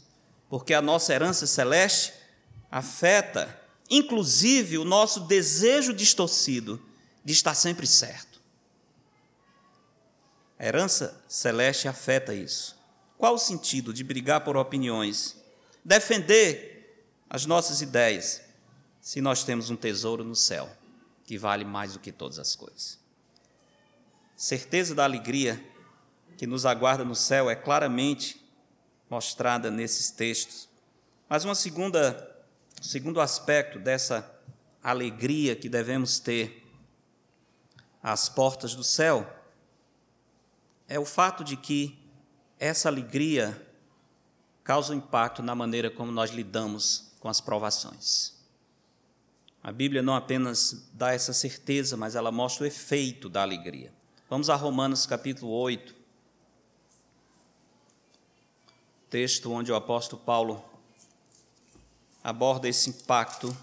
porque 0.48 0.74
a 0.74 0.82
nossa 0.82 1.14
herança 1.14 1.46
celeste 1.46 2.12
afeta, 2.70 3.58
inclusive, 3.88 4.78
o 4.78 4.84
nosso 4.84 5.20
desejo 5.20 5.92
distorcido 5.92 6.80
de 7.24 7.32
estar 7.32 7.54
sempre 7.54 7.86
certo. 7.86 8.40
A 10.58 10.66
herança 10.66 11.20
celeste 11.28 11.88
afeta 11.88 12.34
isso. 12.34 12.76
Qual 13.22 13.34
o 13.34 13.38
sentido 13.38 13.94
de 13.94 14.02
brigar 14.02 14.40
por 14.40 14.56
opiniões? 14.56 15.40
Defender 15.84 17.06
as 17.30 17.46
nossas 17.46 17.80
ideias, 17.80 18.42
se 19.00 19.20
nós 19.20 19.44
temos 19.44 19.70
um 19.70 19.76
tesouro 19.76 20.24
no 20.24 20.34
céu 20.34 20.68
que 21.24 21.38
vale 21.38 21.64
mais 21.64 21.92
do 21.92 22.00
que 22.00 22.10
todas 22.10 22.40
as 22.40 22.56
coisas. 22.56 22.98
Certeza 24.34 24.92
da 24.92 25.04
alegria 25.04 25.64
que 26.36 26.48
nos 26.48 26.66
aguarda 26.66 27.04
no 27.04 27.14
céu 27.14 27.48
é 27.48 27.54
claramente 27.54 28.44
mostrada 29.08 29.70
nesses 29.70 30.10
textos. 30.10 30.68
Mas 31.28 31.44
uma 31.44 31.54
segunda, 31.54 32.44
segundo 32.80 33.20
aspecto 33.20 33.78
dessa 33.78 34.28
alegria 34.82 35.54
que 35.54 35.68
devemos 35.68 36.18
ter 36.18 36.66
às 38.02 38.28
portas 38.28 38.74
do 38.74 38.82
céu 38.82 39.32
é 40.88 40.98
o 40.98 41.04
fato 41.04 41.44
de 41.44 41.56
que 41.56 42.01
essa 42.62 42.88
alegria 42.88 43.60
causa 44.62 44.94
um 44.94 44.98
impacto 44.98 45.42
na 45.42 45.52
maneira 45.52 45.90
como 45.90 46.12
nós 46.12 46.30
lidamos 46.30 47.12
com 47.18 47.28
as 47.28 47.40
provações. 47.40 48.34
A 49.60 49.72
Bíblia 49.72 50.00
não 50.00 50.14
apenas 50.14 50.88
dá 50.92 51.12
essa 51.12 51.32
certeza, 51.32 51.96
mas 51.96 52.14
ela 52.14 52.30
mostra 52.30 52.62
o 52.62 52.66
efeito 52.66 53.28
da 53.28 53.42
alegria. 53.42 53.92
Vamos 54.30 54.48
a 54.48 54.54
Romanos 54.54 55.06
capítulo 55.06 55.50
8, 55.50 55.92
texto 59.10 59.50
onde 59.50 59.72
o 59.72 59.74
apóstolo 59.74 60.22
Paulo 60.22 60.64
aborda 62.22 62.68
esse 62.68 62.90
impacto 62.90 63.56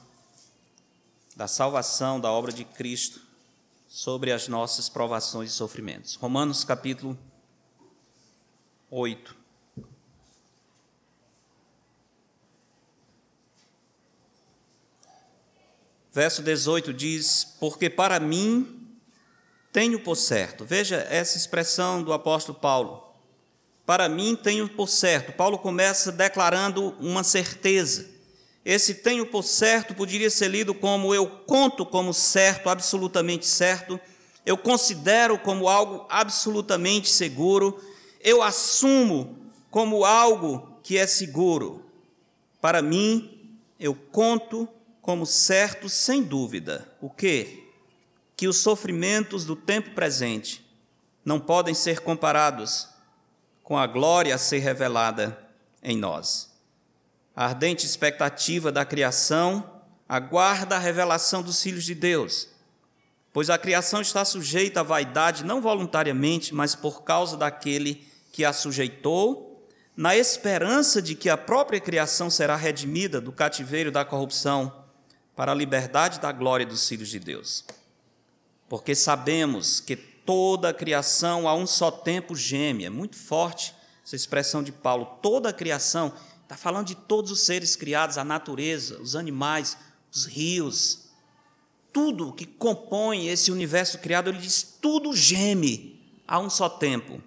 da 1.37 1.47
salvação 1.47 2.19
da 2.19 2.29
obra 2.29 2.51
de 2.51 2.65
Cristo 2.65 3.21
sobre 3.87 4.33
as 4.33 4.49
nossas 4.49 4.89
provações 4.89 5.51
e 5.51 5.53
sofrimentos. 5.53 6.15
Romanos 6.15 6.65
capítulo 6.65 7.11
8. 7.11 7.28
Verso 16.11 16.41
18 16.41 16.93
diz: 16.93 17.55
Porque 17.59 17.89
para 17.89 18.19
mim 18.19 18.87
tenho 19.71 19.99
por 19.99 20.15
certo. 20.15 20.65
Veja 20.65 21.05
essa 21.09 21.37
expressão 21.37 22.01
do 22.01 22.11
apóstolo 22.11 22.57
Paulo. 22.57 23.03
Para 23.85 24.09
mim 24.09 24.35
tenho 24.35 24.67
por 24.67 24.87
certo. 24.87 25.31
Paulo 25.31 25.57
começa 25.57 26.11
declarando 26.11 26.95
uma 26.99 27.23
certeza. 27.23 28.07
Esse 28.65 28.95
tenho 28.95 29.25
por 29.25 29.43
certo 29.43 29.95
poderia 29.95 30.29
ser 30.29 30.49
lido 30.49 30.75
como 30.75 31.15
eu 31.15 31.25
conto 31.25 31.85
como 31.85 32.13
certo, 32.13 32.69
absolutamente 32.69 33.45
certo. 33.45 33.99
Eu 34.45 34.57
considero 34.57 35.39
como 35.39 35.67
algo 35.67 36.05
absolutamente 36.09 37.09
seguro. 37.09 37.81
Eu 38.19 38.41
assumo 38.41 39.37
como 39.71 40.03
algo 40.03 40.79
que 40.83 40.97
é 40.97 41.07
seguro. 41.07 41.85
Para 42.61 42.81
mim, 42.81 43.57
eu 43.79 43.95
conto 43.95 44.67
como 45.01 45.25
certo, 45.25 45.87
sem 45.87 46.21
dúvida, 46.21 46.87
o 47.01 47.09
que? 47.09 47.63
Que 48.35 48.47
os 48.47 48.57
sofrimentos 48.57 49.45
do 49.45 49.55
tempo 49.55 49.91
presente 49.91 50.65
não 51.23 51.39
podem 51.39 51.73
ser 51.73 52.01
comparados 52.01 52.87
com 53.63 53.77
a 53.77 53.87
glória 53.87 54.33
a 54.33 54.37
ser 54.37 54.59
revelada 54.59 55.37
em 55.81 55.97
nós. 55.97 56.51
A 57.35 57.45
ardente 57.45 57.85
expectativa 57.85 58.71
da 58.71 58.83
criação 58.83 59.81
aguarda 60.07 60.75
a 60.75 60.79
revelação 60.79 61.41
dos 61.41 61.61
filhos 61.61 61.85
de 61.85 61.93
Deus, 61.95 62.49
pois 63.31 63.49
a 63.49 63.57
criação 63.57 64.01
está 64.01 64.25
sujeita 64.25 64.79
à 64.79 64.83
vaidade 64.83 65.45
não 65.45 65.61
voluntariamente, 65.61 66.53
mas 66.53 66.75
por 66.75 67.03
causa 67.03 67.37
daquele 67.37 68.08
que 68.31 68.45
a 68.45 68.53
sujeitou, 68.53 69.67
na 69.95 70.15
esperança 70.15 71.01
de 71.01 71.13
que 71.15 71.29
a 71.29 71.37
própria 71.37 71.79
criação 71.79 72.29
será 72.29 72.55
redimida 72.55 73.19
do 73.19 73.31
cativeiro 73.31 73.91
da 73.91 74.05
corrupção 74.05 74.85
para 75.35 75.51
a 75.51 75.55
liberdade 75.55 76.19
da 76.19 76.31
glória 76.31 76.65
dos 76.65 76.87
filhos 76.87 77.09
de 77.09 77.19
Deus. 77.19 77.65
Porque 78.67 78.95
sabemos 78.95 79.79
que 79.79 79.95
toda 79.95 80.69
a 80.69 80.73
criação 80.73 81.47
a 81.47 81.55
um 81.55 81.65
só 81.65 81.89
tempo 81.89 82.35
geme, 82.35 82.85
é 82.85 82.89
muito 82.89 83.15
forte 83.15 83.73
essa 84.05 84.15
expressão 84.15 84.63
de 84.63 84.71
Paulo, 84.71 85.17
toda 85.21 85.49
a 85.49 85.53
criação, 85.53 86.13
está 86.43 86.55
falando 86.55 86.87
de 86.87 86.95
todos 86.95 87.31
os 87.31 87.41
seres 87.41 87.75
criados, 87.75 88.17
a 88.17 88.23
natureza, 88.23 88.99
os 89.01 89.15
animais, 89.15 89.77
os 90.11 90.25
rios, 90.25 91.09
tudo 91.91 92.33
que 92.33 92.45
compõe 92.45 93.27
esse 93.27 93.51
universo 93.51 93.99
criado, 93.99 94.29
ele 94.29 94.39
diz, 94.39 94.63
tudo 94.63 95.15
geme 95.15 96.01
a 96.27 96.39
um 96.39 96.49
só 96.49 96.69
tempo. 96.69 97.21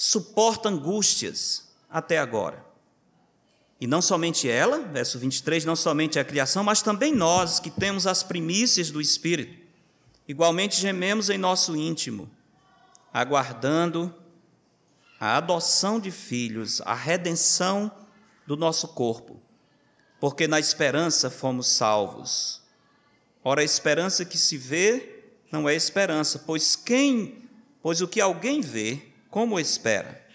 Suporta 0.00 0.68
angústias 0.68 1.70
até 1.90 2.18
agora. 2.18 2.64
E 3.80 3.86
não 3.88 4.00
somente 4.00 4.48
ela, 4.48 4.78
verso 4.78 5.18
23, 5.18 5.64
não 5.64 5.74
somente 5.74 6.20
a 6.20 6.24
criação, 6.24 6.62
mas 6.62 6.80
também 6.82 7.12
nós 7.12 7.58
que 7.58 7.68
temos 7.68 8.06
as 8.06 8.22
primícias 8.22 8.92
do 8.92 9.00
Espírito. 9.00 9.58
Igualmente 10.28 10.80
gememos 10.80 11.30
em 11.30 11.36
nosso 11.36 11.76
íntimo, 11.76 12.30
aguardando 13.12 14.14
a 15.18 15.36
adoção 15.36 15.98
de 15.98 16.12
filhos, 16.12 16.80
a 16.82 16.94
redenção 16.94 17.90
do 18.46 18.56
nosso 18.56 18.86
corpo, 18.86 19.42
porque 20.20 20.46
na 20.46 20.60
esperança 20.60 21.28
fomos 21.28 21.66
salvos. 21.66 22.62
Ora, 23.42 23.62
a 23.62 23.64
esperança 23.64 24.24
que 24.24 24.38
se 24.38 24.56
vê 24.56 25.24
não 25.50 25.68
é 25.68 25.74
esperança, 25.74 26.38
pois 26.46 26.76
quem, 26.76 27.42
pois 27.82 28.00
o 28.00 28.06
que 28.06 28.20
alguém 28.20 28.60
vê, 28.60 29.07
como 29.30 29.58
espera? 29.58 30.26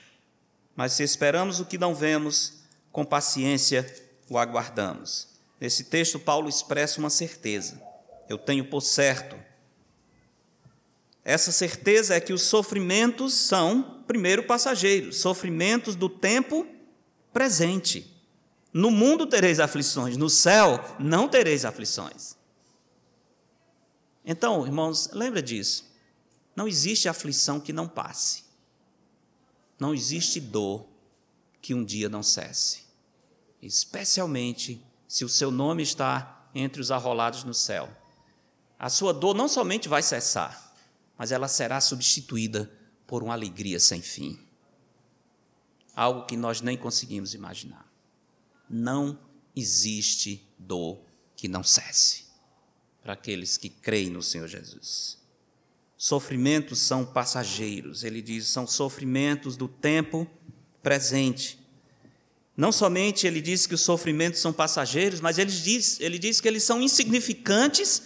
Mas 0.75 0.93
se 0.93 1.03
esperamos 1.03 1.59
o 1.59 1.65
que 1.65 1.77
não 1.77 1.93
vemos, 1.93 2.63
com 2.91 3.05
paciência 3.05 3.85
o 4.29 4.37
aguardamos. 4.37 5.27
Nesse 5.59 5.85
texto, 5.85 6.19
Paulo 6.19 6.49
expressa 6.49 6.99
uma 6.99 7.09
certeza. 7.09 7.81
Eu 8.27 8.37
tenho 8.37 8.65
por 8.65 8.81
certo. 8.81 9.35
Essa 11.23 11.51
certeza 11.51 12.15
é 12.15 12.19
que 12.19 12.33
os 12.33 12.41
sofrimentos 12.41 13.33
são, 13.33 14.03
primeiro, 14.05 14.43
passageiros, 14.43 15.17
sofrimentos 15.17 15.95
do 15.95 16.09
tempo 16.09 16.67
presente. 17.31 18.11
No 18.73 18.91
mundo 18.91 19.25
tereis 19.25 19.59
aflições, 19.59 20.17
no 20.17 20.29
céu 20.29 20.83
não 20.99 21.27
tereis 21.29 21.63
aflições. 21.63 22.35
Então, 24.25 24.65
irmãos, 24.65 25.09
lembra 25.13 25.41
disso. 25.41 25.91
Não 26.55 26.67
existe 26.67 27.07
aflição 27.07 27.59
que 27.59 27.73
não 27.73 27.87
passe. 27.87 28.42
Não 29.79 29.93
existe 29.93 30.39
dor 30.39 30.87
que 31.61 31.73
um 31.73 31.83
dia 31.83 32.09
não 32.09 32.23
cesse 32.23 32.83
especialmente 33.65 34.85
se 35.07 35.23
o 35.23 35.29
seu 35.29 35.49
nome 35.49 35.83
está 35.83 36.49
entre 36.53 36.81
os 36.81 36.91
arrolados 36.91 37.43
no 37.43 37.53
céu. 37.53 37.89
A 38.77 38.89
sua 38.89 39.13
dor 39.13 39.33
não 39.33 39.47
somente 39.47 39.87
vai 39.87 40.03
cessar, 40.03 40.75
mas 41.17 41.31
ela 41.31 41.47
será 41.47 41.79
substituída 41.79 42.69
por 43.07 43.23
uma 43.23 43.33
alegria 43.33 43.79
sem 43.79 44.01
fim. 44.01 44.37
Algo 45.95 46.25
que 46.25 46.35
nós 46.35 46.59
nem 46.59 46.75
conseguimos 46.75 47.33
imaginar. 47.33 47.89
Não 48.69 49.17
existe 49.55 50.45
dor 50.59 50.99
que 51.35 51.47
não 51.47 51.63
cesse 51.63 52.25
para 53.01 53.13
aqueles 53.13 53.55
que 53.55 53.69
creem 53.69 54.09
no 54.09 54.21
Senhor 54.21 54.47
Jesus. 54.47 55.19
Sofrimentos 56.03 56.79
são 56.79 57.05
passageiros, 57.05 58.03
ele 58.03 58.21
diz, 58.21 58.47
são 58.47 58.67
sofrimentos 58.67 59.55
do 59.55 59.67
tempo 59.67 60.27
presente 60.81 61.63
não 62.55 62.71
somente 62.71 63.25
ele 63.25 63.41
diz 63.41 63.65
que 63.65 63.73
os 63.73 63.81
sofrimentos 63.81 64.39
são 64.39 64.53
passageiros, 64.53 65.19
mas 65.19 65.39
ele 65.39 65.51
diz, 65.51 65.99
ele 65.99 66.19
diz 66.19 66.39
que 66.39 66.47
eles 66.47 66.63
são 66.63 66.79
insignificantes 66.81 68.03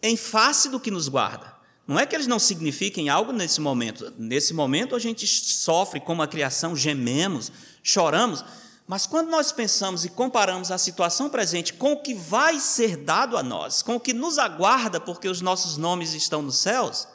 em 0.00 0.16
face 0.16 0.68
do 0.68 0.78
que 0.78 0.90
nos 0.90 1.08
guarda. 1.08 1.56
Não 1.86 1.98
é 1.98 2.06
que 2.06 2.14
eles 2.14 2.26
não 2.26 2.38
signifiquem 2.38 3.08
algo 3.08 3.32
nesse 3.32 3.60
momento. 3.60 4.12
Nesse 4.16 4.54
momento 4.54 4.94
a 4.94 4.98
gente 4.98 5.26
sofre 5.26 5.98
como 5.98 6.22
a 6.22 6.28
criação, 6.28 6.76
gememos, 6.76 7.50
choramos, 7.82 8.44
mas 8.86 9.04
quando 9.04 9.30
nós 9.30 9.50
pensamos 9.50 10.04
e 10.04 10.10
comparamos 10.10 10.70
a 10.70 10.78
situação 10.78 11.28
presente 11.28 11.72
com 11.72 11.92
o 11.92 12.00
que 12.00 12.14
vai 12.14 12.60
ser 12.60 12.96
dado 12.98 13.36
a 13.36 13.42
nós, 13.42 13.82
com 13.82 13.96
o 13.96 14.00
que 14.00 14.12
nos 14.12 14.38
aguarda 14.38 15.00
porque 15.00 15.28
os 15.28 15.40
nossos 15.40 15.76
nomes 15.76 16.14
estão 16.14 16.40
nos 16.40 16.58
céus, 16.58 17.08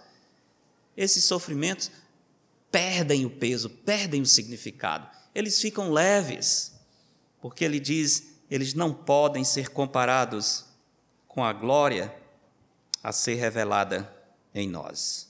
esses 0.95 1.23
sofrimentos 1.23 1.91
perdem 2.71 3.25
o 3.25 3.29
peso, 3.29 3.69
perdem 3.69 4.21
o 4.21 4.25
significado. 4.25 5.07
Eles 5.33 5.59
ficam 5.59 5.91
leves 5.91 6.73
porque 7.41 7.65
ele 7.65 7.79
diz: 7.79 8.37
eles 8.49 8.73
não 8.73 8.93
podem 8.93 9.43
ser 9.43 9.69
comparados 9.69 10.65
com 11.27 11.43
a 11.43 11.51
glória 11.51 12.15
a 13.03 13.11
ser 13.11 13.35
revelada 13.35 14.11
em 14.53 14.69
nós. 14.69 15.29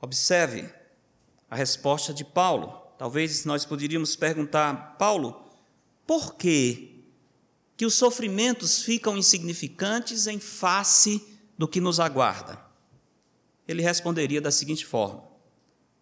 Observe 0.00 0.68
a 1.50 1.56
resposta 1.56 2.12
de 2.12 2.24
Paulo. 2.24 2.82
Talvez 2.98 3.44
nós 3.44 3.64
poderíamos 3.64 4.16
perguntar, 4.16 4.96
Paulo, 4.98 5.48
por 6.06 6.34
que 6.34 7.04
que 7.76 7.86
os 7.86 7.94
sofrimentos 7.94 8.82
ficam 8.82 9.16
insignificantes 9.16 10.26
em 10.26 10.40
face 10.40 11.26
do 11.56 11.68
que 11.68 11.80
nos 11.80 12.00
aguarda? 12.00 12.65
Ele 13.66 13.82
responderia 13.82 14.40
da 14.40 14.50
seguinte 14.50 14.84
forma: 14.84 15.24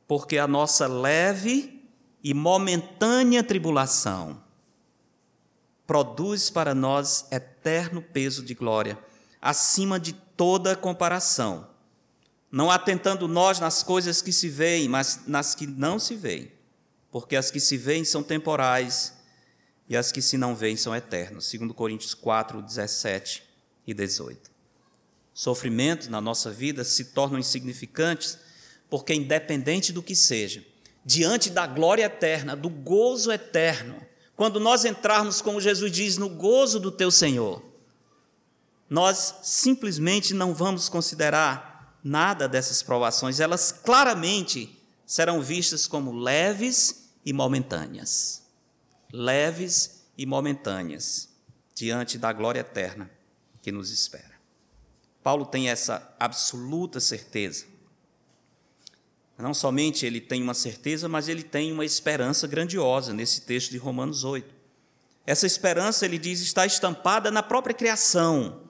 porque 0.06 0.38
a 0.38 0.46
nossa 0.46 0.86
leve 0.86 1.82
e 2.22 2.32
momentânea 2.32 3.42
tribulação 3.42 4.42
produz 5.86 6.48
para 6.50 6.74
nós 6.74 7.26
eterno 7.30 8.00
peso 8.00 8.42
de 8.42 8.54
glória, 8.54 8.98
acima 9.40 10.00
de 10.00 10.12
toda 10.12 10.74
comparação, 10.74 11.68
não 12.50 12.70
atentando 12.70 13.28
nós 13.28 13.60
nas 13.60 13.82
coisas 13.82 14.22
que 14.22 14.32
se 14.32 14.48
veem, 14.48 14.88
mas 14.88 15.22
nas 15.26 15.54
que 15.54 15.66
não 15.66 15.98
se 15.98 16.16
veem, 16.16 16.50
porque 17.10 17.36
as 17.36 17.50
que 17.50 17.60
se 17.60 17.76
veem 17.76 18.04
são 18.04 18.22
temporais 18.22 19.14
e 19.88 19.96
as 19.96 20.10
que 20.10 20.22
se 20.22 20.38
não 20.38 20.54
veem 20.54 20.76
são 20.76 20.94
eternas. 20.94 21.50
2 21.52 21.72
Coríntios 21.72 22.14
4, 22.14 22.62
17 22.62 23.42
e 23.86 23.92
18. 23.92 24.53
Sofrimentos 25.34 26.06
na 26.06 26.20
nossa 26.20 26.52
vida 26.52 26.84
se 26.84 27.06
tornam 27.06 27.40
insignificantes 27.40 28.38
porque, 28.88 29.12
independente 29.12 29.92
do 29.92 30.02
que 30.02 30.14
seja, 30.14 30.64
diante 31.04 31.50
da 31.50 31.66
glória 31.66 32.04
eterna, 32.04 32.54
do 32.54 32.70
gozo 32.70 33.32
eterno, 33.32 34.00
quando 34.36 34.60
nós 34.60 34.84
entrarmos, 34.84 35.42
como 35.42 35.60
Jesus 35.60 35.90
diz, 35.90 36.16
no 36.16 36.28
gozo 36.28 36.78
do 36.78 36.92
teu 36.92 37.10
Senhor, 37.10 37.62
nós 38.88 39.34
simplesmente 39.42 40.32
não 40.32 40.54
vamos 40.54 40.88
considerar 40.88 41.98
nada 42.04 42.48
dessas 42.48 42.82
provações, 42.82 43.40
elas 43.40 43.72
claramente 43.72 44.78
serão 45.04 45.42
vistas 45.42 45.86
como 45.86 46.12
leves 46.12 47.10
e 47.24 47.32
momentâneas. 47.32 48.42
Leves 49.12 50.04
e 50.16 50.26
momentâneas, 50.26 51.28
diante 51.74 52.18
da 52.18 52.32
glória 52.32 52.60
eterna 52.60 53.10
que 53.62 53.72
nos 53.72 53.90
espera. 53.90 54.33
Paulo 55.24 55.44
tem 55.44 55.68
essa 55.68 56.14
absoluta 56.20 57.00
certeza 57.00 57.74
não 59.42 59.52
somente 59.52 60.06
ele 60.06 60.20
tem 60.20 60.42
uma 60.42 60.54
certeza, 60.54 61.08
mas 61.08 61.28
ele 61.28 61.42
tem 61.42 61.72
uma 61.72 61.84
esperança 61.84 62.46
grandiosa 62.46 63.12
nesse 63.12 63.40
texto 63.42 63.70
de 63.70 63.78
Romanos 63.78 64.22
8. 64.22 64.54
Essa 65.26 65.46
esperança, 65.46 66.04
ele 66.04 66.18
diz, 66.18 66.40
está 66.40 66.64
estampada 66.64 67.30
na 67.30 67.42
própria 67.42 67.74
criação. 67.74 68.60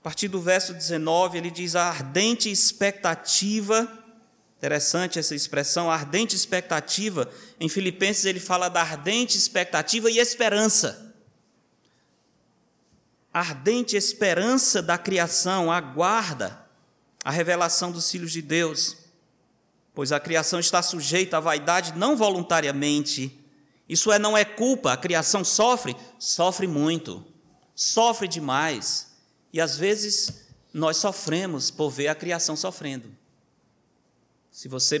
A 0.00 0.04
partir 0.04 0.28
do 0.28 0.40
verso 0.40 0.74
19, 0.74 1.38
ele 1.38 1.50
diz 1.50 1.74
a 1.74 1.84
ardente 1.84 2.50
expectativa, 2.50 3.88
interessante 4.58 5.18
essa 5.18 5.34
expressão, 5.34 5.90
ardente 5.90 6.36
expectativa. 6.36 7.30
Em 7.58 7.68
Filipenses, 7.68 8.24
ele 8.24 8.40
fala 8.40 8.68
da 8.68 8.82
ardente 8.82 9.38
expectativa 9.38 10.10
e 10.10 10.18
esperança. 10.18 11.05
Ardente 13.38 13.96
esperança 13.96 14.80
da 14.80 14.96
criação 14.96 15.70
aguarda 15.70 16.64
a 17.24 17.30
revelação 17.30 17.90
dos 17.90 18.10
filhos 18.10 18.32
de 18.32 18.40
Deus 18.40 19.06
pois 19.96 20.12
a 20.12 20.20
criação 20.20 20.60
está 20.60 20.82
sujeita 20.82 21.38
à 21.38 21.40
vaidade 21.40 21.94
não 21.96 22.18
voluntariamente. 22.18 23.34
Isso 23.88 24.12
é, 24.12 24.18
não 24.18 24.36
é 24.36 24.44
culpa, 24.44 24.92
a 24.92 24.96
criação 24.96 25.42
sofre, 25.42 25.96
sofre 26.18 26.66
muito, 26.66 27.24
sofre 27.74 28.28
demais. 28.28 29.16
E 29.54 29.58
às 29.58 29.78
vezes 29.78 30.48
nós 30.70 30.98
sofremos 30.98 31.70
por 31.70 31.88
ver 31.88 32.08
a 32.08 32.14
criação 32.14 32.54
sofrendo. 32.54 33.08
Se 34.52 34.68
você, 34.68 35.00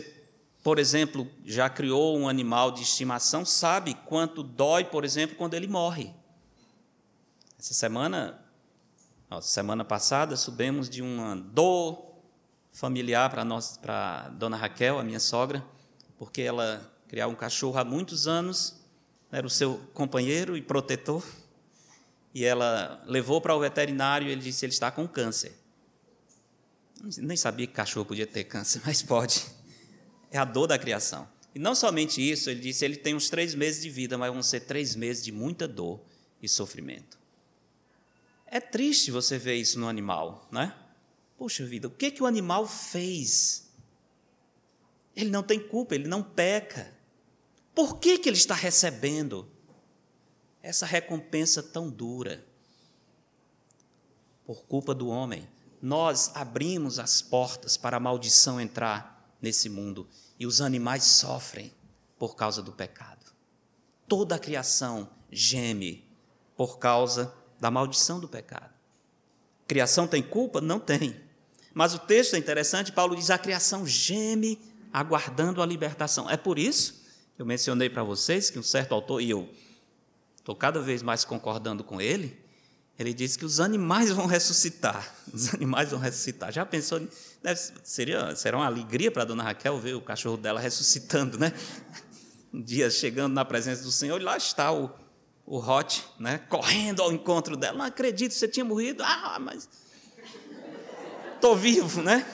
por 0.62 0.78
exemplo, 0.78 1.30
já 1.44 1.68
criou 1.68 2.16
um 2.16 2.26
animal 2.26 2.72
de 2.72 2.80
estimação, 2.80 3.44
sabe 3.44 3.92
quanto 4.06 4.42
dói, 4.42 4.84
por 4.84 5.04
exemplo, 5.04 5.36
quando 5.36 5.52
ele 5.52 5.66
morre. 5.66 6.10
Essa 7.66 7.74
semana, 7.74 8.40
semana 9.42 9.84
passada, 9.84 10.36
subimos 10.36 10.88
de 10.88 11.02
uma 11.02 11.34
dor 11.34 12.14
familiar 12.70 13.28
para 13.28 13.44
nós, 13.44 13.76
para 13.76 14.28
Dona 14.28 14.56
Raquel, 14.56 15.00
a 15.00 15.02
minha 15.02 15.18
sogra, 15.18 15.66
porque 16.16 16.42
ela 16.42 16.96
criava 17.08 17.32
um 17.32 17.34
cachorro 17.34 17.76
há 17.76 17.84
muitos 17.84 18.28
anos, 18.28 18.76
era 19.32 19.44
o 19.44 19.50
seu 19.50 19.78
companheiro 19.92 20.56
e 20.56 20.62
protetor, 20.62 21.24
e 22.32 22.44
ela 22.44 23.02
levou 23.04 23.40
para 23.40 23.52
o 23.52 23.58
veterinário 23.58 24.28
e 24.28 24.30
ele 24.30 24.42
disse 24.42 24.64
ele 24.64 24.72
está 24.72 24.92
com 24.92 25.08
câncer. 25.08 25.52
Nem 27.18 27.36
sabia 27.36 27.66
que 27.66 27.72
cachorro 27.72 28.06
podia 28.06 28.28
ter 28.28 28.44
câncer, 28.44 28.80
mas 28.86 29.02
pode. 29.02 29.44
É 30.30 30.38
a 30.38 30.44
dor 30.44 30.68
da 30.68 30.78
criação. 30.78 31.26
E 31.52 31.58
não 31.58 31.74
somente 31.74 32.20
isso, 32.22 32.48
ele 32.48 32.60
disse 32.60 32.84
ele 32.84 32.94
tem 32.94 33.16
uns 33.16 33.28
três 33.28 33.56
meses 33.56 33.82
de 33.82 33.90
vida, 33.90 34.16
mas 34.16 34.32
vão 34.32 34.40
ser 34.40 34.60
três 34.60 34.94
meses 34.94 35.24
de 35.24 35.32
muita 35.32 35.66
dor 35.66 36.00
e 36.40 36.48
sofrimento. 36.48 37.25
É 38.46 38.60
triste 38.60 39.10
você 39.10 39.38
ver 39.38 39.56
isso 39.56 39.78
no 39.78 39.88
animal, 39.88 40.46
não 40.50 40.62
é? 40.62 40.76
Poxa 41.36 41.66
vida, 41.66 41.88
o 41.88 41.90
que, 41.90 42.10
que 42.10 42.22
o 42.22 42.26
animal 42.26 42.66
fez? 42.66 43.70
Ele 45.14 45.30
não 45.30 45.42
tem 45.42 45.58
culpa, 45.58 45.94
ele 45.94 46.08
não 46.08 46.22
peca. 46.22 46.94
Por 47.74 47.98
que, 47.98 48.18
que 48.18 48.28
ele 48.28 48.36
está 48.36 48.54
recebendo 48.54 49.50
essa 50.62 50.86
recompensa 50.86 51.62
tão 51.62 51.90
dura? 51.90 52.46
Por 54.44 54.64
culpa 54.64 54.94
do 54.94 55.08
homem. 55.08 55.48
Nós 55.82 56.30
abrimos 56.34 56.98
as 56.98 57.20
portas 57.20 57.76
para 57.76 57.98
a 57.98 58.00
maldição 58.00 58.60
entrar 58.60 59.36
nesse 59.42 59.68
mundo 59.68 60.08
e 60.38 60.46
os 60.46 60.60
animais 60.60 61.04
sofrem 61.04 61.72
por 62.18 62.34
causa 62.34 62.62
do 62.62 62.72
pecado. 62.72 63.32
Toda 64.08 64.36
a 64.36 64.38
criação 64.38 65.10
geme 65.30 66.08
por 66.56 66.78
causa 66.78 67.34
da 67.60 67.70
maldição 67.70 68.20
do 68.20 68.28
pecado. 68.28 68.70
Criação 69.66 70.06
tem 70.06 70.22
culpa? 70.22 70.60
Não 70.60 70.78
tem. 70.78 71.16
Mas 71.74 71.94
o 71.94 71.98
texto 71.98 72.34
é 72.34 72.38
interessante, 72.38 72.92
Paulo 72.92 73.14
diz: 73.14 73.30
a 73.30 73.38
criação 73.38 73.86
geme 73.86 74.58
aguardando 74.92 75.60
a 75.60 75.66
libertação. 75.66 76.30
É 76.30 76.36
por 76.36 76.58
isso, 76.58 77.04
eu 77.38 77.44
mencionei 77.44 77.90
para 77.90 78.02
vocês 78.02 78.48
que 78.48 78.58
um 78.58 78.62
certo 78.62 78.94
autor, 78.94 79.20
e 79.20 79.28
eu 79.28 79.48
estou 80.38 80.56
cada 80.56 80.80
vez 80.80 81.02
mais 81.02 81.24
concordando 81.24 81.84
com 81.84 82.00
ele, 82.00 82.38
ele 82.98 83.12
diz 83.12 83.36
que 83.36 83.44
os 83.44 83.60
animais 83.60 84.10
vão 84.10 84.24
ressuscitar. 84.24 85.14
Os 85.30 85.52
animais 85.52 85.90
vão 85.90 86.00
ressuscitar. 86.00 86.50
Já 86.50 86.64
pensou? 86.64 87.06
Deve, 87.42 87.60
seria, 87.84 88.34
será 88.34 88.56
uma 88.56 88.64
alegria 88.64 89.10
para 89.10 89.22
a 89.22 89.26
dona 89.26 89.42
Raquel 89.42 89.78
ver 89.78 89.94
o 89.94 90.00
cachorro 90.00 90.38
dela 90.38 90.58
ressuscitando, 90.58 91.38
né? 91.38 91.52
Um 92.54 92.62
dia 92.62 92.88
chegando 92.88 93.34
na 93.34 93.44
presença 93.44 93.82
do 93.82 93.92
Senhor, 93.92 94.18
e 94.18 94.24
lá 94.24 94.38
está 94.38 94.72
o, 94.72 94.90
o 95.46 95.58
Hot, 95.58 96.04
né? 96.18 96.38
correndo 96.48 97.00
ao 97.02 97.12
encontro 97.12 97.56
dela. 97.56 97.78
Não 97.78 97.84
acredito, 97.84 98.34
você 98.34 98.48
tinha 98.48 98.64
morrido. 98.64 99.02
Ah, 99.04 99.38
mas 99.40 99.68
estou 101.34 101.54
vivo, 101.54 102.02
né? 102.02 102.26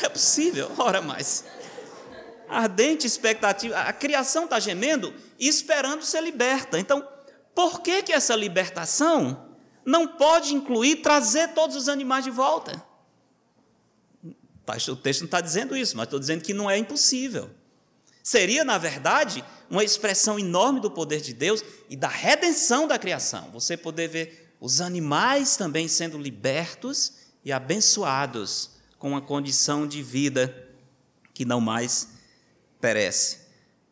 É 0.00 0.08
possível, 0.08 0.70
ora 0.78 1.02
mais. 1.02 1.44
Ardente 2.48 3.06
expectativa, 3.06 3.76
a 3.76 3.92
criação 3.92 4.44
está 4.44 4.60
gemendo 4.60 5.12
e 5.38 5.48
esperando 5.48 6.04
ser 6.04 6.22
liberta. 6.22 6.78
Então, 6.78 7.06
por 7.54 7.80
que, 7.80 8.04
que 8.04 8.12
essa 8.12 8.36
libertação 8.36 9.48
não 9.84 10.06
pode 10.06 10.54
incluir 10.54 10.96
trazer 10.96 11.48
todos 11.48 11.74
os 11.74 11.88
animais 11.88 12.24
de 12.24 12.30
volta? 12.30 12.86
O 14.88 14.96
texto 14.96 15.22
não 15.22 15.26
está 15.26 15.40
dizendo 15.40 15.76
isso, 15.76 15.96
mas 15.96 16.04
estou 16.04 16.20
dizendo 16.20 16.44
que 16.44 16.54
não 16.54 16.70
é 16.70 16.78
impossível. 16.78 17.50
Seria, 18.22 18.64
na 18.64 18.78
verdade, 18.78 19.44
uma 19.70 19.84
expressão 19.84 20.38
enorme 20.38 20.80
do 20.80 20.90
poder 20.90 21.20
de 21.20 21.32
Deus 21.32 21.64
e 21.88 21.96
da 21.96 22.08
redenção 22.08 22.86
da 22.86 22.98
criação. 22.98 23.50
Você 23.52 23.76
poder 23.76 24.08
ver 24.08 24.54
os 24.60 24.80
animais 24.80 25.56
também 25.56 25.88
sendo 25.88 26.18
libertos 26.18 27.12
e 27.44 27.52
abençoados 27.52 28.70
com 28.98 29.10
uma 29.10 29.20
condição 29.20 29.86
de 29.86 30.02
vida 30.02 30.68
que 31.32 31.44
não 31.44 31.60
mais 31.60 32.08
perece. 32.80 33.38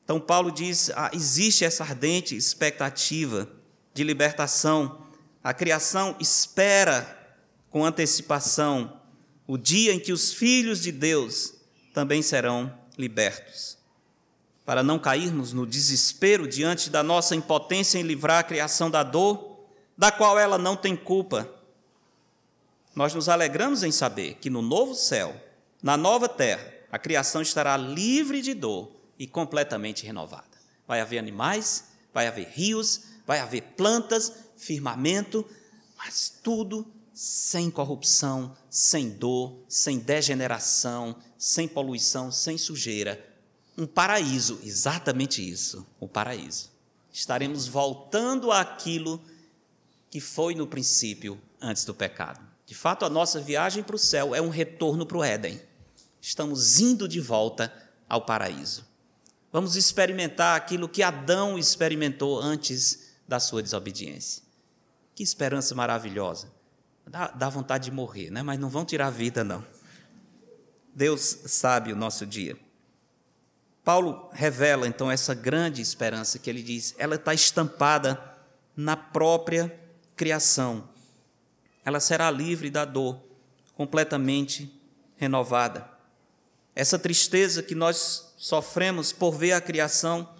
Então, 0.05 0.21
Paulo 0.21 0.51
diz: 0.51 0.91
ah, 0.91 1.11
existe 1.13 1.65
essa 1.65 1.85
ardente 1.85 2.37
expectativa 2.37 3.49
de 3.95 4.05
libertação. 4.05 5.07
A 5.43 5.55
criação 5.55 6.17
espera 6.21 7.17
com 7.71 7.85
antecipação 7.85 9.01
o 9.47 9.57
dia 9.57 9.93
em 9.93 10.01
que 10.01 10.13
os 10.13 10.33
filhos 10.33 10.81
de 10.81 10.91
Deus 10.91 11.55
também 11.95 12.21
serão 12.21 12.73
libertos. 12.99 13.79
Para 14.67 14.83
não 14.83 14.99
cairmos 14.99 15.55
no 15.55 15.67
desespero 15.67 16.47
diante 16.47 16.91
da 16.91 17.03
nossa 17.03 17.35
impotência 17.35 17.99
em 17.99 18.03
livrar 18.03 18.41
a 18.41 18.43
criação 18.43 18.91
da 18.91 19.03
dor, 19.03 19.61
da 19.97 20.13
qual 20.13 20.39
ela 20.39 20.59
não 20.59 20.77
tem 20.77 20.95
culpa, 20.95 21.49
nós 22.97 23.15
nos 23.15 23.29
alegramos 23.29 23.83
em 23.83 23.93
saber 23.93 24.35
que 24.35 24.49
no 24.49 24.63
novo 24.63 24.95
céu, 24.95 25.39
na 25.83 25.99
nova 25.99 26.29
terra, 26.29 26.73
a 26.91 26.99
criação 26.99 27.43
estará 27.43 27.77
livre 27.77 28.41
de 28.41 28.55
dor 28.55 28.91
e 29.19 29.27
completamente 29.27 30.07
renovada. 30.07 30.45
Vai 30.89 31.01
haver 31.01 31.19
animais, 31.19 31.89
vai 32.13 32.27
haver 32.27 32.49
rios, 32.49 33.03
vai 33.27 33.39
haver 33.39 33.63
plantas, 33.77 34.33
firmamento, 34.57 35.45
mas 35.99 36.33
tudo 36.43 36.87
sem 37.13 37.71
corrupção, 37.71 38.57
sem 38.71 39.11
dor, 39.11 39.59
sem 39.69 39.99
degeneração, 39.99 41.17
sem 41.37 41.69
poluição, 41.69 42.33
sem 42.33 42.57
sujeira. 42.57 43.23
Um 43.77 43.87
paraíso, 43.87 44.59
exatamente 44.63 45.47
isso, 45.47 45.87
o 46.01 46.09
paraíso. 46.09 46.71
Estaremos 47.13 47.67
voltando 47.67 48.51
àquilo 48.51 49.21
que 50.11 50.21
foi 50.21 50.55
no 50.55 50.67
princípio, 50.67 51.41
antes 51.61 51.85
do 51.85 51.95
pecado. 51.95 52.41
De 52.65 52.75
fato, 52.75 53.05
a 53.05 53.11
nossa 53.11 53.41
viagem 53.41 53.83
para 53.83 53.97
o 53.97 53.99
céu 53.99 54.35
é 54.35 54.41
um 54.41 54.49
retorno 54.49 55.07
para 55.07 55.19
o 55.19 55.25
Éden. 55.25 55.61
Estamos 56.21 56.81
indo 56.81 57.07
de 57.07 57.21
volta 57.21 57.73
ao 58.09 58.23
paraíso. 58.23 58.85
Vamos 59.53 59.77
experimentar 59.77 60.57
aquilo 60.57 60.89
que 60.89 61.03
Adão 61.03 61.59
experimentou 61.59 62.41
antes 62.41 63.15
da 63.27 63.39
sua 63.39 63.63
desobediência. 63.63 64.43
Que 65.15 65.23
esperança 65.23 65.75
maravilhosa. 65.75 66.51
Dá, 67.07 67.29
dá 67.29 67.49
vontade 67.49 67.85
de 67.85 67.91
morrer, 67.91 68.31
né? 68.31 68.43
mas 68.43 68.59
não 68.59 68.69
vão 68.69 68.85
tirar 68.85 69.07
a 69.07 69.11
vida, 69.11 69.45
não. 69.45 69.65
Deus 70.95 71.23
sabe 71.47 71.93
o 71.93 71.97
nosso 71.97 72.27
dia. 72.27 72.59
Paulo 73.87 74.29
revela 74.33 74.89
então 74.89 75.09
essa 75.09 75.33
grande 75.33 75.81
esperança 75.81 76.41
que 76.41 76.51
ele 76.51 76.61
diz, 76.61 76.93
ela 76.99 77.15
está 77.15 77.33
estampada 77.33 78.21
na 78.77 78.97
própria 78.97 79.73
criação. 80.17 80.89
Ela 81.85 82.01
será 82.01 82.29
livre 82.29 82.69
da 82.69 82.85
dor, 82.85 83.23
completamente 83.77 84.77
renovada. 85.15 85.89
Essa 86.75 86.99
tristeza 86.99 87.63
que 87.63 87.77
nós 87.77 88.35
sofremos 88.37 89.13
por 89.13 89.37
ver 89.37 89.53
a 89.53 89.61
criação 89.61 90.35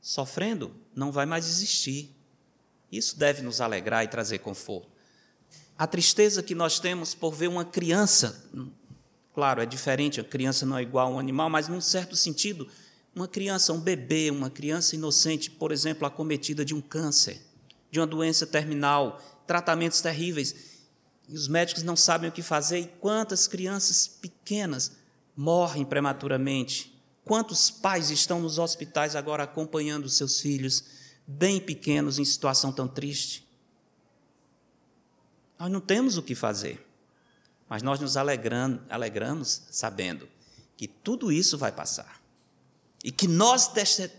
sofrendo 0.00 0.74
não 0.92 1.12
vai 1.12 1.24
mais 1.24 1.46
existir. 1.46 2.16
Isso 2.90 3.16
deve 3.16 3.42
nos 3.42 3.60
alegrar 3.60 4.02
e 4.02 4.08
trazer 4.08 4.38
conforto. 4.38 4.90
A 5.78 5.86
tristeza 5.86 6.42
que 6.42 6.52
nós 6.56 6.80
temos 6.80 7.14
por 7.14 7.32
ver 7.32 7.46
uma 7.46 7.64
criança, 7.64 8.44
claro, 9.36 9.60
é 9.60 9.66
diferente, 9.66 10.18
a 10.18 10.24
criança 10.24 10.64
não 10.64 10.78
é 10.78 10.82
igual 10.82 11.08
a 11.08 11.10
um 11.10 11.18
animal, 11.18 11.50
mas 11.50 11.68
num 11.68 11.78
certo 11.78 12.16
sentido, 12.16 12.66
uma 13.14 13.28
criança, 13.28 13.70
um 13.70 13.78
bebê, 13.78 14.30
uma 14.30 14.48
criança 14.48 14.94
inocente, 14.96 15.50
por 15.50 15.72
exemplo, 15.72 16.06
acometida 16.06 16.64
de 16.64 16.74
um 16.74 16.80
câncer, 16.80 17.42
de 17.90 18.00
uma 18.00 18.06
doença 18.06 18.46
terminal, 18.46 19.20
tratamentos 19.46 20.00
terríveis, 20.00 20.54
e 21.28 21.34
os 21.34 21.48
médicos 21.48 21.82
não 21.82 21.94
sabem 21.94 22.30
o 22.30 22.32
que 22.32 22.40
fazer, 22.40 22.78
e 22.78 22.86
quantas 22.86 23.46
crianças 23.46 24.08
pequenas 24.08 24.92
morrem 25.36 25.84
prematuramente, 25.84 26.98
quantos 27.22 27.70
pais 27.70 28.10
estão 28.10 28.40
nos 28.40 28.58
hospitais 28.58 29.14
agora 29.14 29.42
acompanhando 29.42 30.08
seus 30.08 30.40
filhos, 30.40 30.82
bem 31.26 31.60
pequenos, 31.60 32.18
em 32.18 32.24
situação 32.24 32.72
tão 32.72 32.88
triste. 32.88 33.46
Nós 35.58 35.70
não 35.70 35.80
temos 35.82 36.16
o 36.16 36.22
que 36.22 36.34
fazer, 36.34 36.85
mas 37.68 37.82
nós 37.82 37.98
nos 38.00 38.16
alegramos 38.16 39.62
sabendo 39.70 40.28
que 40.76 40.86
tudo 40.86 41.32
isso 41.32 41.58
vai 41.58 41.72
passar 41.72 42.20
e 43.02 43.10
que 43.10 43.28
nós 43.28 43.70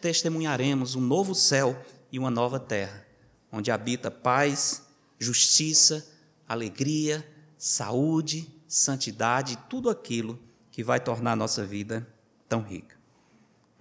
testemunharemos 0.01 0.95
um 0.95 1.01
novo 1.01 1.35
céu 1.35 1.79
e 2.11 2.17
uma 2.17 2.31
nova 2.31 2.59
terra, 2.59 3.05
onde 3.51 3.71
habita 3.71 4.09
paz, 4.09 4.83
justiça, 5.19 6.07
alegria, 6.47 7.25
saúde, 7.57 8.49
santidade, 8.67 9.57
tudo 9.69 9.89
aquilo 9.89 10.39
que 10.71 10.83
vai 10.83 10.99
tornar 10.99 11.33
a 11.33 11.35
nossa 11.35 11.65
vida 11.65 12.07
tão 12.47 12.61
rica. 12.61 12.95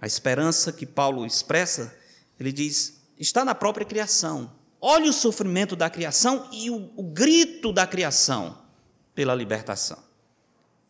A 0.01 0.05
esperança 0.05 0.71
que 0.71 0.85
Paulo 0.85 1.25
expressa, 1.25 1.95
ele 2.39 2.51
diz, 2.51 3.01
está 3.17 3.43
na 3.43 3.55
própria 3.55 3.85
criação. 3.85 4.51
Olhe 4.79 5.09
o 5.09 5.13
sofrimento 5.13 5.75
da 5.75 5.89
criação 5.89 6.49
e 6.51 6.69
o, 6.69 6.91
o 6.95 7.03
grito 7.03 7.73
da 7.73 7.87
criação 7.87 8.66
pela 9.17 9.33
libertação. 9.33 9.97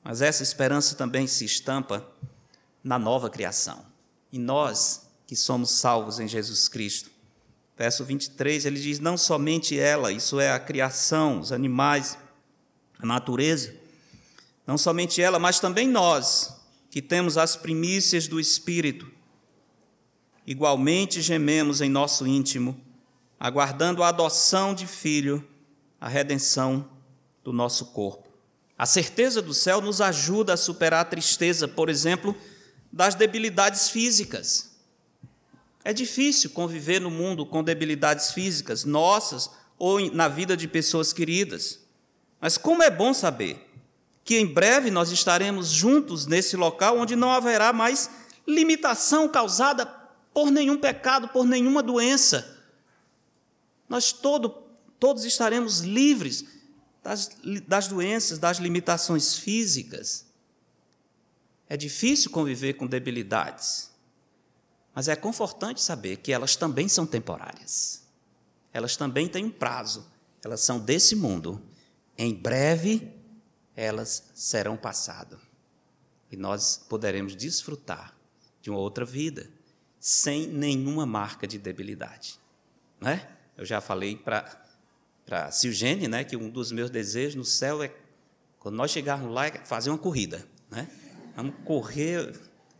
Mas 0.03 0.21
essa 0.21 0.43
esperança 0.43 0.95
também 0.95 1.25
se 1.27 1.45
estampa 1.45 2.05
na 2.83 2.99
nova 2.99 3.29
criação. 3.29 3.85
E 4.29 4.37
nós, 4.37 5.07
que 5.25 5.33
somos 5.33 5.71
salvos 5.71 6.19
em 6.19 6.27
Jesus 6.27 6.67
Cristo, 6.67 7.09
Verso 7.77 8.03
23, 8.03 8.65
ele 8.65 8.79
diz: 8.79 8.99
Não 8.99 9.15
somente 9.15 9.79
ela, 9.79 10.11
isso 10.11 10.39
é 10.39 10.51
a 10.51 10.59
criação, 10.59 11.39
os 11.39 11.51
animais, 11.51 12.17
a 12.97 13.05
natureza, 13.05 13.73
não 14.65 14.79
somente 14.79 15.21
ela, 15.21 15.37
mas 15.37 15.59
também 15.59 15.87
nós, 15.87 16.59
que 16.89 17.03
temos 17.03 17.37
as 17.37 17.55
primícias 17.55 18.27
do 18.27 18.39
Espírito, 18.39 19.09
igualmente 20.45 21.21
gememos 21.21 21.79
em 21.79 21.89
nosso 21.89 22.25
íntimo, 22.25 22.81
aguardando 23.39 24.01
a 24.01 24.09
adoção 24.09 24.73
de 24.73 24.87
filho, 24.87 25.47
a 26.01 26.09
redenção 26.09 26.96
do 27.47 27.53
nosso 27.53 27.85
corpo. 27.93 28.27
A 28.77 28.85
certeza 28.85 29.41
do 29.41 29.53
céu 29.53 29.79
nos 29.79 30.01
ajuda 30.01 30.51
a 30.51 30.57
superar 30.57 30.99
a 30.99 31.05
tristeza, 31.05 31.65
por 31.65 31.87
exemplo, 31.87 32.35
das 32.91 33.15
debilidades 33.15 33.89
físicas. 33.89 34.75
É 35.81 35.93
difícil 35.93 36.49
conviver 36.49 36.99
no 36.99 37.09
mundo 37.09 37.45
com 37.45 37.63
debilidades 37.63 38.33
físicas, 38.33 38.83
nossas 38.83 39.49
ou 39.79 40.13
na 40.13 40.27
vida 40.27 40.57
de 40.57 40.67
pessoas 40.67 41.13
queridas. 41.13 41.79
Mas 42.41 42.57
como 42.57 42.83
é 42.83 42.91
bom 42.91 43.13
saber 43.13 43.65
que 44.25 44.37
em 44.37 44.45
breve 44.45 44.91
nós 44.91 45.09
estaremos 45.09 45.69
juntos 45.69 46.25
nesse 46.25 46.57
local 46.57 46.99
onde 46.99 47.15
não 47.15 47.31
haverá 47.31 47.71
mais 47.71 48.09
limitação 48.45 49.29
causada 49.29 49.85
por 50.33 50.51
nenhum 50.51 50.77
pecado, 50.77 51.29
por 51.29 51.45
nenhuma 51.45 51.81
doença. 51.81 52.61
Nós 53.87 54.11
todo, 54.11 54.49
todos 54.99 55.23
estaremos 55.23 55.79
livres 55.79 56.56
das, 57.03 57.31
das 57.67 57.87
doenças, 57.87 58.39
das 58.39 58.57
limitações 58.57 59.35
físicas. 59.35 60.25
É 61.69 61.75
difícil 61.75 62.31
conviver 62.31 62.73
com 62.73 62.87
debilidades. 62.87 63.91
Mas 64.93 65.07
é 65.07 65.15
confortante 65.15 65.81
saber 65.81 66.17
que 66.17 66.31
elas 66.31 66.55
também 66.55 66.87
são 66.87 67.05
temporárias. 67.05 68.03
Elas 68.73 68.95
também 68.95 69.27
têm 69.27 69.45
um 69.45 69.51
prazo. 69.51 70.07
Elas 70.43 70.61
são 70.61 70.79
desse 70.79 71.15
mundo. 71.15 71.61
Em 72.17 72.33
breve, 72.33 73.13
elas 73.75 74.31
serão 74.33 74.75
passadas. 74.75 75.39
E 76.31 76.35
nós 76.35 76.83
poderemos 76.89 77.35
desfrutar 77.35 78.17
de 78.61 78.69
uma 78.69 78.79
outra 78.79 79.05
vida, 79.05 79.49
sem 79.99 80.47
nenhuma 80.47 81.05
marca 81.05 81.47
de 81.47 81.57
debilidade. 81.57 82.39
Não 82.99 83.11
é? 83.11 83.29
Eu 83.55 83.65
já 83.65 83.79
falei 83.79 84.15
para 84.15 84.66
a 85.29 85.51
Silgene 85.51 86.07
né, 86.07 86.23
que 86.23 86.35
um 86.37 86.49
dos 86.49 86.71
meus 86.71 86.89
desejos 86.89 87.35
no 87.35 87.45
céu 87.45 87.83
é, 87.83 87.91
quando 88.59 88.75
nós 88.75 88.91
chegarmos 88.91 89.31
lá, 89.33 89.47
é 89.47 89.51
fazer 89.63 89.89
uma 89.89 89.97
corrida. 89.97 90.45
Né? 90.69 90.87
Vamos 91.35 91.55
correr 91.63 92.33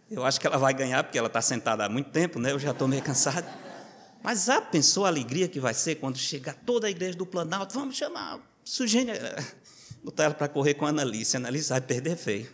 eu 0.09 0.23
acho 0.23 0.39
que 0.39 0.47
ela 0.47 0.57
vai 0.57 0.73
ganhar, 0.73 1.03
porque 1.03 1.17
ela 1.17 1.27
está 1.27 1.41
sentada 1.41 1.85
há 1.85 1.89
muito 1.89 2.09
tempo, 2.11 2.39
né? 2.39 2.51
Eu 2.51 2.59
já 2.59 2.71
estou 2.71 2.87
meio 2.87 3.03
cansado. 3.03 3.45
Mas 4.23 4.45
já 4.45 4.61
pensou 4.61 5.05
a 5.05 5.09
alegria 5.09 5.47
que 5.47 5.59
vai 5.59 5.73
ser 5.73 5.95
quando 5.95 6.17
chegar 6.17 6.53
toda 6.53 6.87
a 6.87 6.89
igreja 6.89 7.17
do 7.17 7.25
Planalto? 7.25 7.73
Vamos 7.73 7.97
chamar 7.97 8.39
Sugênia, 8.63 9.13
botar 10.03 10.25
ela 10.25 10.33
para 10.33 10.47
correr 10.47 10.73
com 10.75 10.85
a 10.85 10.89
Annalise. 10.89 11.35
A 11.35 11.39
Annalise 11.39 11.69
vai 11.69 11.81
perder 11.81 12.15
feio. 12.15 12.49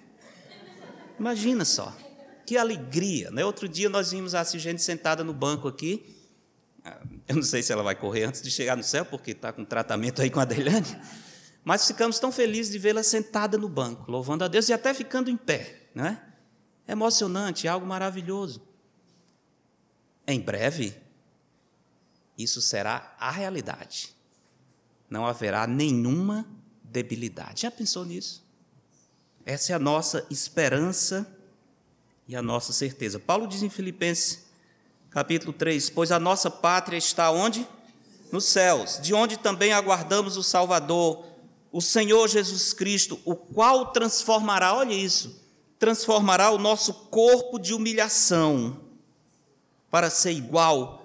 Imagina 1.19 1.63
só, 1.63 1.95
que 2.45 2.57
alegria. 2.57 3.29
Né? 3.29 3.45
Outro 3.45 3.69
dia 3.69 3.87
nós 3.87 4.11
vimos 4.11 4.33
a 4.33 4.43
Sugênia 4.43 4.79
sentada 4.79 5.23
no 5.23 5.33
banco 5.33 5.67
aqui. 5.67 6.12
Ah, 6.83 6.99
eu 7.27 7.35
não 7.35 7.43
sei 7.43 7.63
se 7.63 7.71
ela 7.71 7.83
vai 7.83 7.95
correr 7.95 8.23
antes 8.23 8.41
de 8.41 8.51
chegar 8.51 8.75
no 8.75 8.83
céu, 8.83 9.05
porque 9.05 9.31
está 9.31 9.51
com 9.53 9.63
tratamento 9.63 10.21
aí 10.21 10.29
com 10.29 10.39
a 10.39 10.43
Adelane. 10.43 10.99
Mas 11.63 11.87
ficamos 11.87 12.19
tão 12.19 12.31
felizes 12.31 12.71
de 12.71 12.79
vê-la 12.79 13.03
sentada 13.03 13.57
no 13.57 13.69
banco, 13.69 14.11
louvando 14.11 14.43
a 14.43 14.47
Deus 14.47 14.67
e 14.67 14.73
até 14.73 14.93
ficando 14.93 15.29
em 15.29 15.37
pé. 15.37 15.89
Não 15.95 16.05
é? 16.05 16.21
emocionante, 16.87 17.67
é 17.67 17.69
algo 17.69 17.85
maravilhoso. 17.85 18.61
Em 20.27 20.39
breve, 20.39 20.95
isso 22.37 22.61
será 22.61 23.15
a 23.19 23.31
realidade. 23.31 24.15
Não 25.09 25.25
haverá 25.25 25.67
nenhuma 25.67 26.45
debilidade. 26.83 27.61
Já 27.61 27.71
pensou 27.71 28.05
nisso? 28.05 28.43
Essa 29.45 29.73
é 29.73 29.75
a 29.75 29.79
nossa 29.79 30.25
esperança 30.29 31.27
e 32.27 32.35
a 32.35 32.41
nossa 32.41 32.71
certeza. 32.71 33.19
Paulo 33.19 33.47
diz 33.47 33.61
em 33.61 33.69
Filipenses, 33.69 34.45
capítulo 35.13 35.53
3: 35.53 35.91
Pois 35.91 36.11
a 36.11 36.19
nossa 36.19 36.49
pátria 36.49 36.97
está 36.97 37.29
onde? 37.29 37.67
Nos 38.31 38.45
céus, 38.45 38.99
de 38.99 39.13
onde 39.13 39.37
também 39.37 39.71
aguardamos 39.71 40.37
o 40.37 40.43
Salvador, 40.43 41.23
o 41.71 41.79
Senhor 41.79 42.27
Jesus 42.27 42.73
Cristo, 42.73 43.19
o 43.23 43.35
qual 43.35 43.91
transformará, 43.91 44.75
olha 44.75 44.93
isso, 44.93 45.39
transformará 45.77 46.49
o 46.49 46.57
nosso 46.57 46.93
corpo 46.93 47.59
de 47.59 47.73
humilhação 47.73 48.77
para 49.91 50.09
ser 50.09 50.31
igual 50.31 50.99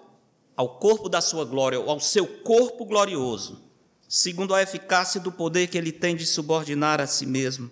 ao 0.57 0.79
corpo 0.79 1.09
da 1.09 1.21
sua 1.21 1.45
glória, 1.45 1.79
ou 1.79 1.91
ao 1.91 2.01
seu 2.01 2.27
corpo 2.27 2.87
glorioso, 2.87 3.63
segundo 4.09 4.55
a 4.55 4.63
eficácia 4.63 5.21
do 5.21 5.31
poder 5.31 5.67
que 5.69 5.77
ele 5.77 5.93
tem 5.93 6.17
de 6.17 6.25
subordinar 6.25 6.99
a 6.99 7.07
si 7.07 7.27
mesmo 7.27 7.71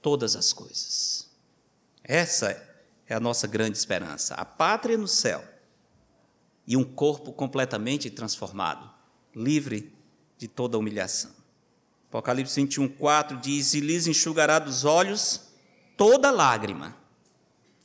todas 0.00 0.34
as 0.34 0.54
coisas. 0.54 1.28
Essa 2.02 2.69
é 3.12 3.16
a 3.16 3.20
nossa 3.20 3.46
grande 3.46 3.76
esperança. 3.76 4.34
A 4.34 4.44
pátria 4.44 4.96
no 4.96 5.08
céu 5.08 5.44
e 6.66 6.76
um 6.76 6.84
corpo 6.84 7.32
completamente 7.32 8.08
transformado, 8.08 8.88
livre 9.34 9.92
de 10.38 10.46
toda 10.46 10.78
humilhação. 10.78 11.32
Apocalipse 12.08 12.54
21, 12.60 12.88
4 12.88 13.38
diz: 13.38 13.74
E 13.74 13.80
lhes 13.80 14.06
enxugará 14.06 14.58
dos 14.58 14.84
olhos 14.84 15.40
toda 15.96 16.30
lágrima. 16.30 16.96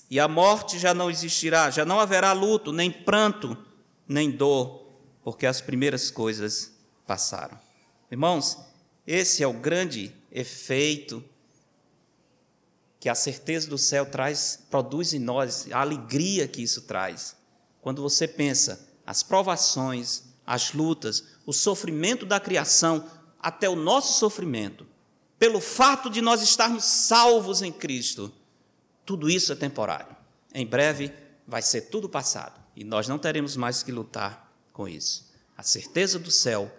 E 0.09 0.19
a 0.19 0.27
morte 0.27 0.77
já 0.77 0.93
não 0.93 1.09
existirá, 1.09 1.71
já 1.71 1.83
não 1.83 1.99
haverá 1.99 2.31
luto, 2.31 2.71
nem 2.71 2.91
pranto, 2.91 3.57
nem 4.07 4.29
dor, 4.29 4.87
porque 5.23 5.47
as 5.47 5.59
primeiras 5.59 6.11
coisas 6.11 6.71
passaram. 7.07 7.57
Irmãos, 8.11 8.57
esse 9.07 9.41
é 9.41 9.47
o 9.47 9.53
grande 9.53 10.15
efeito 10.31 11.23
que 13.05 13.09
a 13.09 13.13
certeza 13.13 13.69
do 13.69 13.77
céu 13.77 14.03
traz, 14.03 14.65
produz 14.67 15.13
em 15.13 15.19
nós, 15.19 15.67
a 15.71 15.79
alegria 15.79 16.47
que 16.47 16.63
isso 16.63 16.81
traz. 16.81 17.35
Quando 17.79 18.01
você 18.01 18.27
pensa 18.27 18.89
as 19.05 19.21
provações, 19.21 20.23
as 20.43 20.73
lutas, 20.73 21.23
o 21.45 21.53
sofrimento 21.53 22.25
da 22.25 22.39
criação, 22.39 23.07
até 23.39 23.69
o 23.69 23.75
nosso 23.75 24.17
sofrimento, 24.17 24.87
pelo 25.37 25.61
fato 25.61 26.09
de 26.09 26.19
nós 26.19 26.41
estarmos 26.41 26.83
salvos 26.83 27.61
em 27.61 27.71
Cristo, 27.71 28.33
tudo 29.05 29.29
isso 29.29 29.53
é 29.53 29.55
temporário. 29.55 30.15
Em 30.51 30.65
breve 30.65 31.13
vai 31.47 31.61
ser 31.61 31.81
tudo 31.81 32.09
passado 32.09 32.59
e 32.75 32.83
nós 32.83 33.07
não 33.07 33.19
teremos 33.19 33.55
mais 33.55 33.83
que 33.83 33.91
lutar 33.91 34.51
com 34.73 34.87
isso. 34.87 35.31
A 35.55 35.61
certeza 35.61 36.17
do 36.17 36.31
céu 36.31 36.75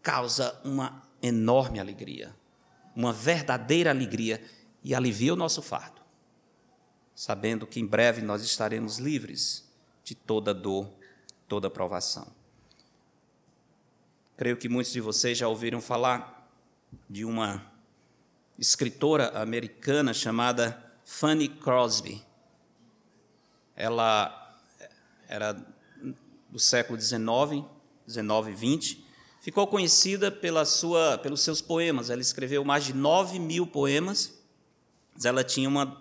causa 0.00 0.56
uma 0.62 1.02
enorme 1.20 1.80
alegria, 1.80 2.32
uma 2.94 3.12
verdadeira 3.12 3.90
alegria 3.90 4.40
e 4.86 4.94
alivia 4.94 5.32
o 5.32 5.36
nosso 5.36 5.60
fardo, 5.60 6.00
sabendo 7.12 7.66
que 7.66 7.80
em 7.80 7.84
breve 7.84 8.22
nós 8.22 8.40
estaremos 8.44 8.98
livres 8.98 9.68
de 10.04 10.14
toda 10.14 10.54
dor, 10.54 10.88
toda 11.48 11.68
provação. 11.68 12.28
Creio 14.36 14.56
que 14.56 14.68
muitos 14.68 14.92
de 14.92 15.00
vocês 15.00 15.36
já 15.36 15.48
ouviram 15.48 15.80
falar 15.80 16.48
de 17.10 17.24
uma 17.24 17.66
escritora 18.56 19.36
americana 19.42 20.14
chamada 20.14 20.80
Fanny 21.04 21.48
Crosby. 21.48 22.24
Ela 23.74 24.56
era 25.26 25.66
do 26.48 26.60
século 26.60 27.00
XIX, 27.00 27.64
19 28.06 28.52
e 28.52 28.54
20. 28.54 29.06
Ficou 29.40 29.66
conhecida 29.66 30.30
pela 30.30 30.64
sua, 30.64 31.18
pelos 31.18 31.40
seus 31.40 31.60
poemas. 31.60 32.08
Ela 32.08 32.20
escreveu 32.20 32.64
mais 32.64 32.84
de 32.84 32.94
9 32.94 33.40
mil 33.40 33.66
poemas, 33.66 34.35
mas 35.16 35.24
ela 35.24 35.42
tinha 35.42 35.66
uma, 35.66 35.98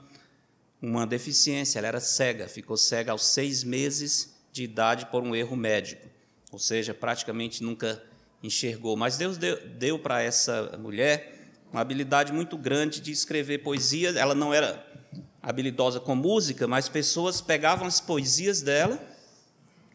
uma 0.81 1.07
deficiência, 1.07 1.79
ela 1.79 1.87
era 1.87 2.01
cega. 2.01 2.49
Ficou 2.49 2.75
cega 2.75 3.13
aos 3.13 3.25
seis 3.25 3.63
meses 3.63 4.35
de 4.51 4.63
idade 4.63 5.05
por 5.05 5.23
um 5.23 5.33
erro 5.33 5.55
médico. 5.55 6.05
Ou 6.51 6.59
seja, 6.59 6.93
praticamente 6.93 7.63
nunca 7.63 8.03
enxergou. 8.43 8.97
Mas 8.97 9.17
Deus 9.17 9.37
deu, 9.37 9.57
deu 9.69 9.97
para 9.97 10.21
essa 10.21 10.77
mulher 10.77 11.49
uma 11.71 11.79
habilidade 11.79 12.33
muito 12.33 12.57
grande 12.57 12.99
de 12.99 13.11
escrever 13.11 13.59
poesia. 13.59 14.09
Ela 14.09 14.35
não 14.35 14.53
era 14.53 14.85
habilidosa 15.41 16.01
com 16.01 16.13
música, 16.13 16.67
mas 16.67 16.89
pessoas 16.89 17.39
pegavam 17.39 17.87
as 17.87 18.01
poesias 18.01 18.61
dela 18.61 19.01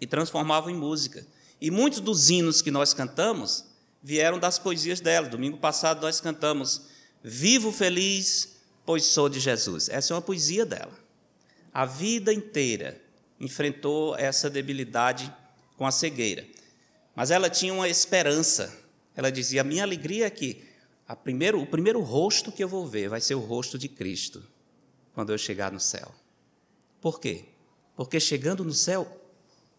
e 0.00 0.06
transformavam 0.06 0.70
em 0.70 0.76
música. 0.76 1.26
E 1.60 1.70
muitos 1.70 2.00
dos 2.00 2.30
hinos 2.30 2.62
que 2.62 2.70
nós 2.70 2.94
cantamos 2.94 3.66
vieram 4.02 4.38
das 4.38 4.58
poesias 4.58 4.98
dela. 4.98 5.28
Domingo 5.28 5.58
passado 5.58 6.00
nós 6.00 6.22
cantamos 6.22 6.88
Vivo 7.22 7.70
feliz, 7.70 8.59
pois 8.90 9.04
sou 9.04 9.28
de 9.28 9.38
Jesus. 9.38 9.88
Essa 9.88 10.12
é 10.12 10.16
uma 10.16 10.20
poesia 10.20 10.66
dela. 10.66 10.98
A 11.72 11.86
vida 11.86 12.34
inteira 12.34 13.00
enfrentou 13.38 14.16
essa 14.16 14.50
debilidade 14.50 15.32
com 15.76 15.86
a 15.86 15.92
cegueira. 15.92 16.44
Mas 17.14 17.30
ela 17.30 17.48
tinha 17.48 17.72
uma 17.72 17.88
esperança. 17.88 18.76
Ela 19.14 19.30
dizia: 19.30 19.60
a 19.60 19.64
minha 19.64 19.84
alegria 19.84 20.26
é 20.26 20.30
que 20.30 20.64
primeiro, 21.22 21.62
o 21.62 21.66
primeiro 21.68 22.00
rosto 22.00 22.50
que 22.50 22.64
eu 22.64 22.68
vou 22.68 22.84
ver 22.84 23.08
vai 23.08 23.20
ser 23.20 23.36
o 23.36 23.38
rosto 23.38 23.78
de 23.78 23.88
Cristo 23.88 24.42
quando 25.14 25.30
eu 25.30 25.38
chegar 25.38 25.70
no 25.70 25.78
céu. 25.78 26.12
Por 27.00 27.20
quê? 27.20 27.44
Porque 27.94 28.18
chegando 28.18 28.64
no 28.64 28.72
céu, 28.72 29.06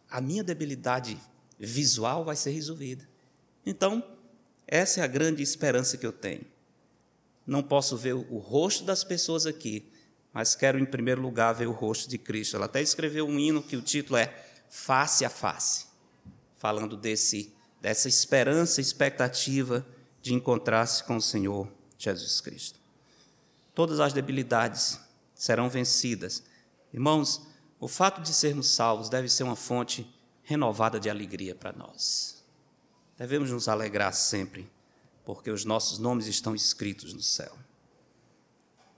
a 0.09 0.21
minha 0.21 0.41
debilidade 0.41 1.19
visual 1.59 2.23
vai 2.23 2.37
ser 2.37 2.51
resolvida. 2.51 3.05
Então, 3.65 4.01
essa 4.65 5.01
é 5.01 5.03
a 5.03 5.07
grande 5.07 5.43
esperança 5.43 5.97
que 5.97 6.05
eu 6.05 6.13
tenho. 6.13 6.45
Não 7.45 7.63
posso 7.63 7.97
ver 7.97 8.13
o 8.13 8.37
rosto 8.37 8.83
das 8.83 9.03
pessoas 9.03 9.45
aqui, 9.45 9.91
mas 10.33 10.55
quero 10.55 10.79
em 10.79 10.85
primeiro 10.85 11.21
lugar 11.21 11.53
ver 11.53 11.67
o 11.67 11.71
rosto 11.71 12.09
de 12.09 12.17
Cristo. 12.17 12.55
Ela 12.55 12.65
até 12.65 12.81
escreveu 12.81 13.25
um 13.25 13.39
hino 13.39 13.61
que 13.61 13.75
o 13.75 13.81
título 13.81 14.17
é 14.17 14.33
Face 14.69 15.25
a 15.25 15.29
Face 15.29 15.91
falando 16.61 16.95
desse, 16.95 17.51
dessa 17.81 18.07
esperança, 18.07 18.79
expectativa 18.79 19.83
de 20.21 20.31
encontrar-se 20.31 21.03
com 21.03 21.15
o 21.15 21.21
Senhor 21.21 21.67
Jesus 21.97 22.39
Cristo. 22.39 22.79
Todas 23.73 23.99
as 23.99 24.13
debilidades 24.13 24.99
serão 25.33 25.67
vencidas. 25.67 26.43
Irmãos, 26.93 27.41
o 27.79 27.87
fato 27.87 28.21
de 28.21 28.31
sermos 28.31 28.69
salvos 28.69 29.09
deve 29.09 29.27
ser 29.27 29.41
uma 29.41 29.55
fonte 29.55 30.07
renovada 30.43 30.99
de 30.99 31.09
alegria 31.09 31.55
para 31.55 31.73
nós. 31.73 32.45
Devemos 33.17 33.49
nos 33.49 33.67
alegrar 33.67 34.13
sempre, 34.13 34.69
porque 35.25 35.51
os 35.51 35.65
nossos 35.65 35.99
nomes 35.99 36.27
estão 36.27 36.55
escritos 36.55 37.13
no 37.13 37.21
céu. 37.21 37.55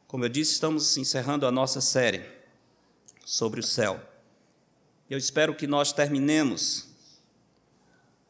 Como 0.07 0.25
eu 0.25 0.29
disse, 0.29 0.53
estamos 0.53 0.95
encerrando 0.97 1.45
a 1.45 1.51
nossa 1.51 1.81
série 1.81 2.23
sobre 3.25 3.59
o 3.59 3.63
céu. 3.63 3.99
Eu 5.09 5.17
espero 5.17 5.55
que 5.55 5.67
nós 5.67 5.91
terminemos 5.91 6.87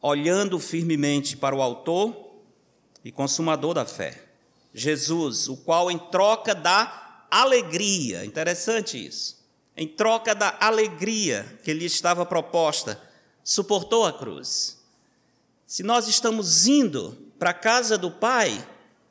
olhando 0.00 0.58
firmemente 0.58 1.36
para 1.36 1.54
o 1.54 1.62
Autor 1.62 2.14
e 3.04 3.10
Consumador 3.10 3.74
da 3.74 3.86
fé, 3.86 4.22
Jesus, 4.74 5.48
o 5.48 5.56
qual, 5.56 5.90
em 5.90 5.98
troca 5.98 6.54
da 6.54 7.26
alegria, 7.30 8.24
interessante 8.24 9.02
isso, 9.02 9.42
em 9.76 9.88
troca 9.88 10.34
da 10.34 10.56
alegria 10.60 11.58
que 11.64 11.72
lhe 11.72 11.84
estava 11.84 12.26
proposta, 12.26 13.00
suportou 13.42 14.04
a 14.04 14.12
cruz. 14.12 14.78
Se 15.66 15.82
nós 15.82 16.06
estamos 16.06 16.66
indo 16.66 17.16
para 17.44 17.50
a 17.50 17.52
casa 17.52 17.98
do 17.98 18.10
Pai, 18.10 18.66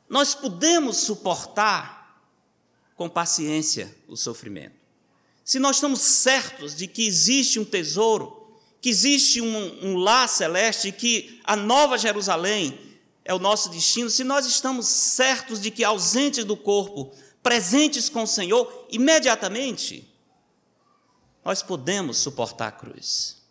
nós 0.08 0.34
podemos 0.34 0.96
suportar 0.96 2.20
com 2.96 3.08
paciência 3.08 3.96
o 4.08 4.16
sofrimento. 4.16 4.74
Se 5.44 5.60
nós 5.60 5.76
estamos 5.76 6.00
certos 6.00 6.74
de 6.74 6.88
que 6.88 7.06
existe 7.06 7.60
um 7.60 7.64
tesouro, 7.64 8.58
que 8.80 8.88
existe 8.88 9.40
um, 9.40 9.86
um 9.86 9.96
lar 9.98 10.28
celeste, 10.28 10.90
que 10.90 11.40
a 11.44 11.54
nova 11.54 11.96
Jerusalém 11.96 12.76
é 13.24 13.32
o 13.32 13.38
nosso 13.38 13.68
destino, 13.68 14.10
se 14.10 14.24
nós 14.24 14.46
estamos 14.46 14.88
certos 14.88 15.60
de 15.60 15.70
que 15.70 15.84
ausentes 15.84 16.44
do 16.44 16.56
corpo, 16.56 17.12
presentes 17.40 18.08
com 18.08 18.24
o 18.24 18.26
Senhor, 18.26 18.88
imediatamente, 18.90 20.12
nós 21.44 21.62
podemos 21.62 22.18
suportar 22.18 22.66
a 22.66 22.72
cruz. 22.72 23.44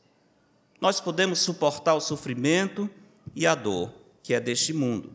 Nós 0.81 0.99
podemos 0.99 1.39
suportar 1.39 1.93
o 1.93 2.01
sofrimento 2.01 2.89
e 3.33 3.47
a 3.47 3.55
dor 3.55 4.02
que 4.23 4.33
é 4.33 4.39
deste 4.39 4.73
mundo. 4.73 5.11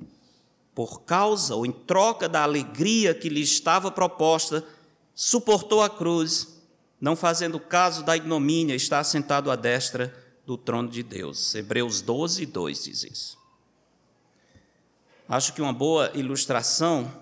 Por 0.74 1.00
causa 1.00 1.56
ou 1.56 1.66
em 1.66 1.72
troca 1.72 2.28
da 2.28 2.42
alegria 2.44 3.12
que 3.14 3.28
lhe 3.28 3.40
estava 3.40 3.90
proposta, 3.90 4.64
suportou 5.14 5.82
a 5.82 5.90
cruz 5.90 6.58
não 7.00 7.14
fazendo 7.14 7.60
caso 7.60 8.02
da 8.04 8.16
ignomínia, 8.16 8.74
está 8.74 9.02
sentado 9.04 9.50
à 9.50 9.56
destra 9.56 10.14
do 10.44 10.56
trono 10.56 10.88
de 10.88 11.02
Deus. 11.02 11.54
Hebreus 11.54 12.00
12, 12.00 12.44
2 12.46 12.84
diz 12.84 13.04
isso. 13.04 13.38
Acho 15.28 15.52
que 15.52 15.62
uma 15.62 15.72
boa 15.72 16.10
ilustração 16.14 17.12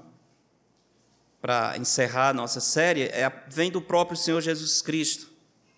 para 1.43 1.77
encerrar 1.77 2.31
a 2.31 2.35
nossa 2.35 2.61
série 2.61 3.03
é, 3.03 3.31
vem 3.49 3.71
do 3.71 3.83
próprio 3.83 4.17
Senhor 4.17 4.41
Jesus 4.41 4.81
Cristo, 4.81 5.29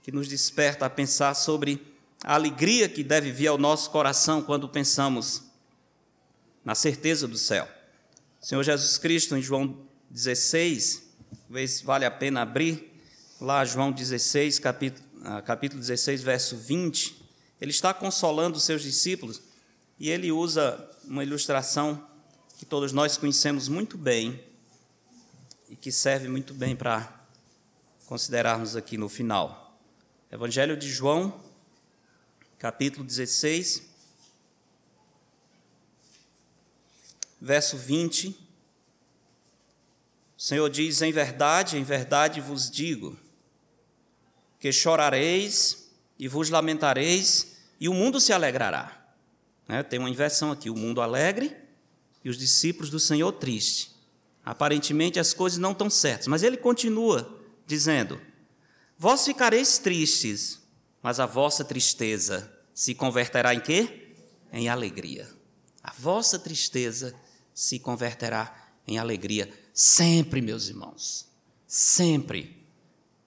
que 0.03 0.13
nos 0.13 0.29
desperta 0.29 0.87
a 0.87 0.91
pensar 0.91 1.35
sobre 1.35 1.85
a 2.23 2.35
alegria 2.35 2.89
que 2.89 3.03
deve 3.03 3.33
vir 3.33 3.49
ao 3.49 3.59
nosso 3.59 3.91
coração 3.91 4.43
quando 4.43 4.69
pensamos 4.69 5.48
na 6.69 6.75
certeza 6.75 7.27
do 7.27 7.39
céu. 7.39 7.67
O 8.39 8.45
Senhor 8.45 8.63
Jesus 8.63 8.99
Cristo, 8.99 9.35
em 9.35 9.41
João 9.41 9.89
16, 10.11 11.03
talvez 11.47 11.81
vale 11.81 12.05
a 12.05 12.11
pena 12.11 12.43
abrir, 12.43 12.93
lá 13.41 13.65
João 13.65 13.91
16, 13.91 14.59
capítulo, 14.59 15.03
ah, 15.25 15.41
capítulo 15.41 15.81
16, 15.81 16.21
verso 16.21 16.59
20, 16.59 17.25
ele 17.59 17.71
está 17.71 17.95
consolando 17.95 18.59
os 18.59 18.65
seus 18.65 18.83
discípulos 18.83 19.41
e 19.99 20.11
ele 20.11 20.31
usa 20.31 20.87
uma 21.07 21.25
ilustração 21.25 22.07
que 22.59 22.67
todos 22.67 22.93
nós 22.93 23.17
conhecemos 23.17 23.67
muito 23.67 23.97
bem 23.97 24.39
e 25.71 25.75
que 25.75 25.91
serve 25.91 26.29
muito 26.29 26.53
bem 26.53 26.77
para 26.77 27.27
considerarmos 28.05 28.77
aqui 28.77 28.99
no 28.99 29.09
final. 29.09 29.81
Evangelho 30.31 30.77
de 30.77 30.91
João, 30.91 31.41
capítulo 32.59 33.07
16, 33.07 33.88
verso 37.41 37.77
20. 37.77 38.29
O 38.29 38.35
Senhor 40.37 40.69
diz: 40.69 41.03
Em 41.03 41.13
verdade, 41.13 41.77
em 41.77 41.85
verdade 41.85 42.41
vos 42.41 42.71
digo 42.71 43.19
que 44.59 44.73
chorareis 44.73 45.89
e 46.19 46.27
vos 46.27 46.51
lamentareis, 46.51 47.57
e 47.81 47.89
o 47.89 47.95
mundo 47.95 48.21
se 48.21 48.33
alegrará. 48.33 49.09
Né? 49.69 49.83
Tem 49.83 49.99
uma 49.99 50.11
inversão 50.11 50.51
aqui: 50.51 50.69
o 50.71 50.77
mundo 50.77 51.01
alegre 51.01 51.57
e 52.25 52.31
os 52.31 52.37
discípulos 52.37 52.91
do 52.91 52.99
Senhor 52.99 53.33
triste. 53.33 53.97
Aparentemente 54.45 55.21
as 55.21 55.35
coisas 55.35 55.59
não 55.59 55.73
estão 55.73 55.91
certas, 55.91 56.27
mas 56.27 56.43
ele 56.43 56.57
continua 56.57 57.39
dizendo: 57.67 58.21
Vós 58.99 59.25
ficareis 59.25 59.79
tristes, 59.79 60.61
mas 61.03 61.21
a 61.21 61.27
vossa 61.27 61.65
tristeza 61.65 62.51
se 62.75 62.95
converterá 62.95 63.55
em 63.55 63.61
quê? 63.61 64.15
Em 64.53 64.69
alegria. 64.69 65.29
A 65.83 65.93
vossa 65.93 66.39
tristeza 66.39 67.15
se 67.59 67.81
converterá 67.81 68.55
em 68.87 68.99
alegria. 68.99 69.51
Sempre, 69.75 70.41
meus 70.41 70.69
irmãos, 70.69 71.27
sempre 71.67 72.57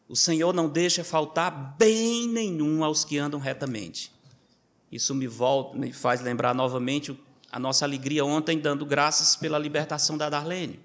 o 0.07 0.15
Senhor 0.15 0.53
não 0.53 0.69
deixa 0.69 1.03
faltar 1.03 1.75
bem 1.77 2.29
nenhum 2.29 2.81
aos 2.81 3.03
que 3.03 3.17
andam 3.17 3.41
retamente. 3.41 4.09
Isso 4.89 5.13
me, 5.13 5.27
volta, 5.27 5.77
me 5.77 5.91
faz 5.91 6.21
lembrar 6.21 6.55
novamente 6.55 7.13
a 7.51 7.59
nossa 7.59 7.83
alegria 7.83 8.23
ontem, 8.23 8.57
dando 8.57 8.85
graças 8.85 9.35
pela 9.35 9.59
libertação 9.59 10.17
da 10.17 10.29
Darlene. 10.29 10.79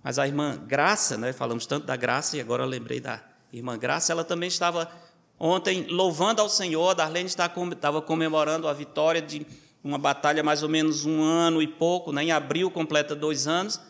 Mas 0.00 0.16
a 0.16 0.24
irmã 0.24 0.56
Graça, 0.56 1.18
né, 1.18 1.32
falamos 1.32 1.66
tanto 1.66 1.86
da 1.86 1.96
Graça 1.96 2.36
e 2.36 2.40
agora 2.40 2.62
eu 2.62 2.68
lembrei 2.68 3.00
da 3.00 3.20
irmã 3.52 3.76
Graça, 3.76 4.12
ela 4.12 4.22
também 4.22 4.46
estava 4.46 4.88
ontem 5.40 5.88
louvando 5.88 6.40
ao 6.40 6.48
Senhor, 6.48 6.90
a 6.90 6.94
Darlene 6.94 7.28
estava 7.28 8.00
comemorando 8.00 8.68
a 8.68 8.72
vitória 8.72 9.20
de 9.20 9.44
uma 9.86 9.98
batalha 9.98 10.42
mais 10.42 10.64
ou 10.64 10.68
menos 10.68 11.04
um 11.04 11.22
ano 11.22 11.62
e 11.62 11.68
pouco, 11.68 12.10
né, 12.10 12.24
em 12.24 12.32
abril 12.32 12.68
completa 12.72 13.14
dois 13.14 13.46
anos, 13.46 13.80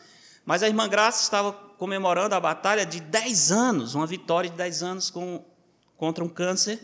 mas 0.45 0.61
a 0.61 0.67
irmã 0.67 0.87
Graça 0.87 1.23
estava 1.23 1.51
comemorando 1.51 2.35
a 2.35 2.39
batalha 2.39 2.85
de 2.85 2.99
dez 2.99 3.51
anos, 3.51 3.95
uma 3.95 4.05
vitória 4.05 4.47
de 4.47 4.55
dez 4.55 4.83
anos 4.83 5.09
com, 5.09 5.43
contra 5.97 6.23
um 6.23 6.29
câncer. 6.29 6.79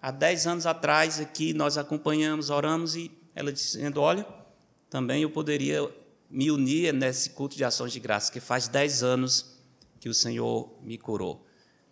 Há 0.00 0.10
dez 0.10 0.46
anos 0.46 0.66
atrás 0.66 1.18
aqui 1.18 1.54
nós 1.54 1.78
acompanhamos, 1.78 2.50
oramos 2.50 2.94
e 2.94 3.10
ela 3.34 3.50
dizendo, 3.50 4.02
olha, 4.02 4.26
também 4.90 5.22
eu 5.22 5.30
poderia 5.30 5.88
me 6.28 6.50
unir 6.50 6.92
nesse 6.92 7.30
culto 7.30 7.56
de 7.56 7.64
ações 7.64 7.90
de 7.90 7.98
graça, 7.98 8.30
que 8.30 8.38
faz 8.38 8.68
dez 8.68 9.02
anos 9.02 9.56
que 9.98 10.10
o 10.10 10.14
Senhor 10.14 10.70
me 10.82 10.98
curou. 10.98 11.46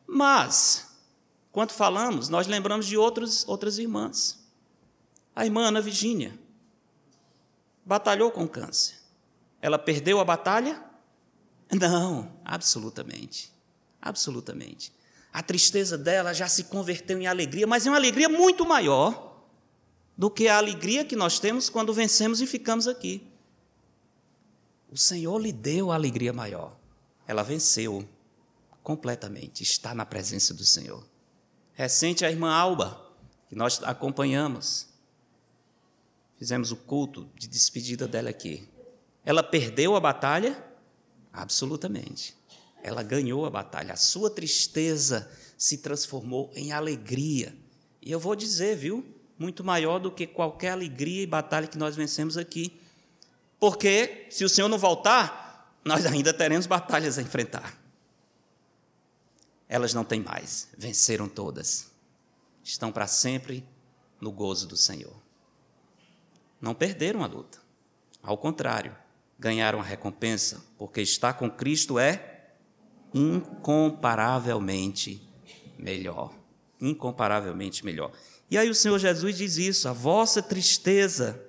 Mas, 0.07 0.95
quando 1.51 1.73
falamos, 1.73 2.29
nós 2.29 2.47
lembramos 2.47 2.87
de 2.87 2.99
outros, 2.99 3.49
outras 3.49 3.79
irmãs. 3.79 4.47
A 5.35 5.47
irmã 5.47 5.69
Ana 5.69 5.81
Virgínia 5.81 6.46
batalhou 7.87 8.33
com 8.33 8.49
câncer. 8.49 8.97
Ela 9.63 9.79
perdeu 9.79 10.19
a 10.19 10.25
batalha? 10.25 10.83
Não, 11.73 12.33
absolutamente. 12.45 13.53
Absolutamente. 14.03 14.93
A 15.33 15.43
tristeza 15.43 15.97
dela 15.97 16.33
já 16.33 16.49
se 16.49 16.65
converteu 16.65 17.19
em 17.21 17.27
alegria, 17.27 17.67
mas 17.67 17.87
é 17.87 17.91
uma 17.91 17.97
alegria 17.97 18.29
muito 18.29 18.67
maior 18.67 19.45
do 20.17 20.31
que 20.31 20.49
a 20.49 20.57
alegria 20.57 21.05
que 21.05 21.15
nós 21.15 21.39
temos 21.39 21.69
quando 21.69 21.93
vencemos 21.93 22.41
e 22.41 22.47
ficamos 22.47 22.89
aqui. 22.89 23.27
O 24.91 24.97
Senhor 24.97 25.39
lhe 25.39 25.53
deu 25.53 25.93
a 25.93 25.95
alegria 25.95 26.33
maior. 26.33 26.77
Ela 27.27 27.43
venceu 27.43 28.09
completamente, 28.83 29.63
está 29.63 29.95
na 29.95 30.07
presença 30.07 30.55
do 30.55 30.65
Senhor. 30.65 31.05
Recente 31.75 32.25
a 32.25 32.31
irmã 32.31 32.51
Alba, 32.51 32.99
que 33.49 33.55
nós 33.55 33.83
acompanhamos. 33.83 34.89
Fizemos 36.39 36.71
o 36.71 36.77
culto 36.77 37.29
de 37.35 37.49
despedida 37.49 38.07
dela 38.07 38.31
aqui. 38.31 38.69
Ela 39.25 39.43
perdeu 39.43 39.97
a 39.97 40.01
batalha? 40.01 40.63
Absolutamente. 41.33 42.37
Ela 42.83 43.03
ganhou 43.03 43.47
a 43.47 43.51
batalha. 43.51 43.95
A 43.95 43.97
sua 43.97 44.31
tristeza 44.31 45.31
se 45.57 45.79
transformou 45.79 46.51
em 46.55 46.73
alegria. 46.73 47.57
E 48.01 48.11
eu 48.11 48.21
vou 48.21 48.37
dizer, 48.37 48.77
viu? 48.77 49.05
Muito 49.39 49.65
maior 49.65 49.99
do 49.99 50.11
que 50.11 50.27
qualquer 50.27 50.71
alegria 50.71 51.23
e 51.23 51.27
batalha 51.27 51.67
que 51.67 51.79
nós 51.79 51.97
vencemos 51.97 52.37
aqui. 52.37 52.81
Porque 53.59 54.27
se 54.31 54.45
o 54.45 54.49
Senhor 54.49 54.69
não 54.69 54.79
voltar, 54.79 55.77
nós 55.85 56.07
ainda 56.07 56.33
teremos 56.33 56.67
batalhas 56.67 57.19
a 57.19 57.23
enfrentar. 57.23 57.77
Elas 59.69 59.93
não 59.93 60.05
têm 60.05 60.21
mais, 60.21 60.69
venceram 60.77 61.29
todas. 61.29 61.91
Estão 62.63 62.93
para 62.93 63.07
sempre 63.07 63.67
no 64.21 64.31
gozo 64.31 64.67
do 64.67 64.77
Senhor. 64.77 65.26
Não 66.61 66.75
perderam 66.75 67.23
a 67.23 67.27
luta. 67.27 67.59
Ao 68.23 68.37
contrário, 68.37 68.95
ganharam 69.39 69.81
a 69.81 69.83
recompensa, 69.83 70.63
porque 70.79 71.01
estar 71.01 71.33
com 71.35 71.51
Cristo 71.51 71.99
é 71.99 72.51
incomparavelmente 73.15 75.23
melhor. 75.79 76.35
Incomparavelmente 76.81 77.85
melhor. 77.85 78.11
E 78.51 78.59
aí 78.59 78.71
o 78.71 78.75
Senhor 78.75 78.99
Jesus 78.99 79.37
diz 79.37 79.57
isso: 79.57 79.89
a 79.89 79.93
vossa 79.93 80.43
tristeza 80.43 81.41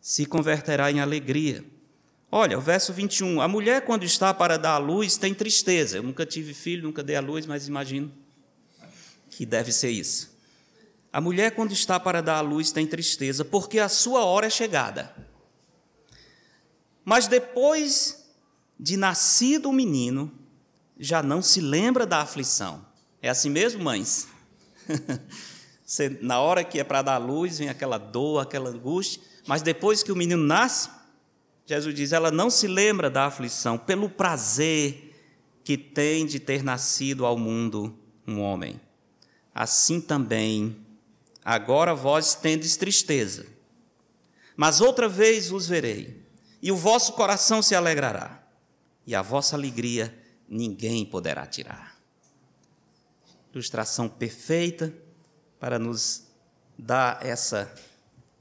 se 0.00 0.26
converterá 0.26 0.90
em 0.90 1.00
alegria. 1.00 1.64
Olha, 2.30 2.58
o 2.58 2.60
verso 2.60 2.92
21. 2.92 3.40
A 3.40 3.48
mulher, 3.48 3.84
quando 3.84 4.04
está 4.04 4.34
para 4.34 4.58
dar 4.58 4.74
à 4.74 4.78
luz, 4.78 5.16
tem 5.16 5.32
tristeza. 5.32 5.98
Eu 5.98 6.02
nunca 6.02 6.26
tive 6.26 6.52
filho, 6.52 6.82
nunca 6.82 7.02
dei 7.02 7.16
à 7.16 7.20
luz, 7.20 7.46
mas 7.46 7.68
imagino 7.68 8.12
que 9.30 9.46
deve 9.46 9.72
ser 9.72 9.90
isso. 9.90 10.33
A 11.14 11.20
mulher, 11.20 11.52
quando 11.52 11.70
está 11.70 12.00
para 12.00 12.20
dar 12.20 12.38
à 12.38 12.40
luz, 12.40 12.72
tem 12.72 12.88
tristeza, 12.88 13.44
porque 13.44 13.78
a 13.78 13.88
sua 13.88 14.24
hora 14.24 14.48
é 14.48 14.50
chegada. 14.50 15.14
Mas 17.04 17.28
depois 17.28 18.28
de 18.80 18.96
nascido 18.96 19.68
o 19.68 19.72
menino, 19.72 20.28
já 20.98 21.22
não 21.22 21.40
se 21.40 21.60
lembra 21.60 22.04
da 22.04 22.20
aflição. 22.20 22.84
É 23.22 23.28
assim 23.28 23.48
mesmo, 23.48 23.84
mães? 23.84 24.26
Você, 25.86 26.18
na 26.20 26.40
hora 26.40 26.64
que 26.64 26.80
é 26.80 26.84
para 26.84 27.00
dar 27.00 27.18
luz, 27.18 27.60
vem 27.60 27.68
aquela 27.68 27.96
dor, 27.96 28.42
aquela 28.42 28.70
angústia, 28.70 29.22
mas 29.46 29.62
depois 29.62 30.02
que 30.02 30.10
o 30.10 30.16
menino 30.16 30.42
nasce, 30.42 30.90
Jesus 31.64 31.94
diz: 31.94 32.12
ela 32.12 32.32
não 32.32 32.50
se 32.50 32.66
lembra 32.66 33.08
da 33.08 33.26
aflição 33.26 33.78
pelo 33.78 34.10
prazer 34.10 35.14
que 35.62 35.78
tem 35.78 36.26
de 36.26 36.40
ter 36.40 36.64
nascido 36.64 37.24
ao 37.24 37.38
mundo 37.38 37.96
um 38.26 38.40
homem. 38.40 38.80
Assim 39.54 40.00
também, 40.00 40.83
agora 41.44 41.94
vós 41.94 42.34
tendes 42.34 42.76
tristeza, 42.76 43.46
mas 44.56 44.80
outra 44.80 45.08
vez 45.08 45.52
os 45.52 45.66
verei, 45.66 46.24
e 46.62 46.72
o 46.72 46.76
vosso 46.76 47.12
coração 47.12 47.60
se 47.60 47.74
alegrará, 47.74 48.42
e 49.06 49.14
a 49.14 49.20
vossa 49.20 49.54
alegria 49.54 50.16
ninguém 50.48 51.04
poderá 51.04 51.46
tirar. 51.46 51.98
Ilustração 53.52 54.08
perfeita 54.08 54.92
para 55.60 55.78
nos 55.78 56.24
dar 56.78 57.24
essa 57.24 57.72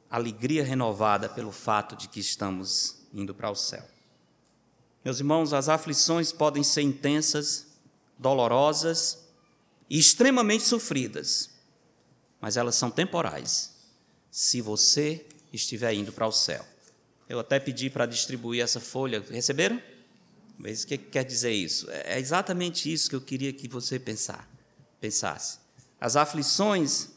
alegria 0.10 0.64
renovada 0.64 1.28
pelo 1.28 1.52
fato 1.52 1.96
de 1.96 2.08
que 2.08 2.20
estamos 2.20 3.04
indo 3.14 3.34
para 3.34 3.50
o 3.50 3.56
céu. 3.56 3.84
Meus 5.04 5.20
irmãos, 5.20 5.54
as 5.54 5.68
aflições 5.68 6.32
podem 6.32 6.64
ser 6.64 6.82
intensas, 6.82 7.68
dolorosas 8.18 9.20
e 9.90 10.00
extremamente 10.00 10.64
sofridas, 10.64 11.50
mas 12.44 12.58
elas 12.58 12.76
são 12.76 12.92
temporais, 12.92 13.72
se 14.30 14.60
você 14.60 15.26
estiver 15.54 15.94
indo 15.94 16.12
para 16.12 16.28
o 16.28 16.32
céu. 16.34 16.66
Eu 17.30 17.40
até 17.40 17.58
pedi 17.58 17.90
para 17.90 18.06
distribuir 18.06 18.62
essa 18.62 18.82
folha, 18.82 19.24
receberam? 19.30 19.82
Mas 20.58 20.84
o 20.84 20.88
que 20.88 20.98
quer 20.98 21.24
dizer 21.24 21.54
isso? 21.54 21.90
É 21.90 22.20
exatamente 22.20 22.92
isso 22.92 23.10
que 23.10 23.16
eu 23.16 23.22
queria 23.22 23.54
que 23.54 23.70
você 23.70 23.98
pensar, 23.98 24.46
pensasse. 25.00 25.58
As 26.02 26.18
aflições, 26.18 27.12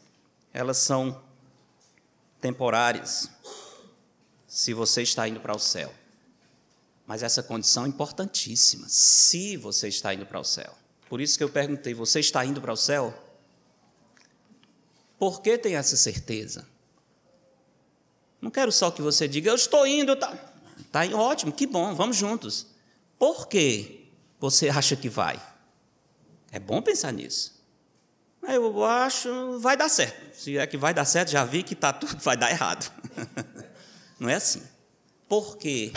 elas 0.53 0.77
são 0.77 1.21
temporárias, 2.39 3.29
se 4.47 4.73
você 4.73 5.01
está 5.01 5.27
indo 5.27 5.41
para 5.41 5.53
o 5.53 5.59
céu. 5.59 5.93
Mas 7.05 7.21
essa 7.21 7.43
condição 7.43 7.83
é 7.83 7.89
importantíssima, 7.89 8.87
se 8.87 9.57
você 9.57 9.89
está 9.89 10.13
indo 10.13 10.25
para 10.25 10.39
o 10.39 10.45
céu. 10.45 10.73
Por 11.09 11.19
isso 11.19 11.37
que 11.37 11.43
eu 11.43 11.49
perguntei: 11.49 11.93
você 11.93 12.21
está 12.21 12.45
indo 12.45 12.61
para 12.61 12.71
o 12.71 12.77
céu? 12.77 13.26
Por 15.17 15.41
que 15.41 15.57
tem 15.57 15.75
essa 15.75 15.95
certeza? 15.95 16.67
Não 18.41 18.51
quero 18.51 18.71
só 18.71 18.91
que 18.91 19.01
você 19.01 19.27
diga, 19.27 19.49
eu 19.49 19.55
estou 19.55 19.85
indo, 19.87 20.15
tá, 20.15 20.35
tá 20.91 21.01
ótimo, 21.15 21.51
que 21.51 21.65
bom, 21.65 21.93
vamos 21.95 22.15
juntos. 22.15 22.67
Por 23.17 23.47
que 23.47 24.11
você 24.39 24.69
acha 24.69 24.95
que 24.95 25.09
vai? 25.09 25.41
É 26.51 26.59
bom 26.59 26.81
pensar 26.81 27.11
nisso. 27.11 27.57
Eu 28.43 28.85
acho, 28.85 29.59
vai 29.59 29.75
dar 29.75 29.89
certo. 29.89 30.35
Se 30.35 30.57
é 30.57 30.65
que 30.65 30.77
vai 30.77 30.93
dar 30.93 31.03
certo, 31.03 31.29
já 31.29 31.43
vi 31.43 31.63
que 31.63 31.75
tá 31.75 31.91
tudo 31.91 32.17
vai 32.23 32.37
dar 32.37 32.49
errado. 32.51 32.91
Não 34.19 34.29
é 34.29 34.35
assim. 34.35 34.63
Por 35.27 35.57
que 35.57 35.91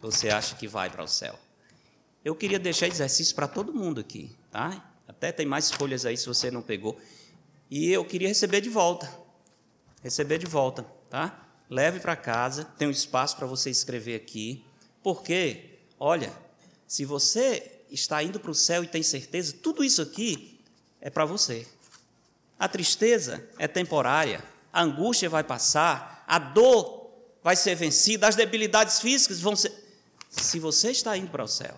você 0.00 0.28
acha 0.28 0.54
que 0.54 0.68
vai 0.68 0.88
para 0.88 1.02
o 1.02 1.08
céu? 1.08 1.38
Eu 2.24 2.34
queria 2.34 2.58
deixar 2.58 2.86
exercício 2.86 3.34
para 3.34 3.48
todo 3.48 3.74
mundo 3.74 4.00
aqui, 4.00 4.30
tá? 4.50 4.92
Até 5.08 5.32
tem 5.32 5.44
mais 5.44 5.70
folhas 5.70 6.06
aí 6.06 6.16
se 6.16 6.26
você 6.26 6.50
não 6.50 6.62
pegou. 6.62 6.98
E 7.70 7.90
eu 7.90 8.04
queria 8.04 8.28
receber 8.28 8.60
de 8.60 8.68
volta. 8.68 9.10
Receber 10.02 10.38
de 10.38 10.46
volta, 10.46 10.84
tá? 11.08 11.48
Leve 11.68 11.98
para 12.00 12.14
casa, 12.14 12.64
tem 12.78 12.86
um 12.86 12.90
espaço 12.90 13.36
para 13.36 13.46
você 13.46 13.70
escrever 13.70 14.14
aqui. 14.14 14.64
Porque, 15.02 15.78
olha, 15.98 16.32
se 16.86 17.04
você 17.04 17.82
está 17.90 18.22
indo 18.22 18.38
para 18.38 18.50
o 18.50 18.54
céu 18.54 18.84
e 18.84 18.88
tem 18.88 19.02
certeza, 19.02 19.54
tudo 19.62 19.82
isso 19.82 20.02
aqui 20.02 20.60
é 21.00 21.10
para 21.10 21.24
você. 21.24 21.66
A 22.58 22.68
tristeza 22.68 23.48
é 23.58 23.66
temporária, 23.66 24.42
a 24.72 24.82
angústia 24.82 25.28
vai 25.28 25.44
passar, 25.44 26.24
a 26.26 26.38
dor 26.38 27.10
vai 27.42 27.56
ser 27.56 27.74
vencida, 27.74 28.26
as 28.26 28.36
debilidades 28.36 29.00
físicas 29.00 29.40
vão 29.40 29.54
ser. 29.54 29.72
Se 30.30 30.58
você 30.58 30.90
está 30.90 31.16
indo 31.16 31.30
para 31.30 31.44
o 31.44 31.48
céu, 31.48 31.76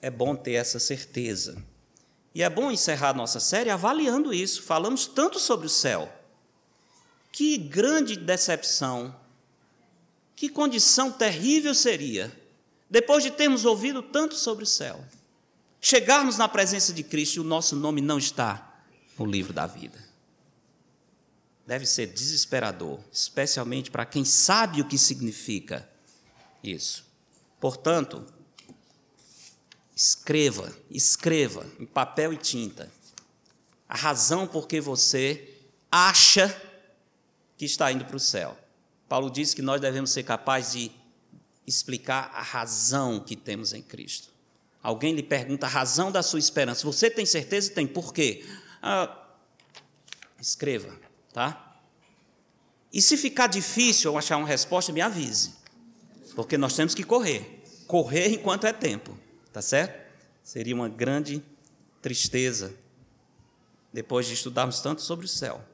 é 0.00 0.10
bom 0.10 0.36
ter 0.36 0.52
essa 0.52 0.78
certeza. 0.78 1.56
E 2.34 2.42
é 2.42 2.50
bom 2.50 2.70
encerrar 2.70 3.14
nossa 3.14 3.38
série 3.38 3.70
avaliando 3.70 4.34
isso. 4.34 4.62
Falamos 4.62 5.06
tanto 5.06 5.38
sobre 5.38 5.66
o 5.66 5.70
céu. 5.70 6.12
Que 7.30 7.56
grande 7.56 8.16
decepção, 8.16 9.14
que 10.34 10.48
condição 10.48 11.10
terrível 11.10 11.74
seria, 11.74 12.32
depois 12.90 13.22
de 13.22 13.30
termos 13.30 13.64
ouvido 13.64 14.02
tanto 14.02 14.34
sobre 14.34 14.64
o 14.64 14.66
céu, 14.66 15.04
chegarmos 15.80 16.36
na 16.36 16.48
presença 16.48 16.92
de 16.92 17.02
Cristo 17.02 17.36
e 17.36 17.40
o 17.40 17.44
nosso 17.44 17.76
nome 17.76 18.00
não 18.00 18.18
está 18.18 18.76
no 19.18 19.24
livro 19.24 19.52
da 19.52 19.66
vida 19.66 20.14
deve 21.66 21.86
ser 21.86 22.06
desesperador, 22.06 23.00
especialmente 23.10 23.90
para 23.90 24.04
quem 24.04 24.24
sabe 24.24 24.80
o 24.80 24.84
que 24.84 24.98
significa 24.98 25.88
isso. 26.62 27.04
Portanto, 27.58 28.24
Escreva, 29.94 30.72
escreva 30.90 31.66
em 31.78 31.86
papel 31.86 32.32
e 32.32 32.36
tinta 32.36 32.90
a 33.88 33.96
razão 33.96 34.46
por 34.46 34.66
que 34.66 34.80
você 34.80 35.56
acha 35.90 36.48
que 37.56 37.64
está 37.64 37.92
indo 37.92 38.04
para 38.04 38.16
o 38.16 38.20
céu. 38.20 38.58
Paulo 39.08 39.30
diz 39.30 39.54
que 39.54 39.62
nós 39.62 39.80
devemos 39.80 40.10
ser 40.10 40.24
capazes 40.24 40.72
de 40.72 40.92
explicar 41.66 42.30
a 42.34 42.42
razão 42.42 43.20
que 43.20 43.36
temos 43.36 43.72
em 43.72 43.82
Cristo. 43.82 44.30
Alguém 44.82 45.14
lhe 45.14 45.22
pergunta 45.22 45.66
a 45.66 45.68
razão 45.68 46.10
da 46.10 46.22
sua 46.22 46.38
esperança. 46.38 46.84
Você 46.84 47.08
tem 47.08 47.24
certeza? 47.24 47.70
Tem. 47.70 47.86
Por 47.86 48.12
quê? 48.12 48.44
Ah, 48.82 49.26
escreva, 50.40 50.94
tá? 51.32 51.80
E 52.92 53.00
se 53.00 53.16
ficar 53.16 53.46
difícil 53.46 54.16
achar 54.18 54.36
uma 54.36 54.46
resposta, 54.46 54.92
me 54.92 55.00
avise. 55.00 55.54
Porque 56.34 56.58
nós 56.58 56.74
temos 56.74 56.94
que 56.94 57.02
correr. 57.02 57.62
Correr 57.86 58.28
enquanto 58.28 58.66
é 58.66 58.72
tempo, 58.72 59.16
tá 59.54 59.62
certo? 59.62 60.12
Seria 60.42 60.74
uma 60.74 60.88
grande 60.88 61.40
tristeza 62.02 62.74
depois 63.92 64.26
de 64.26 64.34
estudarmos 64.34 64.80
tanto 64.80 65.00
sobre 65.00 65.26
o 65.26 65.28
céu, 65.28 65.64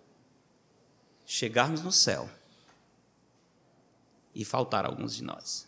chegarmos 1.24 1.80
no 1.80 1.90
céu 1.90 2.28
e 4.34 4.44
faltar 4.44 4.84
alguns 4.84 5.16
de 5.16 5.24
nós. 5.24 5.66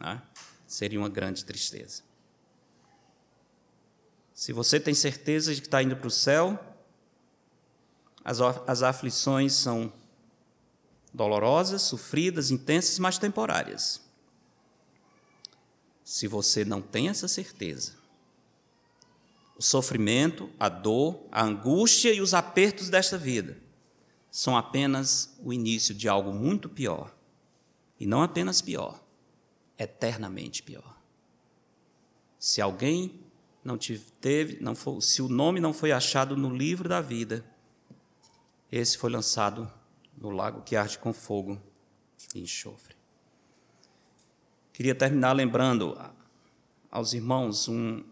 Né? 0.00 0.22
Seria 0.66 0.98
uma 0.98 1.10
grande 1.10 1.44
tristeza. 1.44 2.02
Se 4.32 4.50
você 4.50 4.80
tem 4.80 4.94
certeza 4.94 5.54
de 5.54 5.60
que 5.60 5.66
está 5.66 5.82
indo 5.82 5.94
para 5.94 6.08
o 6.08 6.10
céu, 6.10 6.58
as, 8.24 8.40
as 8.40 8.82
aflições 8.82 9.52
são 9.52 9.92
dolorosas, 11.12 11.82
sofridas, 11.82 12.50
intensas, 12.50 12.98
mas 12.98 13.18
temporárias. 13.18 14.05
Se 16.06 16.28
você 16.28 16.64
não 16.64 16.80
tem 16.80 17.08
essa 17.08 17.26
certeza, 17.26 17.94
o 19.58 19.62
sofrimento, 19.62 20.48
a 20.56 20.68
dor, 20.68 21.26
a 21.32 21.42
angústia 21.42 22.12
e 22.12 22.20
os 22.20 22.32
apertos 22.32 22.88
desta 22.88 23.18
vida 23.18 23.58
são 24.30 24.56
apenas 24.56 25.36
o 25.42 25.52
início 25.52 25.92
de 25.92 26.08
algo 26.08 26.32
muito 26.32 26.68
pior. 26.68 27.12
E 27.98 28.06
não 28.06 28.22
apenas 28.22 28.62
pior, 28.62 29.02
eternamente 29.76 30.62
pior. 30.62 30.96
Se 32.38 32.60
alguém 32.60 33.18
não 33.64 33.76
teve, 34.20 34.62
não 34.62 34.76
se 35.00 35.20
o 35.20 35.28
nome 35.28 35.58
não 35.58 35.72
foi 35.72 35.90
achado 35.90 36.36
no 36.36 36.54
livro 36.54 36.88
da 36.88 37.00
vida, 37.00 37.44
esse 38.70 38.96
foi 38.96 39.10
lançado 39.10 39.68
no 40.16 40.30
lago 40.30 40.62
que 40.62 40.76
arde 40.76 40.98
com 40.98 41.12
fogo 41.12 41.60
e 42.32 42.42
enxofre. 42.42 42.95
Queria 44.76 44.94
terminar 44.94 45.32
lembrando 45.32 45.98
aos 46.90 47.14
irmãos 47.14 47.66
um 47.66 48.04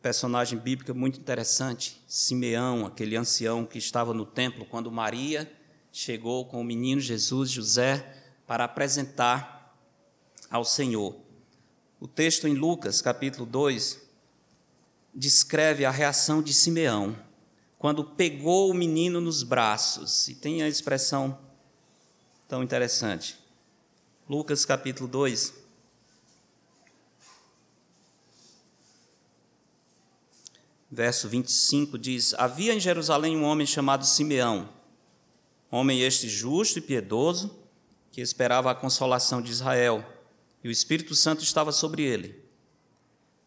personagem 0.00 0.58
bíblico 0.58 0.94
muito 0.94 1.20
interessante, 1.20 2.02
Simeão, 2.08 2.86
aquele 2.86 3.14
ancião 3.14 3.66
que 3.66 3.76
estava 3.76 4.14
no 4.14 4.24
templo 4.24 4.64
quando 4.64 4.90
Maria 4.90 5.52
chegou 5.92 6.46
com 6.46 6.62
o 6.62 6.64
menino 6.64 6.98
Jesus, 6.98 7.50
José, 7.50 8.10
para 8.46 8.64
apresentar 8.64 9.76
ao 10.50 10.64
Senhor. 10.64 11.14
O 12.00 12.08
texto 12.08 12.48
em 12.48 12.54
Lucas, 12.54 13.02
capítulo 13.02 13.44
2, 13.44 14.00
descreve 15.12 15.84
a 15.84 15.90
reação 15.90 16.42
de 16.42 16.54
Simeão 16.54 17.14
quando 17.78 18.02
pegou 18.02 18.70
o 18.70 18.74
menino 18.74 19.20
nos 19.20 19.42
braços. 19.42 20.26
E 20.28 20.36
tem 20.36 20.62
a 20.62 20.68
expressão 20.68 21.38
tão 22.48 22.62
interessante. 22.62 23.36
Lucas 24.26 24.64
capítulo 24.64 25.06
2, 25.06 25.60
verso 30.92 31.26
25 31.26 31.98
diz: 31.98 32.34
Havia 32.34 32.74
em 32.74 32.80
Jerusalém 32.80 33.34
um 33.34 33.44
homem 33.44 33.66
chamado 33.66 34.04
Simeão, 34.04 34.68
homem 35.70 36.02
este 36.02 36.28
justo 36.28 36.78
e 36.78 36.82
piedoso, 36.82 37.58
que 38.10 38.20
esperava 38.20 38.70
a 38.70 38.74
consolação 38.74 39.40
de 39.40 39.50
Israel, 39.50 40.04
e 40.62 40.68
o 40.68 40.70
Espírito 40.70 41.14
Santo 41.14 41.42
estava 41.42 41.72
sobre 41.72 42.02
ele. 42.02 42.42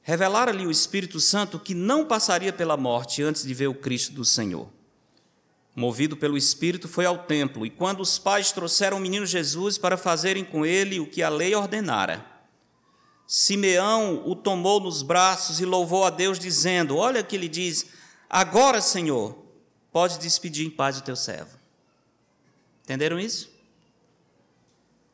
Revelara-lhe 0.02 0.66
o 0.66 0.72
Espírito 0.72 1.20
Santo 1.20 1.60
que 1.60 1.76
não 1.76 2.06
passaria 2.06 2.52
pela 2.52 2.76
morte 2.76 3.22
antes 3.22 3.44
de 3.44 3.54
ver 3.54 3.68
o 3.68 3.76
Cristo 3.76 4.12
do 4.12 4.26
Senhor. 4.26 4.68
Movido 5.76 6.18
pelo 6.18 6.38
Espírito, 6.38 6.88
foi 6.88 7.06
ao 7.06 7.20
templo, 7.26 7.66
e 7.66 7.70
quando 7.70 8.00
os 8.00 8.18
pais 8.18 8.52
trouxeram 8.52 8.98
o 8.98 9.00
menino 9.00 9.26
Jesus 9.26 9.78
para 9.78 9.98
fazerem 9.98 10.44
com 10.44 10.66
ele 10.66 11.00
o 11.00 11.08
que 11.08 11.22
a 11.22 11.30
lei 11.30 11.54
ordenara, 11.54 12.26
Simeão 13.28 14.28
o 14.28 14.36
tomou 14.36 14.80
nos 14.80 15.02
braços 15.02 15.60
e 15.60 15.66
louvou 15.66 16.06
a 16.06 16.10
Deus, 16.10 16.38
dizendo: 16.38 16.98
Olha 16.98 17.24
que 17.24 17.36
ele 17.36 17.50
diz: 17.50 17.88
Agora, 18.30 18.82
Senhor, 18.82 19.36
pode 19.92 20.20
despedir 20.20 20.66
em 20.66 20.70
paz 20.70 20.98
o 20.98 21.04
teu 21.04 21.16
servo. 21.16 21.58
Entenderam 22.84 23.20
isso? 23.20 23.50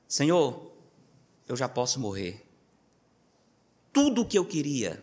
Senhor, 0.08 0.72
eu 1.48 1.56
já 1.56 1.70
posso 1.70 2.00
morrer. 2.00 2.46
Tudo 3.94 4.22
o 4.22 4.26
que 4.26 4.38
eu 4.38 4.46
queria, 4.46 5.02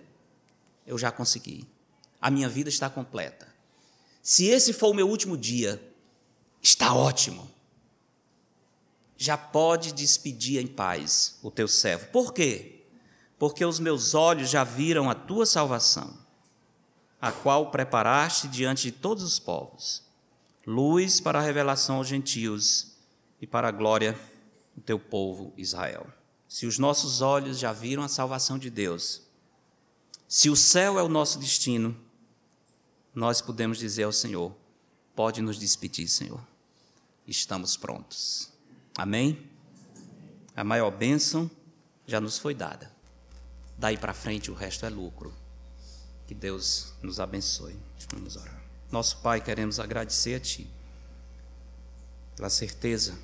eu 0.87 0.99
já 0.99 1.11
consegui. 1.11 1.67
A 2.21 2.31
minha 2.31 2.49
vida 2.49 2.69
está 2.69 2.91
completa. 2.91 3.49
Se 4.23 4.47
esse 4.47 4.73
for 4.75 4.89
o 4.89 4.95
meu 4.95 5.09
último 5.09 5.37
dia, 5.37 5.81
está 6.61 6.93
ótimo. 6.93 7.51
Já 9.17 9.39
pode 9.39 9.93
despedir 9.93 10.61
em 10.63 10.67
paz 10.67 11.39
o 11.43 11.51
teu 11.51 11.67
servo. 11.67 12.09
Por 12.09 12.35
quê? 12.35 12.78
Porque 13.39 13.65
os 13.65 13.79
meus 13.79 14.15
olhos 14.15 14.51
já 14.51 14.65
viram 14.65 15.09
a 15.09 15.15
tua 15.15 15.47
salvação, 15.47 16.19
a 17.21 17.31
qual 17.31 17.71
preparaste 17.71 18.49
diante 18.49 18.83
de 18.85 18.93
todos 18.93 19.23
os 19.23 19.39
povos, 19.39 20.03
luz 20.67 21.21
para 21.21 21.39
a 21.39 21.43
revelação 21.43 21.97
aos 21.97 22.09
gentios 22.09 22.97
e 23.41 23.47
para 23.47 23.69
a 23.69 23.73
glória 23.73 24.19
do 24.75 24.83
teu 24.83 24.99
povo 24.99 25.53
Israel. 25.57 26.07
Se 26.49 26.67
os 26.67 26.79
nossos 26.79 27.21
olhos 27.21 27.59
já 27.59 27.73
viram 27.73 28.03
a 28.03 28.09
salvação 28.09 28.59
de 28.59 28.71
Deus, 28.71 29.23
se 30.27 30.51
o 30.51 30.57
céu 30.57 30.99
é 30.99 31.03
o 31.03 31.09
nosso 31.09 31.39
destino, 31.39 31.97
nós 33.15 33.41
podemos 33.41 33.79
dizer 33.79 34.05
ao 34.05 34.13
Senhor: 34.13 34.55
pode 35.15 35.41
nos 35.41 35.59
despedir, 35.59 36.09
Senhor. 36.09 36.41
Estamos 37.27 37.77
prontos. 37.77 38.51
Amém? 38.97 39.47
A 40.57 40.65
maior 40.65 40.91
bênção 40.91 41.51
já 42.07 42.21
nos 42.21 42.39
foi 42.39 42.55
dada. 42.55 42.98
Daí 43.79 43.97
para 43.97 44.13
frente 44.13 44.51
o 44.51 44.55
resto 44.55 44.85
é 44.85 44.89
lucro. 44.89 45.33
Que 46.27 46.35
Deus 46.35 46.93
nos 47.01 47.21
abençoe. 47.21 47.79
Vamos 48.13 48.37
orar. 48.37 48.61
Nosso 48.91 49.19
Pai, 49.19 49.41
queremos 49.41 49.79
agradecer 49.79 50.35
a 50.35 50.41
Ti 50.41 50.69
pela 52.35 52.51
certeza 52.51 53.19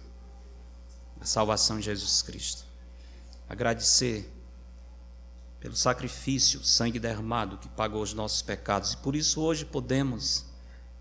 da 1.16 1.26
salvação 1.26 1.78
de 1.78 1.86
Jesus 1.86 2.22
Cristo. 2.22 2.64
Agradecer 3.48 4.30
pelo 5.59 5.74
sacrifício, 5.74 6.62
sangue 6.62 6.98
derramado 6.98 7.59
que 7.59 7.68
pagou 7.68 8.02
os 8.02 8.14
nossos 8.14 8.42
pecados. 8.42 8.92
E 8.92 8.96
por 8.98 9.16
isso 9.16 9.40
hoje 9.40 9.64
podemos 9.64 10.44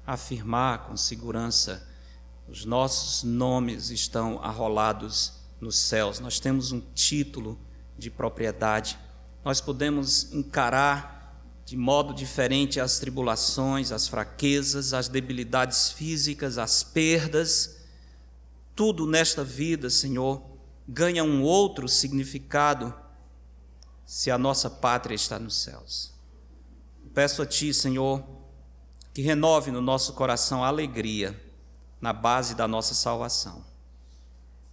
afirmar 0.06 0.88
com 0.88 0.98
segurança: 0.98 1.88
os 2.48 2.66
nossos 2.66 3.24
nomes 3.24 3.92
estão 3.92 4.42
arrolados 4.42 5.34
nos 5.62 5.78
céus. 5.78 6.20
Nós 6.20 6.40
temos 6.40 6.72
um 6.72 6.82
título 6.94 7.60
de 7.98 8.10
propriedade 8.10 8.98
nós 9.44 9.60
podemos 9.60 10.32
encarar 10.32 11.14
de 11.66 11.78
modo 11.78 12.14
diferente 12.14 12.80
as 12.80 13.00
tribulações, 13.00 13.92
as 13.92 14.08
fraquezas, 14.08 14.94
as 14.94 15.08
debilidades 15.08 15.92
físicas, 15.92 16.58
as 16.58 16.84
perdas. 16.84 17.78
Tudo 18.76 19.06
nesta 19.06 19.44
vida, 19.44 19.90
Senhor, 19.90 20.42
ganha 20.88 21.24
um 21.24 21.42
outro 21.42 21.88
significado 21.88 22.94
se 24.06 24.30
a 24.30 24.38
nossa 24.38 24.70
pátria 24.70 25.16
está 25.16 25.40
nos 25.40 25.62
céus. 25.62 26.14
Peço 27.14 27.42
a 27.42 27.46
Ti, 27.46 27.74
Senhor, 27.74 28.24
que 29.14 29.22
renove 29.22 29.72
no 29.72 29.82
nosso 29.82 30.14
coração 30.14 30.64
a 30.64 30.68
alegria 30.68 31.40
na 32.02 32.12
base 32.12 32.56
da 32.56 32.68
nossa 32.68 32.94
salvação. 32.94 33.64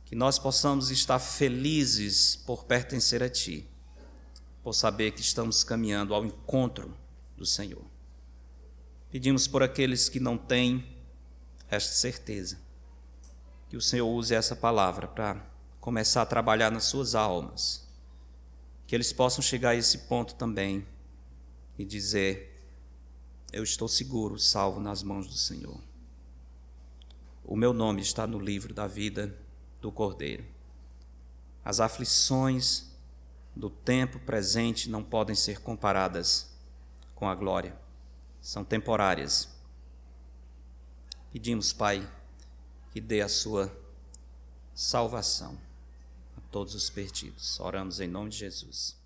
Que 0.05 0.17
nós 0.17 0.39
possamos 0.39 0.91
estar 0.91 1.21
felizes 1.21 2.35
por 2.35 2.65
pertencer 2.65 3.23
a 3.23 3.29
Ti 3.29 3.70
por 4.63 4.75
saber 4.75 5.13
que 5.13 5.21
estamos 5.21 5.65
caminhando 5.65 6.15
ao 6.15 6.25
encontro 6.25 6.97
do 7.37 7.47
Senhor. 7.47 7.85
Pedimos 9.11 9.47
por 9.47 9.63
aqueles 9.63 10.09
que 10.09 10.21
não 10.21 10.37
têm 10.37 10.87
esta 11.69 11.93
certeza, 11.95 12.59
que 13.69 13.77
o 13.77 13.81
Senhor 13.81 14.09
use 14.09 14.35
essa 14.35 14.55
palavra 14.55 15.09
para 15.09 15.45
começar 15.81 16.23
a 16.23 16.27
trabalhar 16.27 16.71
nas 16.71 16.85
suas 16.85 17.15
almas, 17.15 17.89
que 18.87 18.95
eles 18.95 19.13
possam 19.13 19.43
chegar 19.43 19.71
a 19.71 19.77
esse 19.77 19.99
ponto 19.99 20.35
também 20.35 20.87
e 21.79 21.85
dizer: 21.85 22.61
Eu 23.53 23.63
estou 23.63 23.89
seguro, 23.89 24.39
salvo 24.39 24.81
nas 24.81 25.03
mãos 25.03 25.27
do 25.27 25.37
Senhor. 25.37 25.81
O 27.45 27.57
meu 27.57 27.73
nome 27.73 28.03
está 28.03 28.27
no 28.27 28.39
livro 28.39 28.75
da 28.75 28.87
vida 28.87 29.37
do 29.81 29.91
Cordeiro. 29.91 30.45
As 31.65 31.81
aflições 31.81 32.90
do 33.61 33.71
tempo 33.71 34.19
presente 34.19 34.89
não 34.89 35.05
podem 35.05 35.37
ser 35.37 35.61
comparadas 35.61 36.51
com 37.15 37.29
a 37.29 37.35
glória, 37.35 37.79
são 38.41 38.65
temporárias. 38.65 39.49
Pedimos, 41.31 41.73
Pai, 41.73 42.11
que 42.91 43.01
dê 43.01 43.21
a 43.21 43.29
sua 43.29 43.71
salvação 44.75 45.57
a 46.37 46.41
todos 46.51 46.75
os 46.75 46.89
perdidos. 46.89 47.61
Oramos 47.61 48.01
em 48.01 48.09
nome 48.09 48.31
de 48.31 48.39
Jesus. 48.39 49.00